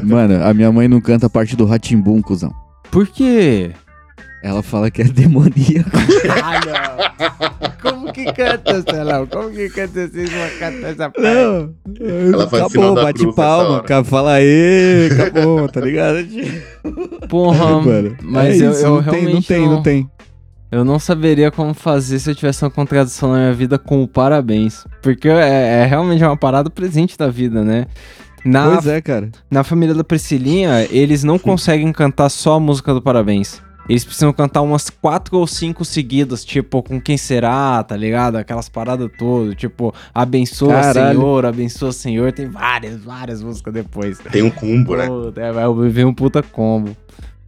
Mano, 0.03 0.45
a 0.45 0.55
minha 0.55 0.71
mãe 0.71 0.87
não 0.87 1.01
canta 1.01 1.27
a 1.27 1.31
parte 1.31 1.57
do 1.57 1.65
Ratimbum, 1.65 2.21
cuzão. 2.23 2.53
Por 2.91 3.07
quê? 3.09 3.73
Ela 4.45 4.63
fala 4.63 4.91
que 4.91 5.01
é 5.01 5.05
demoníaco. 5.07 5.89
Ah, 6.43 6.61
não. 6.67 7.81
Como 7.81 8.13
que 8.13 8.27
canta, 8.27 8.83
Celão? 8.83 9.27
Como 9.27 9.51
que 9.51 9.71
canta 9.71 10.07
vocês 10.07 10.31
vão 10.31 10.49
cantar 10.59 10.89
essa 10.91 11.11
parte? 11.11 11.21
Não. 11.23 11.75
Ela 12.31 12.47
faz 12.51 12.71
sinal 12.71 12.91
acabou, 12.91 12.95
da 12.95 13.03
bate 13.05 13.21
cruz 13.21 13.35
palma, 13.35 13.71
hora. 13.77 13.83
cara, 13.85 14.05
fala 14.05 14.33
aí, 14.35 15.09
acabou, 15.11 15.67
tá 15.71 15.81
ligado? 15.81 16.19
Porra, 17.31 17.81
Mano, 17.81 18.17
mas 18.23 18.61
é 18.61 18.67
eu, 18.67 18.71
isso, 18.73 18.85
eu 18.85 18.91
não 18.97 19.03
tem, 19.03 19.13
realmente 19.13 19.35
não 19.35 19.43
tem, 19.43 19.69
não 19.69 19.83
tem. 19.83 20.11
Eu 20.71 20.85
não 20.85 20.99
saberia 20.99 21.51
como 21.51 21.73
fazer 21.73 22.19
se 22.19 22.31
eu 22.31 22.35
tivesse 22.35 22.63
uma 22.65 22.71
contradição 22.71 23.33
na 23.33 23.39
minha 23.39 23.55
vida 23.55 23.79
com 23.79 24.03
o 24.03 24.09
parabéns. 24.09 24.85
Porque 25.01 25.29
é, 25.29 25.83
é 25.83 25.87
realmente 25.87 26.23
uma 26.23 26.37
parada 26.37 26.69
presente 26.69 27.17
da 27.17 27.29
vida, 27.29 27.65
né? 27.65 27.87
Na, 28.45 28.73
Pois 28.73 28.87
é, 28.89 29.01
cara. 29.01 29.31
na 29.51 29.65
família 29.65 29.95
da 29.95 30.05
Priscilinha, 30.05 30.87
eles 30.91 31.25
não 31.25 31.39
conseguem 31.41 31.91
cantar 31.93 32.29
só 32.29 32.57
a 32.57 32.61
música 32.61 32.93
do 32.93 33.01
parabéns. 33.01 33.63
Eles 33.89 34.05
precisam 34.05 34.33
cantar 34.33 34.63
umas 34.63 34.89
quatro 34.89 35.37
ou 35.39 35.47
cinco 35.47 35.85
seguidas, 35.85 36.45
tipo, 36.45 36.83
com 36.83 37.01
quem 37.01 37.19
será, 37.19 37.83
tá 37.83 37.97
ligado? 37.97 38.37
Aquelas 38.37 38.69
paradas 38.69 39.11
todas, 39.19 39.55
tipo, 39.57 39.95
abençoa 40.15 40.73
Caralho. 40.73 41.19
Senhor, 41.19 41.47
abençoa 41.47 41.93
Senhor. 41.93 42.33
Tem 42.33 42.49
várias, 42.49 43.03
várias 43.03 43.43
músicas 43.43 43.75
depois. 43.75 44.19
Tem 44.31 44.43
um 44.43 44.51
combo, 44.51 44.97
né? 44.97 45.07
É, 45.37 45.53
vai 45.53 45.67
vir 45.91 46.07
um 46.07 46.15
puta 46.15 46.43
combo. 46.43 46.97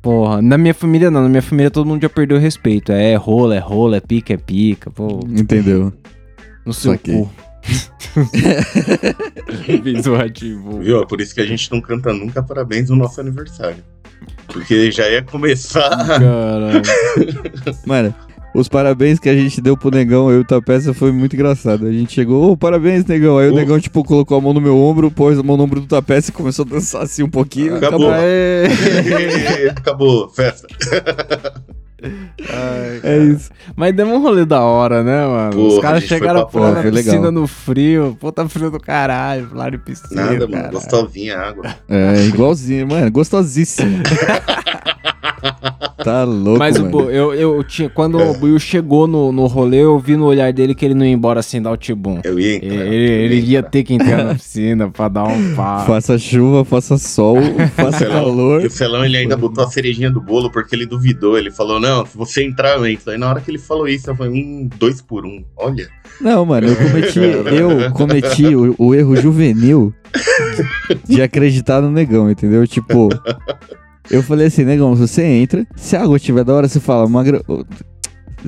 Porra, 0.03 0.41
na 0.41 0.57
minha 0.57 0.75
família 0.75 1.11
não, 1.11 1.23
na 1.23 1.29
minha 1.29 1.43
família 1.43 1.71
todo 1.71 1.87
mundo 1.87 2.03
já 2.03 2.09
perdeu 2.09 2.37
o 2.37 2.41
respeito. 2.41 2.93
É 2.93 3.17
rola, 3.17 3.57
é 3.57 3.59
rola, 3.59 3.97
é 3.97 4.01
pica, 4.01 4.35
é 4.35 4.37
pica, 4.37 4.91
pô. 4.91 5.21
Entendeu? 5.29 5.93
No 6.65 6.73
seu 6.73 6.93
Saquei. 6.93 7.23
cu. 7.23 7.31
Fiz 9.65 10.07
o 10.07 10.15
ativo. 10.15 10.81
Viu? 10.81 11.03
É 11.03 11.07
por 11.07 11.21
isso 11.21 11.35
que 11.35 11.41
a 11.41 11.47
gente 11.47 11.71
não 11.71 11.81
canta 11.81 12.13
nunca 12.13 12.43
parabéns 12.43 12.91
no 12.91 12.97
nosso 12.97 13.21
aniversário. 13.21 13.83
Porque 14.47 14.91
já 14.91 15.09
ia 15.09 15.23
começar. 15.23 15.91
Caralho. 15.91 16.83
Mano, 17.85 18.15
os 18.55 18.69
parabéns 18.69 19.19
que 19.19 19.29
a 19.29 19.35
gente 19.35 19.61
deu 19.61 19.77
pro 19.77 19.91
negão, 19.91 20.31
eu 20.31 20.39
e 20.39 20.41
o 20.41 20.45
Tapeça, 20.45 20.95
foi 20.95 21.13
muito 21.13 21.35
engraçado. 21.35 21.87
A 21.87 21.93
gente 21.93 22.15
chegou, 22.15 22.53
ô, 22.53 22.57
parabéns, 22.57 23.05
negão. 23.05 23.37
Aí 23.37 23.51
o 23.51 23.55
negão, 23.55 23.79
tipo, 23.79 24.03
colocou 24.03 24.39
a 24.39 24.41
mão 24.41 24.55
no 24.55 24.61
meu 24.61 24.79
ombro, 24.79 25.11
pôs 25.11 25.39
a 25.39 25.43
mão 25.43 25.57
no 25.57 25.65
ombro 25.65 25.81
do 25.81 25.87
Tapeça 25.87 26.31
e 26.31 26.33
começou 26.33 26.65
a 26.65 26.69
dançar 26.69 27.03
assim 27.03 27.23
um 27.23 27.29
pouquinho. 27.29 27.77
Acabou. 27.77 28.11
Aê. 28.11 29.69
Acabou, 29.77 30.29
festa. 30.31 30.67
Ai, 32.03 33.01
É 33.03 33.19
isso. 33.19 33.51
Mas 33.75 33.95
deu 33.95 34.07
um 34.07 34.21
rolê 34.21 34.45
da 34.45 34.61
hora, 34.61 35.03
né, 35.03 35.27
mano? 35.27 35.53
Porra, 35.53 35.67
Os 35.69 35.81
caras 35.81 36.05
chegaram 36.05 36.47
pra 36.47 36.73
na 36.73 36.83
piscina 36.83 37.31
no 37.31 37.47
frio. 37.47 38.17
Puta 38.21 38.47
frio 38.49 38.71
do 38.71 38.79
caralho, 38.79 39.49
lá 39.55 39.71
de 39.71 39.79
piscina. 39.79 40.27
Nada, 40.27 40.47
mano. 40.47 40.71
Gostosinha 40.73 41.39
a 41.39 41.49
água. 41.49 41.75
É, 41.89 42.25
igualzinho, 42.27 42.87
mano, 42.87 43.11
gostosíssimo. 43.11 44.03
tá 46.05 46.25
louco, 46.25 46.59
Mas 46.59 46.77
o 46.77 46.81
mano. 46.81 46.91
Bu- 46.91 47.11
eu, 47.11 47.35
eu 47.35 47.65
tinha. 47.65 47.89
Quando 47.89 48.19
o 48.19 48.35
Buiu 48.39 48.59
chegou 48.59 49.07
no, 49.07 49.33
no 49.33 49.47
rolê, 49.47 49.79
eu 49.83 49.99
vi 49.99 50.17
no 50.17 50.25
olhar 50.27 50.53
dele 50.53 50.75
que 50.75 50.85
ele 50.85 50.95
não 50.95 51.05
ia 51.05 51.13
embora 51.13 51.43
sem 51.43 51.61
dar 51.61 51.71
o 51.73 51.77
tibum. 51.77 52.21
Eu 52.25 52.39
ia 52.39 52.57
Ele, 52.57 52.67
entrar. 52.67 52.87
ele, 52.87 53.11
ele 53.35 53.41
ia 53.41 53.63
ter 53.63 53.83
que 53.85 53.95
entrar 53.95 54.25
na 54.25 54.35
piscina 54.35 54.89
pra 54.91 55.09
dar 55.09 55.25
um 55.25 55.55
pá. 55.55 55.85
Faça 55.87 56.19
chuva, 56.19 56.65
faça 56.65 56.97
sol, 56.99 57.37
faça 57.77 57.99
Celão. 57.99 58.25
calor. 58.25 58.63
E 58.63 58.67
o 58.67 58.71
Celão 58.71 59.05
ele 59.05 59.17
ainda 59.17 59.37
botou 59.37 59.65
a 59.65 59.69
cerejinha 59.69 60.11
do 60.11 60.21
bolo 60.21 60.51
porque 60.51 60.75
ele 60.75 60.87
duvidou. 60.87 61.37
Ele 61.39 61.51
falou: 61.51 61.79
Não, 61.81 62.05
se 62.07 62.17
você 62.17 62.45
entrar, 62.45 62.77
eu 62.77 62.87
entro. 62.87 63.11
Aí 63.11 63.19
na 63.19 63.29
hora 63.29 63.41
que 63.41 63.51
ele 63.51 63.59
falou 63.59 63.89
isso, 63.89 64.09
eu 64.11 64.17
falei: 64.17 64.33
Um, 64.33 64.69
dois 64.79 65.01
por 65.03 65.25
um. 65.27 65.45
Olha. 65.57 65.89
Não, 66.21 66.47
mano, 66.47 66.69
eu 66.69 66.77
cometi, 66.77 67.19
eu 67.55 67.91
cometi 67.93 68.55
o, 68.57 68.75
o 68.79 68.95
erro 68.95 69.17
juvenil 69.17 69.93
de 71.07 71.21
acreditar 71.21 71.83
no 71.83 71.91
negão, 71.91 72.31
entendeu? 72.31 72.67
Tipo, 72.67 73.11
eu 74.11 74.23
falei 74.23 74.47
assim, 74.47 74.65
negão, 74.65 74.95
você 74.95 75.23
entra, 75.25 75.67
se 75.75 75.97
a 75.97 76.03
água 76.03 76.19
tiver 76.19 76.45
da 76.45 76.55
hora, 76.55 76.69
você 76.69 76.81
fala, 76.81 77.09
magra... 77.09 77.43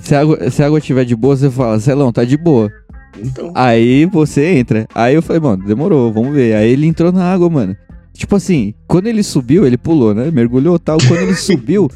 se, 0.01 0.15
a 0.15 0.21
água, 0.21 0.51
se 0.51 0.63
a 0.63 0.67
água 0.67 0.81
tiver 0.81 1.05
de 1.05 1.17
boa, 1.17 1.37
você 1.37 1.51
fala, 1.51 1.81
Celão, 1.81 2.13
tá 2.13 2.25
de 2.25 2.37
boa. 2.37 2.71
Então. 3.17 3.53
Aí 3.55 4.07
você 4.07 4.47
entra. 4.59 4.87
Aí 4.95 5.15
eu 5.15 5.23
falei, 5.23 5.41
mano, 5.41 5.65
demorou, 5.65 6.13
vamos 6.13 6.33
ver. 6.33 6.55
Aí 6.55 6.71
ele 6.71 6.87
entrou 6.87 7.11
na 7.11 7.33
água, 7.33 7.51
mano. 7.51 7.77
Tipo 8.13 8.37
assim, 8.37 8.75
quando 8.87 9.07
ele 9.07 9.23
subiu, 9.23 9.67
ele 9.67 9.77
pulou, 9.77 10.15
né? 10.15 10.31
Mergulhou 10.31 10.77
e 10.77 10.79
tal. 10.79 10.99
Quando 11.07 11.23
ele 11.23 11.35
subiu, 11.37 11.91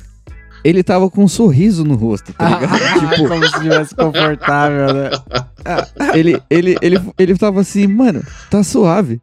ele 0.65 0.83
tava 0.83 1.11
com 1.11 1.25
um 1.25 1.29
sorriso 1.29 1.85
no 1.85 1.95
rosto, 1.95 2.33
tá 2.33 2.49
ligado? 2.61 3.15
tipo, 3.15 3.29
Como 3.29 3.47
se 3.47 3.55
estivesse 3.55 3.95
confortável, 3.95 4.95
né? 4.95 5.11
ele, 6.15 6.41
ele, 6.51 6.77
ele, 6.81 7.01
ele 7.19 7.37
tava 7.37 7.61
assim, 7.61 7.87
mano, 7.87 8.23
tá 8.51 8.63
suave. 8.63 9.21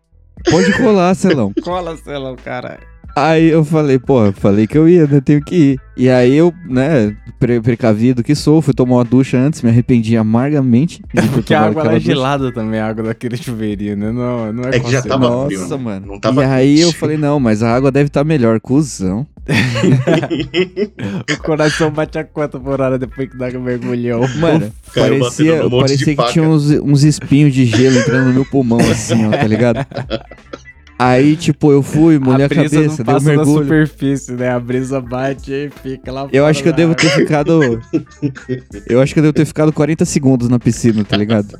Pode 0.50 0.72
colar, 0.78 1.14
Celão. 1.16 1.52
Cola, 1.62 1.98
Celão, 1.98 2.36
caralho. 2.36 2.80
Aí 3.16 3.49
eu 3.49 3.66
falei, 3.66 3.99
pô, 3.99 4.32
falei 4.32 4.66
que 4.66 4.78
eu 4.78 4.88
ia, 4.88 5.05
né? 5.05 5.20
Tenho 5.20 5.43
que 5.43 5.55
ir. 5.55 5.80
E 5.97 6.10
aí 6.10 6.34
eu, 6.38 6.53
né, 6.66 7.14
pre- 7.38 7.60
precavido 7.60 8.24
que 8.24 8.34
sou, 8.34 8.62
fui 8.62 8.74
tomar 8.74 8.95
uma 8.97 9.03
ducha 9.03 9.38
antes, 9.38 9.62
me 9.62 9.70
arrependi 9.70 10.16
amargamente. 10.16 11.01
de 11.14 11.22
ter 11.22 11.28
Porque 11.30 11.53
a 11.53 11.66
água 11.66 11.84
é 11.84 11.95
ducha. 11.95 11.99
gelada 11.99 12.51
também, 12.53 12.80
a 12.80 12.88
água 12.88 13.03
daquele 13.03 13.36
chuveirinho, 13.36 13.97
né? 13.97 14.12
Não, 14.12 14.53
não 14.53 14.64
é, 14.70 14.78
É 14.78 14.80
que 14.80 14.89
já 14.91 15.01
tava 15.01 15.28
Nossa, 15.30 15.47
frio, 15.47 15.68
né? 15.68 15.78
mano. 15.78 16.07
Não 16.07 16.20
tava 16.20 16.43
e 16.43 16.45
aí 16.45 16.76
quente. 16.76 16.82
eu 16.84 16.91
falei, 16.93 17.18
não, 17.18 17.39
mas 17.39 17.62
a 17.62 17.76
água 17.76 17.91
deve 17.91 18.07
estar 18.07 18.24
melhor, 18.24 18.60
cuzão. 18.62 19.28
O 21.34 21.38
coração 21.43 21.89
bate 21.91 22.18
a 22.20 22.24
quanto 22.24 22.60
por 22.60 22.80
hora 22.80 22.97
depois 22.97 23.30
que 23.30 23.38
dá 23.38 23.47
um 23.47 23.62
mergulhão. 23.62 24.22
Mano, 24.39 24.72
Caiu 24.93 25.20
parecia, 25.20 25.64
de 25.64 25.70
parecia 25.70 26.05
que 26.05 26.16
faca. 26.16 26.32
tinha 26.32 26.47
uns, 26.47 26.70
uns 26.72 27.03
espinhos 27.03 27.53
de 27.53 27.66
gelo 27.66 27.97
entrando 27.99 28.28
no 28.28 28.34
meu 28.34 28.45
pulmão, 28.45 28.80
assim, 28.80 29.26
ó, 29.28 29.32
tá 29.32 29.47
ligado? 29.47 29.86
Aí, 31.02 31.38
tipo, 31.38 31.72
eu 31.72 31.82
fui, 31.82 32.20
molhei 32.20 32.43
a, 32.43 32.47
a 32.47 32.50
cabeça, 32.50 33.04
dei 33.04 33.16
um 33.16 33.22
mergulho. 33.22 33.64
superfície, 33.64 34.34
né? 34.34 34.50
A 34.50 34.60
brisa 34.60 35.00
bate 35.00 35.50
e 35.50 35.70
fica 35.82 36.12
lá 36.12 36.24
Eu 36.24 36.28
fora 36.41 36.47
acho 36.52 36.62
que 36.62 36.68
eu 36.68 36.74
devo 36.74 36.91
água. 36.91 37.02
ter 37.02 37.10
ficado. 37.16 37.82
Eu 38.86 39.00
acho 39.02 39.14
que 39.14 39.20
eu 39.20 39.24
devo 39.24 39.34
ter 39.34 39.45
ficado 39.45 39.72
40 39.72 40.04
segundos 40.04 40.50
na 40.50 40.60
piscina, 40.60 41.04
tá 41.06 41.16
ligado? 41.16 41.58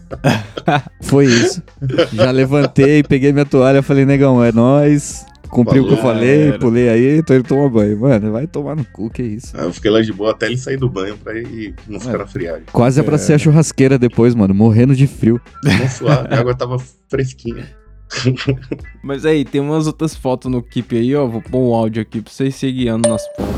Foi 1.02 1.26
isso. 1.26 1.64
Já 2.12 2.32
levantei, 2.32 3.02
peguei 3.02 3.32
minha 3.32 3.46
toalha, 3.46 3.82
falei, 3.82 4.06
negão, 4.06 4.44
é 4.44 4.52
nóis. 4.52 5.26
Cumpri 5.50 5.80
o 5.80 5.88
que 5.88 5.94
eu 5.94 5.98
falei, 5.98 6.50
Era. 6.50 6.60
pulei 6.60 6.90
aí, 6.90 7.24
tô 7.24 7.34
indo 7.34 7.44
tomar 7.44 7.70
banho. 7.70 8.00
Mano, 8.00 8.32
vai 8.32 8.46
tomar 8.46 8.76
no 8.76 8.86
cu, 8.86 9.10
que 9.10 9.24
isso. 9.24 9.58
Aí 9.58 9.64
eu 9.66 9.74
fiquei 9.74 9.90
lá 9.90 10.00
de 10.02 10.14
boa 10.14 10.30
até 10.32 10.46
ele 10.46 10.58
sair 10.58 10.78
do 10.78 10.88
banho 10.88 11.18
pra 11.18 11.36
ir 11.40 11.74
não 11.88 12.00
ficar 12.00 12.20
na 12.20 12.28
friagem. 12.28 12.64
Quase 12.72 13.00
abracei 13.00 13.34
a 13.34 13.38
churrasqueira 13.40 13.98
depois, 13.98 14.36
mano, 14.36 14.54
morrendo 14.54 14.96
de 14.96 15.08
frio. 15.08 15.42
Não 15.64 15.90
suave, 15.90 16.28
a 16.32 16.40
água 16.40 16.54
tava 16.54 16.78
fresquinha. 17.10 17.66
Mas 19.03 19.26
aí, 19.26 19.45
tem 19.45 19.62
umas 19.62 19.88
outras 19.88 20.16
fotos 20.16 20.51
no 20.51 20.62
Keep 20.62 20.95
aí, 20.97 21.16
ó. 21.16 21.26
Vou 21.26 21.41
pôr 21.41 21.60
um 21.60 21.74
áudio 21.74 22.01
aqui 22.01 22.22
pra 22.22 22.32
vocês 22.32 22.55
seguir 22.55 22.84
guiando 22.86 23.07
nas 23.10 23.26
fotos. 23.28 23.55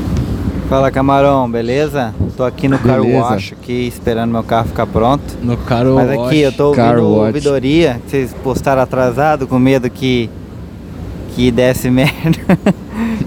Fala 0.68 0.90
camarão, 0.90 1.50
beleza? 1.50 2.14
Tô 2.36 2.44
aqui 2.44 2.66
no 2.66 2.78
car 2.78 3.00
Beleza. 3.02 3.18
wash 3.24 3.52
aqui 3.52 3.86
esperando 3.86 4.30
meu 4.30 4.42
carro 4.42 4.68
ficar 4.68 4.86
pronto. 4.86 5.22
No 5.42 5.56
car 5.58 5.84
Mas 5.84 6.16
wash. 6.16 6.26
aqui 6.28 6.40
eu 6.40 6.52
tô 6.52 6.72
Car 6.72 6.98
ouvindo 6.98 7.26
ouvidoria, 7.26 8.00
que 8.04 8.10
vocês 8.10 8.34
postaram 8.42 8.80
atrasado 8.80 9.46
com 9.46 9.58
medo 9.58 9.90
que 9.90 10.30
que 11.34 11.50
desse 11.50 11.88
merda. 11.90 12.38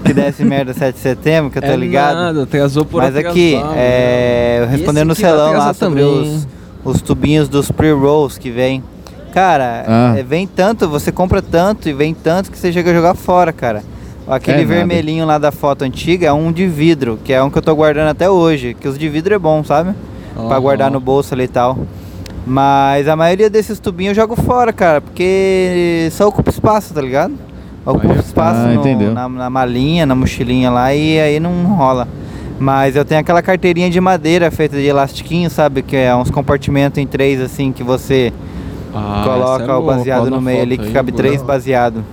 que 0.04 0.12
desse 0.12 0.44
merda 0.44 0.72
7 0.74 0.94
de 0.94 1.00
setembro, 1.00 1.50
que 1.50 1.58
eu 1.58 1.62
tô 1.62 1.68
É 1.68 1.76
ligado. 1.76 2.14
nada, 2.16 2.42
atrasou 2.44 2.84
por 2.84 3.00
Mas 3.02 3.14
aqui, 3.16 3.54
é, 3.76 4.58
eu 4.62 4.66
respondendo 4.68 5.08
no 5.08 5.14
celão 5.14 5.52
lá 5.52 5.70
atrasar 5.70 5.74
sobre 5.74 6.00
também. 6.02 6.36
os, 6.36 6.48
os 6.96 7.02
tubinhos 7.02 7.48
dos 7.48 7.70
pre-rolls 7.70 8.38
que 8.40 8.50
vem. 8.50 8.82
Cara, 9.40 9.84
Ah. 9.86 10.14
é, 10.16 10.22
vem 10.22 10.46
tanto, 10.46 10.88
você 10.88 11.12
compra 11.12 11.42
tanto 11.42 11.90
e 11.90 11.92
vem 11.92 12.14
tanto 12.14 12.50
que 12.50 12.56
você 12.56 12.72
chega 12.72 12.90
a 12.90 12.94
jogar 12.94 13.14
fora, 13.14 13.52
cara. 13.52 13.82
Aquele 14.26 14.62
É 14.62 14.64
nada. 14.64 14.74
vermelhinho 14.76 15.26
lá 15.26 15.36
da 15.36 15.52
foto 15.52 15.82
antiga 15.84 16.26
é 16.28 16.32
um 16.32 16.50
de 16.50 16.66
vidro, 16.66 17.18
que 17.22 17.34
é 17.34 17.42
um 17.42 17.50
que 17.50 17.58
eu 17.58 17.62
tô 17.62 17.74
guardando 17.76 18.08
até 18.08 18.30
hoje. 18.30 18.72
Que 18.80 18.88
os 18.88 18.98
de 18.98 19.06
vidro 19.10 19.34
é 19.34 19.38
bom, 19.38 19.62
sabe? 19.62 19.90
Pra 20.34 20.42
Aham. 20.42 20.60
guardar 20.62 20.90
no 20.90 20.98
bolso 21.00 21.34
ali 21.34 21.44
e 21.44 21.48
tal. 21.48 21.76
Mas 22.46 23.06
a 23.08 23.14
maioria 23.14 23.50
desses 23.50 23.78
tubinhos 23.78 24.16
eu 24.16 24.22
jogo 24.22 24.36
fora, 24.40 24.72
cara, 24.72 25.02
porque 25.02 26.08
só 26.12 26.26
ocupa 26.28 26.48
espaço, 26.48 26.94
tá 26.94 27.02
ligado? 27.02 27.34
Ocupa 27.84 28.14
espaço 28.14 28.60
Ah, 28.60 28.68
no- 28.72 29.12
na, 29.12 29.28
na 29.28 29.50
malinha, 29.50 30.06
na 30.06 30.14
mochilinha 30.14 30.70
lá 30.70 30.94
e 30.94 31.20
aí 31.20 31.38
não 31.38 31.52
rola. 31.76 32.08
Mas 32.58 32.96
eu 32.96 33.04
tenho 33.04 33.20
aquela 33.20 33.42
carteirinha 33.42 33.90
de 33.90 34.00
madeira 34.00 34.50
feita 34.50 34.76
de 34.78 34.86
elastiquinho, 34.86 35.50
sabe? 35.50 35.82
Que 35.82 35.94
é 35.96 36.16
uns 36.16 36.30
compartimentos 36.30 36.96
em 36.98 37.06
três, 37.06 37.38
assim, 37.38 37.70
que 37.70 37.82
você 37.82 38.32
Ah, 38.96 39.22
coloca 39.24 39.64
é 39.64 39.74
o 39.74 39.80
boa, 39.82 39.96
baseado 39.96 40.30
no 40.30 40.40
meio 40.40 40.62
ali, 40.62 40.78
que 40.78 40.86
aí, 40.86 40.92
cabe 40.92 41.12
boa. 41.12 41.22
três 41.22 41.42
baseado. 41.42 42.04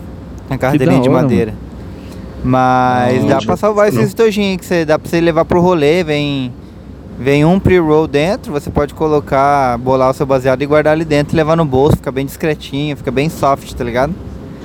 Na 0.49 0.57
carteirinha 0.57 0.99
de 1.01 1.09
madeira. 1.09 1.53
Mas 2.43 3.23
dá 3.25 3.37
pra 3.41 3.55
salvar 3.55 3.87
esses 3.87 4.07
estojinhos 4.09 4.57
que 4.57 4.65
você 4.65 4.83
dá 4.85 4.99
pra 4.99 5.09
você 5.09 5.21
levar 5.21 5.45
pro 5.45 5.61
rolê, 5.61 6.03
vem. 6.03 6.51
Vem 7.19 7.45
um 7.45 7.59
pre-roll 7.59 8.07
dentro, 8.07 8.51
você 8.51 8.71
pode 8.71 8.93
colocar, 8.95 9.77
bolar 9.77 10.09
o 10.09 10.13
seu 10.13 10.25
baseado 10.25 10.63
e 10.63 10.65
guardar 10.65 10.93
ali 10.93 11.05
dentro 11.05 11.35
e 11.35 11.37
levar 11.37 11.55
no 11.55 11.63
bolso, 11.63 11.95
fica 11.97 12.11
bem 12.11 12.25
discretinho, 12.25 12.97
fica 12.97 13.11
bem 13.11 13.29
soft, 13.29 13.71
tá 13.73 13.83
ligado? 13.83 14.13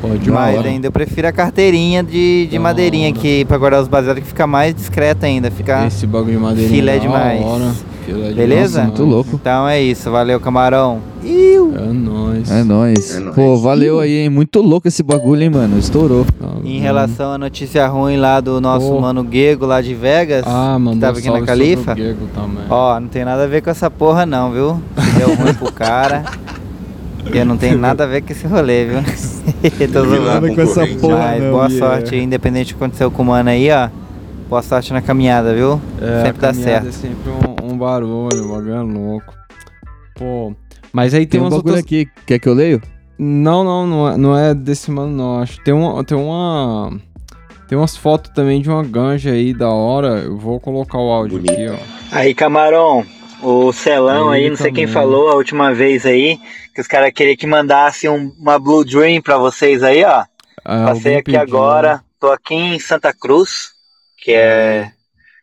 Pode 0.01 0.31
Mas 0.31 0.57
hora. 0.59 0.69
ainda 0.69 0.87
eu 0.87 0.93
prefiro 0.93 1.29
a 1.29 1.33
carteirinha 1.33 2.03
de, 2.03 2.47
de 2.47 2.57
Da 2.57 2.63
madeirinha 2.63 3.11
hora. 3.11 3.19
que 3.19 3.45
pra 3.45 3.59
guardar 3.59 3.83
os 3.83 3.87
baseados 3.89 4.23
que 4.23 4.29
fica 4.29 4.47
mais 4.47 4.75
discreta 4.75 5.27
ainda, 5.27 5.51
fica 5.51 5.87
Esse 5.87 6.07
bagulho 6.07 6.33
de 6.33 6.39
madeirinha 6.43 6.71
filé 6.71 6.93
da 6.95 6.99
demais. 7.03 7.43
hora. 7.45 7.73
Filé 8.15 8.33
Beleza? 8.33 8.81
demais. 8.81 8.99
Muito 8.99 9.11
louco. 9.11 9.31
Então 9.35 9.69
é 9.69 9.81
isso, 9.81 10.11
valeu 10.11 10.41
camarão. 10.41 11.01
É 11.25 11.93
nóis. 11.93 12.51
É 12.51 12.65
nóis. 12.65 13.23
Pô, 13.35 13.57
valeu 13.57 14.01
aí, 14.01 14.19
hein? 14.23 14.29
Muito 14.31 14.61
louco 14.61 14.89
esse 14.89 15.03
bagulho, 15.03 15.43
hein, 15.43 15.51
mano? 15.51 15.79
Estourou. 15.79 16.25
Em 16.65 16.81
relação 16.81 17.33
à 17.33 17.39
notícia 17.39 17.87
ruim 17.87 18.17
lá 18.17 18.41
do 18.41 18.61
nosso 18.61 18.89
Pô. 18.89 19.01
mano 19.01 19.27
Gego 19.31 19.67
lá 19.67 19.81
de 19.81 19.95
Vegas, 19.95 20.45
Ah, 20.47 20.75
que 20.77 20.83
mandou 20.83 21.01
tava 21.01 21.19
aqui 21.19 21.31
na 21.31 21.43
Califa. 21.43 21.97
Ó, 22.71 23.01
não 23.01 23.09
tem 23.09 23.25
nada 23.25 23.45
a 23.45 23.47
ver 23.47 23.63
com 23.63 23.71
essa 23.71 23.91
porra 23.91 24.25
não, 24.27 24.53
viu? 24.53 24.81
Se 24.99 25.19
deu 25.19 25.35
ruim 25.35 25.55
pro 25.55 25.73
cara. 25.73 26.25
Eu 27.33 27.45
não 27.45 27.57
tenho 27.59 27.77
nada 27.77 28.05
a 28.05 28.07
ver 28.07 28.23
com 28.23 28.33
esse 28.33 28.47
rolê, 28.47 28.87
viu? 28.87 28.99
Tô 29.93 30.05
zoando. 30.05 30.55
com 30.55 30.61
essa 30.63 30.87
porra, 30.87 31.17
Mas 31.19 31.43
não, 31.43 31.51
boa 31.51 31.67
yeah. 31.69 31.79
sorte 31.87 32.15
aí, 32.15 32.23
independente 32.23 32.73
do 32.73 32.79
que 32.79 32.85
aconteceu 32.85 33.11
com 33.11 33.23
o 33.23 33.27
mano 33.27 33.51
aí, 33.51 33.71
ó. 33.71 33.89
Boa 34.49 34.63
sorte 34.63 34.95
na 34.95 35.03
caminhada, 35.03 35.53
viu? 35.53 35.79
É, 36.01 36.23
Sempre 36.25 36.47
a 36.47 36.51
dá 36.51 36.55
caminhada 36.55 36.63
certo. 36.63 36.89
É 36.89 36.93
sempre 36.93 37.31
um, 37.31 37.48
um 37.79 37.87
barulho, 37.87 38.45
o 38.45 38.49
bagulho 38.49 38.75
é 38.75 38.81
louco. 38.83 39.35
Pô, 40.17 40.55
mas 40.93 41.15
aí 41.15 41.21
tem, 41.21 41.39
Tem 41.39 41.41
um 41.41 41.45
umas 41.45 41.55
bagulho 41.55 41.75
outras... 41.77 41.85
aqui, 41.85 42.09
quer 42.27 42.39
que 42.39 42.49
eu 42.49 42.55
leio? 42.55 42.83
Não, 43.19 43.63
não, 43.65 43.87
não 43.87 44.09
é, 44.09 44.17
não 44.17 44.39
é 44.39 44.55
desse 44.55 44.91
mano 44.91 45.11
não, 45.17 45.41
acho. 45.41 45.61
Tem 45.63 45.73
uma, 45.75 46.03
tem 46.05 46.17
uma... 46.17 47.01
Tem 47.69 47.77
umas 47.77 47.97
fotos 47.97 48.33
também 48.33 48.63
de 48.63 48.71
uma 48.71 48.83
ganja 48.83 49.31
aí 49.33 49.53
da 49.53 49.69
hora. 49.69 50.21
Eu 50.21 50.39
vou 50.39 50.59
colocar 50.59 50.99
o 50.99 51.11
áudio 51.13 51.39
aqui, 51.39 51.69
ó. 51.69 51.77
Aí, 52.17 52.35
camarão, 52.35 53.05
o 53.43 53.73
Celão 53.75 54.35
Ele 54.35 54.45
aí, 54.45 54.51
não 54.51 54.57
sei 54.57 54.73
quem 54.73 54.87
falou 54.87 55.29
a 55.31 55.35
última 55.35 55.75
vez 55.75 56.07
aí, 56.07 56.39
que 56.75 56.81
os 56.81 56.87
caras 56.87 57.13
queriam 57.13 57.37
que 57.37 57.47
mandasse 57.47 58.09
um- 58.09 58.33
uma 58.39 58.59
Blue 58.59 58.85
Dream 58.85 59.21
pra 59.21 59.37
vocês 59.37 59.83
aí, 59.83 60.03
ó. 60.03 60.25
Ah, 60.65 60.87
Passei 60.87 61.17
aqui 61.17 61.25
pediu. 61.33 61.41
agora, 61.43 62.03
tô 62.19 62.31
aqui 62.33 62.55
em 62.55 62.79
Santa 62.79 63.13
Cruz, 63.13 63.71
que 64.25 64.33
é 64.33 64.91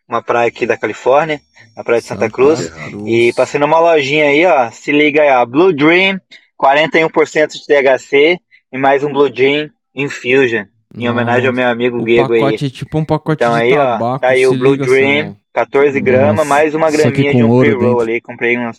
uma 0.08 0.20
praia 0.20 0.48
aqui 0.48 0.66
da 0.66 0.76
Califórnia, 0.76 1.40
a 1.76 1.84
praia 1.84 2.00
de 2.00 2.06
Santa, 2.06 2.30
Cruz. 2.30 2.72
E 3.06 3.32
passei 3.34 3.60
numa 3.60 3.78
lojinha 3.78 4.24
aí, 4.26 4.44
ó, 4.46 4.70
se 4.70 4.90
liga 4.92 5.22
aí, 5.22 5.30
ó, 5.30 5.44
Blue 5.44 5.72
Dream, 5.72 6.18
41% 6.60 7.48
de 7.52 7.66
THC 7.66 8.38
e 8.72 8.78
mais 8.78 9.04
um 9.04 9.12
Blue 9.12 9.28
Dream 9.30 9.68
Infusion, 9.94 10.64
em 10.96 11.08
homenagem 11.08 11.46
ao 11.48 11.54
meu 11.54 11.68
amigo 11.68 11.98
O 12.02 12.08
Gego 12.08 12.32
aí. 12.32 12.40
pacote 12.40 12.66
é 12.66 12.70
tipo 12.70 12.98
um 12.98 13.04
pacote 13.04 13.44
Então 13.44 13.54
de 13.54 13.62
aí, 13.62 13.72
ó, 13.74 13.76
tabaco, 13.76 14.20
tá 14.20 14.28
aí 14.28 14.46
o 14.46 14.54
Blue 14.58 14.76
Dream, 14.76 15.16
Celão. 15.22 15.36
14 15.52 16.00
gramas, 16.00 16.36
Nossa, 16.36 16.48
mais 16.48 16.74
uma 16.74 16.90
graminha 16.90 17.34
de 17.34 17.42
um 17.42 17.58
pre-roll 17.60 18.00
ali. 18.00 18.20
Comprei 18.20 18.58
uns 18.58 18.78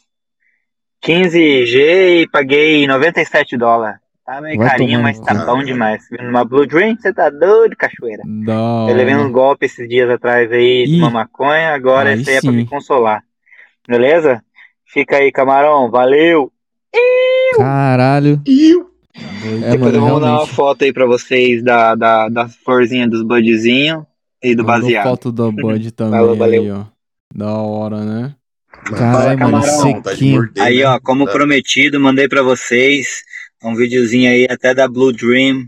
15G 1.04 2.22
e 2.24 2.28
paguei 2.30 2.86
97 2.88 3.58
dólares. 3.58 4.00
Tá 4.28 4.42
meio 4.42 4.58
Vai 4.58 4.70
carinho, 4.72 5.02
mas 5.02 5.18
tá 5.22 5.34
bom 5.46 5.64
demais. 5.64 6.04
Uma 6.20 6.44
Blue 6.44 6.68
Dream, 6.68 6.98
você 7.00 7.14
tá 7.14 7.30
doido, 7.30 7.78
cachoeira. 7.78 8.24
Da 8.46 8.86
Eu 8.90 8.94
levei 8.96 9.16
uns 9.16 9.32
golpes 9.32 9.72
esses 9.72 9.88
dias 9.88 10.10
atrás 10.10 10.52
aí 10.52 10.86
de 10.86 10.98
uma 11.00 11.10
maconha, 11.10 11.74
agora 11.74 12.10
aí 12.10 12.20
esse 12.20 12.32
aí 12.32 12.36
é 12.36 12.42
pra 12.42 12.52
me 12.52 12.66
consolar. 12.66 13.24
Beleza? 13.88 14.44
Fica 14.86 15.16
aí, 15.16 15.32
camarão. 15.32 15.90
Valeu! 15.90 16.52
Caralho. 17.56 18.42
É, 18.46 19.72
Depois 19.72 19.94
mano, 19.94 19.96
eu 19.96 20.02
vou 20.02 20.10
mandar 20.20 20.32
uma 20.34 20.48
foto 20.48 20.84
aí 20.84 20.92
pra 20.92 21.06
vocês 21.06 21.64
da, 21.64 21.96
da, 21.96 22.28
da 22.28 22.50
florzinha 22.50 23.08
dos 23.08 23.24
budzinhos 23.24 24.04
e 24.44 24.54
do 24.54 24.64
Mandou 24.66 24.82
baseado. 24.82 25.04
foto 25.06 25.32
da 25.32 25.50
Bud 25.50 25.90
também 25.96 26.20
Falou, 26.20 26.36
valeu. 26.36 26.62
aí, 26.64 26.72
ó. 26.72 26.84
Da 27.34 27.54
hora, 27.54 28.04
né? 28.04 28.36
Caralho, 28.94 29.40
mano, 29.40 29.62
Camarão. 29.62 30.04
sequinho. 30.04 30.50
Aí, 30.60 30.84
ó, 30.84 31.00
como 31.00 31.26
Tá. 31.26 31.32
prometido, 31.32 31.98
mandei 32.00 32.28
pra 32.28 32.42
vocês 32.44 33.24
um 33.64 33.76
videozinho 33.76 34.30
aí 34.30 34.48
até 34.50 34.74
da 34.74 34.88
Blue 34.88 35.12
Dream. 35.12 35.68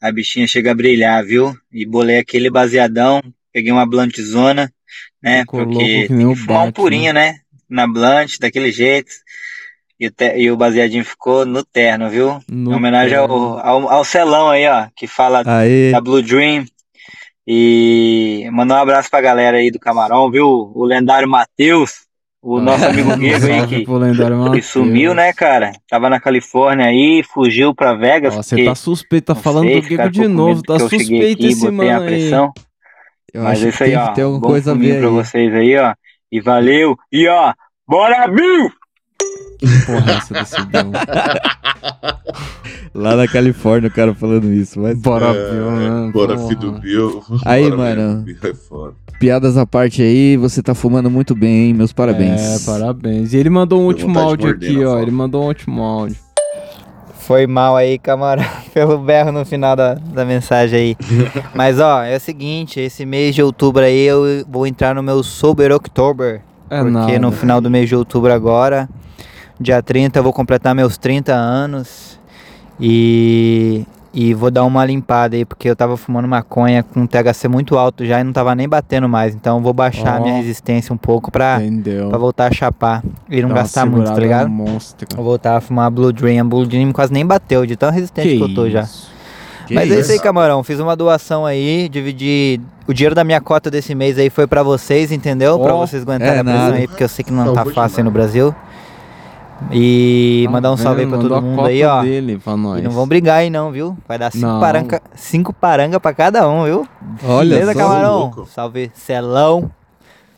A 0.00 0.12
bichinha 0.12 0.46
chega 0.46 0.70
a 0.70 0.74
brilhar, 0.74 1.24
viu? 1.24 1.54
E 1.72 1.84
bolei 1.84 2.18
aquele 2.18 2.48
baseadão, 2.50 3.20
peguei 3.52 3.72
uma 3.72 3.86
blantzona, 3.86 4.72
né? 5.22 5.44
Porque 5.44 6.06
tem 6.08 6.28
que 6.34 6.36
fumar 6.36 6.66
um 6.66 6.72
purinho, 6.72 7.12
né? 7.12 7.40
Na 7.68 7.86
blunt, 7.86 8.38
daquele 8.40 8.70
jeito. 8.70 9.10
E 10.00 10.06
o, 10.06 10.10
te- 10.12 10.36
e 10.36 10.50
o 10.50 10.56
baseadinho 10.56 11.04
ficou 11.04 11.44
no 11.44 11.64
terno, 11.64 12.08
viu? 12.08 12.40
No 12.48 12.70
em 12.72 12.74
homenagem 12.76 13.18
ao, 13.18 13.58
ao, 13.58 13.88
ao 13.88 14.04
Celão 14.04 14.48
aí, 14.48 14.66
ó, 14.68 14.86
que 14.94 15.08
fala 15.08 15.42
Aê. 15.44 15.90
da 15.90 16.00
Blue 16.00 16.22
Dream. 16.22 16.64
E 17.46 18.48
mandar 18.52 18.76
um 18.76 18.82
abraço 18.82 19.10
pra 19.10 19.20
galera 19.20 19.56
aí 19.56 19.70
do 19.70 19.80
Camarão, 19.80 20.30
viu? 20.30 20.46
O 20.46 20.84
lendário 20.84 21.28
Matheus, 21.28 22.06
o 22.56 22.60
nosso 22.60 22.84
amigo 22.86 23.14
Guego 23.16 23.46
aí, 23.46 23.66
que, 23.66 24.50
que 24.52 24.62
sumiu, 24.62 25.12
né, 25.12 25.32
cara? 25.34 25.72
Tava 25.88 26.08
na 26.08 26.18
Califórnia 26.18 26.86
aí, 26.86 27.22
fugiu 27.22 27.74
pra 27.74 27.94
Vegas. 27.94 28.34
Ó, 28.34 28.42
você 28.42 28.64
tá 28.64 28.74
suspeito, 28.74 29.26
tá 29.26 29.34
falando 29.34 29.66
sei, 29.66 29.80
do 29.82 29.86
Gego 29.86 30.08
de 30.10 30.26
novo, 30.28 30.62
tá 30.62 30.78
suspeito 30.78 31.38
aqui 31.38 31.46
esse 31.48 31.70
mano 31.70 32.02
aí. 32.02 32.30
Eu 33.34 33.42
Mas 33.42 33.58
acho 33.58 33.66
é 33.66 33.68
isso 33.68 33.78
que 33.78 33.84
aí, 33.84 33.90
tem 33.90 33.98
ó. 33.98 34.12
ter 34.12 34.22
alguma 34.22 34.40
coisa 34.40 34.72
a 34.72 34.74
ver 34.74 34.98
pra 34.98 35.08
aí. 35.08 35.12
vocês 35.14 35.54
aí, 35.54 35.76
ó. 35.76 35.94
E 36.32 36.40
valeu! 36.40 36.96
E 37.12 37.28
ó, 37.28 37.52
bora, 37.86 38.26
Bill! 38.28 38.70
Porra, 39.86 40.12
essa 40.12 40.34
desse 40.34 40.62
Bill. 40.66 40.92
Lá 42.94 43.16
na 43.16 43.28
Califórnia 43.28 43.88
o 43.88 43.92
cara 43.92 44.14
falando 44.14 44.52
isso. 44.52 44.80
Mas... 44.80 44.98
Bora, 44.98 45.26
É, 45.26 45.50
Bill, 45.50 45.70
né? 45.70 46.10
Bora, 46.12 46.34
Porra. 46.36 46.48
filho 46.48 46.60
do 46.60 46.72
Bill. 46.80 47.22
Aí, 47.44 47.64
Bora, 47.70 47.76
mano. 47.76 48.22
Bill, 48.22 48.36
é 48.42 48.54
foda. 48.54 48.94
Piadas 49.18 49.56
à 49.56 49.66
parte 49.66 50.00
aí, 50.00 50.36
você 50.36 50.62
tá 50.62 50.76
fumando 50.76 51.10
muito 51.10 51.34
bem, 51.34 51.66
hein? 51.66 51.74
Meus 51.74 51.92
parabéns. 51.92 52.40
É, 52.40 52.64
parabéns. 52.64 53.32
E 53.32 53.36
ele 53.36 53.50
mandou 53.50 53.80
um 53.80 53.86
último 53.86 54.14
vontade 54.14 54.36
de 54.42 54.46
áudio 54.46 54.68
aqui, 54.68 54.84
ó. 54.84 54.90
foto. 54.92 55.02
Ele 55.02 55.10
mandou 55.10 55.42
um 55.42 55.46
último 55.48 55.82
áudio. 55.82 56.16
Foi 57.18 57.44
mal 57.46 57.76
aí, 57.76 57.98
camarão, 57.98 58.44
pelo 58.72 58.96
berro 58.96 59.32
no 59.32 59.44
final 59.44 59.74
da, 59.74 59.94
da 59.94 60.24
mensagem 60.24 60.78
aí. 60.78 60.96
Mas 61.52 61.80
ó, 61.80 62.02
é 62.04 62.16
o 62.16 62.20
seguinte, 62.20 62.78
esse 62.80 63.04
mês 63.04 63.34
de 63.34 63.42
outubro 63.42 63.82
aí 63.82 64.04
eu 64.06 64.22
vou 64.48 64.66
entrar 64.68 64.94
no 64.94 65.02
meu 65.02 65.20
Sober 65.24 65.72
October. 65.72 66.40
É 66.70 66.78
porque 66.80 66.92
nada. 66.92 67.18
no 67.18 67.32
final 67.32 67.60
do 67.60 67.68
mês 67.68 67.88
de 67.88 67.96
outubro 67.96 68.32
agora, 68.32 68.88
dia 69.60 69.82
30, 69.82 70.18
eu 70.18 70.22
vou 70.22 70.32
completar 70.32 70.74
meus 70.74 70.96
30 70.98 71.32
anos. 71.34 72.18
E 72.80 73.84
E 74.14 74.32
vou 74.34 74.50
dar 74.50 74.64
uma 74.64 74.84
limpada 74.86 75.36
aí, 75.36 75.44
porque 75.44 75.68
eu 75.68 75.76
tava 75.76 75.96
fumando 75.96 76.26
maconha 76.26 76.82
com 76.82 77.06
THC 77.06 77.46
muito 77.46 77.76
alto 77.76 78.04
já 78.06 78.20
e 78.20 78.24
não 78.24 78.32
tava 78.32 78.54
nem 78.54 78.68
batendo 78.68 79.08
mais. 79.08 79.34
Então 79.34 79.60
vou 79.60 79.72
baixar 79.72 80.16
a 80.16 80.20
minha 80.20 80.34
resistência 80.34 80.92
um 80.94 80.96
pouco 80.96 81.30
pra, 81.30 81.58
Entendeu? 81.62 82.08
pra 82.08 82.18
voltar 82.18 82.46
a 82.46 82.52
chapar 82.52 83.02
e 83.28 83.42
não 83.42 83.50
Dá 83.50 83.56
gastar 83.56 83.84
muito, 83.86 84.10
tá 84.12 84.18
ligado? 84.18 84.48
monstra. 84.48 85.06
Vou 85.14 85.24
voltar 85.24 85.56
a 85.58 85.60
fumar 85.60 85.90
Blue 85.90 86.12
Dream. 86.12 86.40
A 86.40 86.44
Blue 86.44 86.66
Dream 86.66 86.90
quase 86.92 87.12
nem 87.12 87.24
bateu, 87.26 87.66
de 87.66 87.76
tão 87.76 87.90
resistente 87.90 88.28
que, 88.28 88.36
Que 88.38 88.42
eu 88.42 88.54
tô 88.54 88.68
já. 88.70 88.82
isso. 88.82 89.10
Que 89.66 89.74
Mas 89.74 89.90
é 89.92 90.00
isso 90.00 90.10
aí, 90.12 90.18
camarão. 90.18 90.64
Fiz 90.64 90.80
uma 90.80 90.96
doação 90.96 91.44
aí, 91.44 91.88
dividi. 91.90 92.58
O 92.88 92.94
dinheiro 92.94 93.14
da 93.14 93.22
minha 93.22 93.40
cota 93.40 93.70
desse 93.70 93.94
mês 93.94 94.18
aí 94.18 94.30
foi 94.30 94.46
pra 94.46 94.62
vocês, 94.62 95.12
entendeu? 95.12 95.58
Pra 95.60 95.74
Ó, 95.74 95.86
vocês 95.86 96.02
aguentarem 96.02 96.36
é 96.36 96.40
a 96.40 96.42
nada. 96.42 96.74
aí, 96.76 96.88
porque 96.88 97.04
eu 97.04 97.08
sei 97.08 97.22
que 97.22 97.30
não 97.30 97.44
tá 97.52 97.56
Salvou 97.56 97.74
fácil 97.74 97.98
aí 97.98 98.04
no 98.04 98.10
Brasil. 98.10 98.54
E 99.72 100.42
Tá 100.46 100.50
mandar 100.52 100.72
um 100.72 100.76
salve 100.76 101.00
aí 101.02 101.06
pra 101.06 101.18
todo 101.18 101.34
a 101.34 101.40
mundo 101.40 101.64
aí, 101.66 101.82
ó. 101.84 102.02
dele 102.02 102.38
pra 102.42 102.56
nós. 102.56 102.78
E 102.80 102.82
não 102.82 102.90
vão 102.92 103.06
brigar 103.08 103.38
aí 103.38 103.50
não, 103.50 103.70
viu? 103.72 103.96
Vai 104.06 104.18
dar 104.18 104.30
cinco, 104.30 104.46
Não. 104.46 104.60
paranga, 104.60 105.02
cinco 105.14 105.52
paranga 105.52 105.98
pra 105.98 106.14
cada 106.14 106.48
um, 106.48 106.64
viu? 106.64 106.86
Olha 107.24 107.50
Beleza, 107.56 107.72
só. 107.72 107.78
camarão? 107.78 108.18
louco. 108.18 108.46
Salve 108.46 108.90
Celão. 108.94 109.70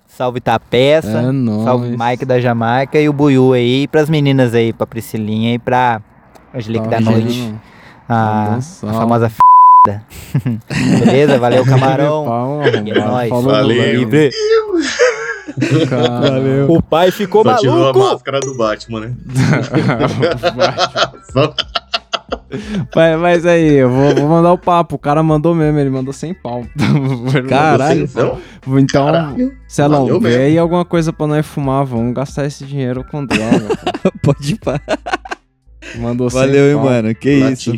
Salve 0.09 0.41
Tapeça. 0.41 1.19
É 1.19 1.33
nóis. 1.33 1.65
salve 1.65 1.97
Mike 1.99 2.25
da 2.25 2.41
Jamaica 2.41 2.99
e 2.99 3.09
o 3.09 3.13
Buiu 3.13 3.53
aí. 3.53 3.83
E 3.83 3.89
pras 3.89 4.09
meninas 4.11 4.55
aí, 4.55 4.73
pra 4.73 4.87
Priscilinha 4.87 5.55
e 5.55 5.59
pra 5.59 6.01
Angelique 6.55 6.89
Tá 6.89 6.97
da 6.97 7.01
Noite. 7.01 7.41
vendo? 7.43 7.61
A, 8.09 8.57
a 8.57 8.93
famosa 8.93 9.27
f. 9.27 9.37
Beleza? 10.99 11.39
Valeu, 11.39 11.65
camarão. 11.65 12.25
Pau, 12.25 12.61
E 12.65 12.91
é 12.91 13.05
nóis. 13.05 13.29
falou, 13.29 13.45
Valeu. 13.53 14.09
Cara. 15.89 16.21
Valeu. 16.31 16.71
O 16.73 16.83
pai 16.83 17.11
ficou 17.11 17.43
Só 17.43 17.57
tirou 17.57 17.75
a 17.77 17.79
maluco. 17.93 17.99
máscara 18.01 18.41
do 18.41 18.55
Batman, 18.55 19.01
né? 19.01 19.15
Só- 21.33 21.55
Mas, 22.95 23.19
mas 23.21 23.47
aí, 23.47 23.75
eu 23.75 23.89
vou, 23.89 24.15
vou 24.15 24.29
mandar 24.29 24.53
o 24.53 24.59
papo. 24.59 24.97
O 24.97 24.99
cara 24.99 25.23
mandou 25.23 25.55
mesmo, 25.55 25.79
ele 25.79 25.91
mandou 25.91 26.13
sem 26.13 26.35
pau. 26.35 26.65
Caralho. 27.49 28.03
Então, 28.05 28.39
Então, 28.67 29.07
Caralho. 29.07 29.53
Valeu 29.79 30.21
vê 30.21 30.29
mesmo. 30.31 30.43
aí 30.45 30.59
alguma 30.59 30.85
coisa 30.85 31.13
pra 31.13 31.27
nós 31.29 31.47
fumar. 31.47 31.85
Vamos 31.85 32.13
gastar 32.15 32.47
esse 32.47 32.65
dinheiro 32.65 33.05
com 33.09 33.25
droga. 33.25 33.69
Pode 34.23 34.53
ir 34.55 34.59
pra... 34.59 34.81
Mandou 35.97 36.29
sem 36.31 36.41
Valeu, 36.41 36.71
hein, 36.71 36.75
pau. 36.77 36.85
mano. 36.85 37.15
Que 37.15 37.31
isso. 37.31 37.73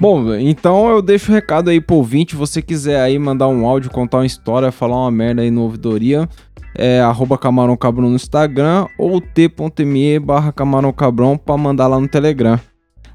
Bom, 0.00 0.34
então 0.34 0.88
eu 0.88 1.00
deixo 1.00 1.30
o 1.30 1.34
recado 1.34 1.70
aí 1.70 1.80
pro 1.80 1.96
ouvinte. 1.96 2.36
Você 2.36 2.60
quiser 2.60 3.00
aí 3.00 3.18
mandar 3.18 3.48
um 3.48 3.66
áudio, 3.66 3.90
contar 3.90 4.18
uma 4.18 4.26
história, 4.26 4.70
falar 4.70 4.96
uma 4.96 5.10
merda 5.10 5.42
aí 5.42 5.50
no 5.50 5.62
ouvidoria, 5.62 6.28
é 6.74 7.00
arroba 7.00 7.38
camarão 7.38 7.76
cabrão 7.76 8.08
no 8.08 8.16
Instagram 8.16 8.86
ou 8.98 9.20
t.me 9.20 10.18
barra 10.18 10.52
camarão 10.52 10.92
cabrão 10.92 11.36
pra 11.36 11.56
mandar 11.56 11.86
lá 11.86 11.98
no 11.98 12.08
Telegram. 12.08 12.60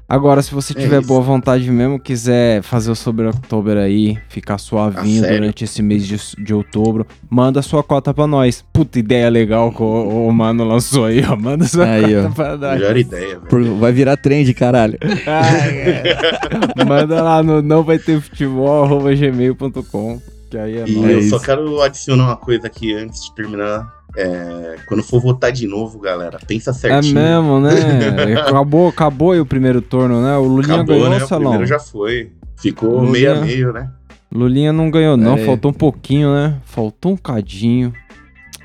Agora, 0.06 0.42
se 0.42 0.52
você 0.54 0.74
É 0.76 0.80
tiver 0.82 0.98
isso. 1.00 1.08
boa 1.08 1.22
vontade 1.22 1.68
mesmo, 1.70 1.98
quiser 1.98 2.62
fazer 2.62 2.90
o 2.90 2.94
sobre 2.94 3.26
outubro 3.26 3.78
aí, 3.78 4.18
ficar 4.28 4.58
suavinho 4.58 5.24
Ah, 5.24 5.28
durante 5.28 5.64
esse 5.64 5.82
mês 5.82 6.06
de, 6.06 6.20
de 6.44 6.52
outubro, 6.52 7.06
manda 7.30 7.62
sua 7.62 7.82
cota 7.82 8.12
pra 8.12 8.26
nós. 8.26 8.62
Puta 8.72 8.98
ideia 8.98 9.30
legal 9.30 9.72
que 9.72 9.82
o, 9.82 10.26
o 10.28 10.32
mano 10.32 10.62
lançou 10.62 11.06
aí, 11.06 11.24
ó. 11.26 11.34
Manda 11.34 11.64
sua 11.64 11.86
Aí, 11.86 12.14
cota 12.14 12.28
ó. 12.28 12.30
pra 12.32 12.56
nós. 12.56 12.78
Melhor 12.78 12.96
ideia, 12.98 13.28
velho. 13.38 13.40
Por- 13.48 13.64
Vai 13.78 13.92
virar 13.92 14.16
trend, 14.18 14.52
caralho. 14.52 14.98
Manda 16.86 17.22
lá 17.22 17.42
no 17.42 17.62
não 17.62 17.82
vai 17.82 17.98
ter 17.98 18.20
futebol, 18.20 18.84
arroba 18.84 19.14
gmail.com. 19.14 20.20
Que 20.50 20.58
aí 20.58 20.78
é 20.78 20.84
E 20.86 20.94
nóis. 20.96 21.10
eu 21.12 21.18
É 21.18 21.22
só 21.30 21.38
quero 21.38 21.80
adicionar 21.80 22.24
uma 22.24 22.36
coisa 22.36 22.66
aqui 22.66 22.94
antes 22.94 23.24
de 23.24 23.34
terminar. 23.34 23.86
É, 24.16 24.76
quando 24.86 25.02
for 25.02 25.20
votar 25.20 25.50
de 25.50 25.66
novo, 25.66 25.98
galera, 25.98 26.38
pensa 26.46 26.70
É 26.70 26.74
certinho. 26.74 27.14
mesmo, 27.14 27.60
né? 27.60 27.70
acabou, 28.46 28.88
acabou 28.88 29.32
aí 29.32 29.40
o 29.40 29.46
primeiro 29.46 29.82
turno, 29.82 30.22
né? 30.22 30.36
O 30.36 30.42
Lulinha 30.44 30.74
Acabou, 30.76 30.94
ganhou, 30.96 31.10
né? 31.10 31.16
O 31.24 31.26
Salão. 31.26 31.50
primeiro 31.50 31.66
já 31.66 31.78
foi. 31.80 32.30
Ficou 32.56 33.00
Lulinha- 33.00 33.34
meio 33.34 33.42
a 33.42 33.44
meio, 33.44 33.72
né? 33.72 33.90
Lulinha 34.32 34.72
não 34.72 34.90
ganhou, 34.90 35.16
não. 35.16 35.34
Aí. 35.34 35.44
Faltou 35.44 35.70
um 35.70 35.74
pouquinho, 35.74 36.32
né? 36.32 36.56
Faltou 36.64 37.12
um 37.12 37.16
cadinho. 37.16 37.92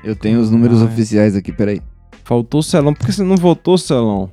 Eu 0.04 0.16
tenho 0.16 0.40
os 0.40 0.50
números 0.50 0.80
Ai. 0.80 0.88
oficiais 0.88 1.34
aqui, 1.36 1.52
peraí. 1.52 1.80
Faltou 2.24 2.60
o 2.60 2.62
Celão. 2.62 2.94
Por 2.94 3.06
que 3.06 3.12
você 3.12 3.22
não 3.22 3.36
votou, 3.36 3.76
Celão? 3.76 4.30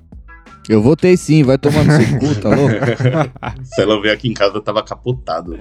Eu 0.69 0.81
votei 0.81 1.15
sim, 1.15 1.43
vai 1.43 1.57
tomar 1.57 1.83
no 1.85 1.91
seu 1.93 2.19
cu, 2.19 2.35
tá 2.41 2.49
louco? 2.49 2.75
Ela 3.79 4.01
veio 4.01 4.13
aqui 4.13 4.27
em 4.27 4.33
casa, 4.33 4.55
eu 4.55 4.61
tava 4.61 4.83
capotado. 4.83 5.57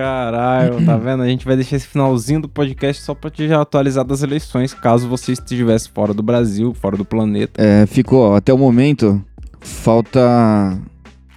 Caralho, 0.00 0.84
tá 0.84 0.94
vendo? 0.98 1.22
A 1.22 1.26
gente 1.26 1.46
vai 1.46 1.56
deixar 1.56 1.76
esse 1.76 1.86
finalzinho 1.86 2.42
do 2.42 2.48
podcast 2.48 3.02
só 3.02 3.14
pra 3.14 3.30
te 3.30 3.48
já 3.48 3.62
atualizar 3.62 4.04
das 4.04 4.22
eleições, 4.22 4.74
caso 4.74 5.08
você 5.08 5.32
estivesse 5.32 5.88
fora 5.88 6.12
do 6.12 6.22
Brasil, 6.22 6.74
fora 6.74 6.96
do 6.98 7.04
planeta. 7.04 7.60
É, 7.62 7.86
ficou, 7.86 8.34
até 8.34 8.52
o 8.52 8.58
momento, 8.58 9.24
falta. 9.60 10.78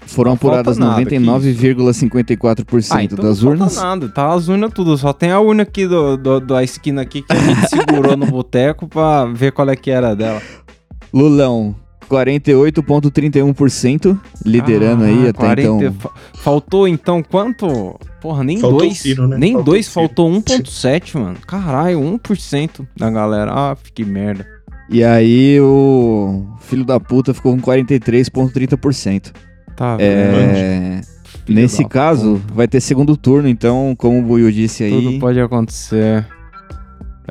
Foram 0.08 0.32
Não 0.32 0.36
apuradas 0.36 0.78
nada, 0.80 1.06
que 1.06 1.16
99,54% 1.18 2.88
Ah, 2.90 3.04
então 3.04 3.24
das 3.24 3.44
não 3.44 3.52
urnas. 3.52 3.76
nada, 3.78 4.10
tá 4.10 4.34
as 4.34 4.48
urnas 4.48 4.74
tudo. 4.74 4.98
Só 4.98 5.14
tem 5.14 5.32
a 5.32 5.40
urna 5.40 5.62
aqui 5.64 5.86
do, 5.88 6.18
do- 6.18 6.40
da 6.40 6.64
esquina 6.64 7.02
aqui 7.04 7.22
que 7.22 7.32
a 7.32 7.36
gente 7.36 7.70
segurou 7.70 8.18
no 8.18 8.26
boteco 8.26 8.88
pra 8.88 9.26
ver 9.26 9.52
qual 9.52 9.70
é 9.70 9.76
que 9.76 9.92
era 9.92 10.16
dela. 10.16 10.42
Lulão, 11.14 11.76
48,31%, 12.10 14.18
liderando 14.46 15.04
aí 15.04 15.28
Ah, 15.28 15.30
até 15.30 15.34
40 15.34 15.62
então. 15.62 15.94
fa- 15.94 16.12
Faltou 16.36 16.88
então 16.88 17.22
quanto? 17.24 18.00
Porra, 18.22 18.44
nem 18.44 18.58
Faltou 18.60 18.80
dois. 18.80 18.94
o 18.94 18.96
Ciro, 19.02 19.28
né? 19.28 19.38
Nem 19.38 19.54
Faltou 19.54 19.74
dois, 19.74 19.88
o 19.88 19.90
Ciro. 19.90 20.06
faltou 20.08 20.30
1,7, 20.32 21.18
mano. 21.20 21.38
Caralho, 21.48 22.00
1% 22.00 22.86
da 22.98 23.10
galera. 23.10 23.52
Ah, 23.54 23.78
que 23.94 24.04
merda. 24.04 24.46
E 24.90 25.04
aí 25.04 25.60
o 25.62 26.46
filho 26.62 26.84
da 26.84 27.00
puta 27.00 27.34
ficou 27.34 27.56
com 27.56 27.62
43,30%. 27.62 29.32
Tá 29.76 29.96
vendo? 29.96 30.10
É, 30.10 31.02
nesse 31.48 31.84
da 31.84 31.90
caso, 31.90 32.42
vai 32.54 32.68
ter 32.68 32.82
segundo 32.82 33.16
turno, 33.16 33.48
então, 33.48 33.94
como 33.98 34.20
o 34.20 34.24
Buiu 34.24 34.52
disse 34.52 34.84
aí. 34.84 34.92
Tudo 34.92 35.20
pode 35.20 35.40
acontecer. 35.40 36.26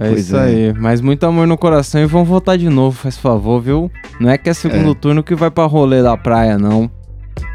É 0.01 0.09
Pois 0.11 0.21
isso 0.21 0.37
é. 0.37 0.45
aí. 0.45 0.75
Mas 0.79 1.01
muito 1.01 1.25
amor 1.27 1.47
no 1.47 1.59
coração 1.59 2.01
e 2.01 2.07
vão 2.07 2.25
votar 2.25 2.57
de 2.57 2.69
novo, 2.69 2.97
faz 2.97 3.19
favor, 3.19 3.61
viu? 3.61 3.91
Não 4.21 4.31
é 4.31 4.39
que 4.39 4.49
é 4.49 4.55
segundo 4.55 4.93
É. 4.93 4.95
turno 4.95 5.23
que 5.23 5.35
vai 5.35 5.51
pra 5.51 5.65
rolê 5.67 6.03
da 6.03 6.17
praia, 6.17 6.57
não. 6.57 6.91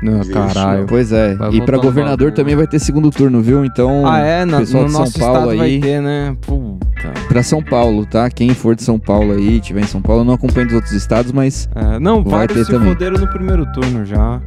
Não, 0.02 0.20
Vixe, 0.20 0.32
caralho. 0.34 0.86
Pois 0.88 1.12
é. 1.12 1.36
Vai 1.36 1.52
e 1.54 1.62
pra 1.62 1.78
governador 1.78 2.32
também 2.32 2.56
vai 2.56 2.68
ter 2.68 2.80
segundo 2.80 3.10
turno, 3.10 3.42
viu? 3.42 3.64
Então, 3.66 4.06
Ah, 4.06 4.20
é? 4.20 4.44
Na, 4.46 4.60
pessoal 4.60 4.84
no 4.84 4.90
de 4.90 4.94
São 4.94 5.12
Paulo 5.22 5.36
estado 5.38 5.58
vai 5.58 5.68
aí, 5.68 5.80
ter, 5.80 6.02
né? 6.02 6.36
Puta. 6.42 7.12
pra 7.28 7.44
São 7.44 7.62
Paulo, 7.62 8.06
tá? 8.06 8.30
Quem 8.30 8.54
for 8.54 8.76
de 8.76 8.84
São 8.84 8.98
Paulo 9.00 9.34
aí, 9.34 9.60
tiver 9.62 9.82
em 9.82 9.88
São 9.88 10.02
Paulo, 10.02 10.24
não 10.24 10.34
acompanho 10.34 10.68
dos 10.68 10.76
outros 10.76 10.94
estados, 10.94 11.32
mas 11.32 11.70
É, 11.76 12.00
não, 12.00 12.24
Vai 12.24 12.48
ter 12.48 12.64
se 12.66 12.72
também. 12.72 12.90
foderam 12.94 13.18
no 13.18 13.28
primeiro 13.28 13.66
turno 13.74 14.06
já. 14.06 14.42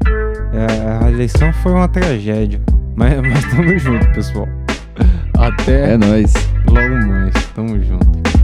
É, 0.53 1.05
a 1.05 1.11
eleição 1.11 1.53
foi 1.63 1.73
uma 1.73 1.89
tragédia. 1.89 2.61
Mas, 2.95 3.13
mas 3.21 3.45
tamo 3.51 3.79
junto, 3.79 4.07
pessoal. 4.13 4.49
Até 5.39 5.93
é 5.93 5.97
nóis. 5.99 6.33
logo 6.67 7.07
mais. 7.07 7.35
Tamo 7.55 7.79
junto. 7.83 8.36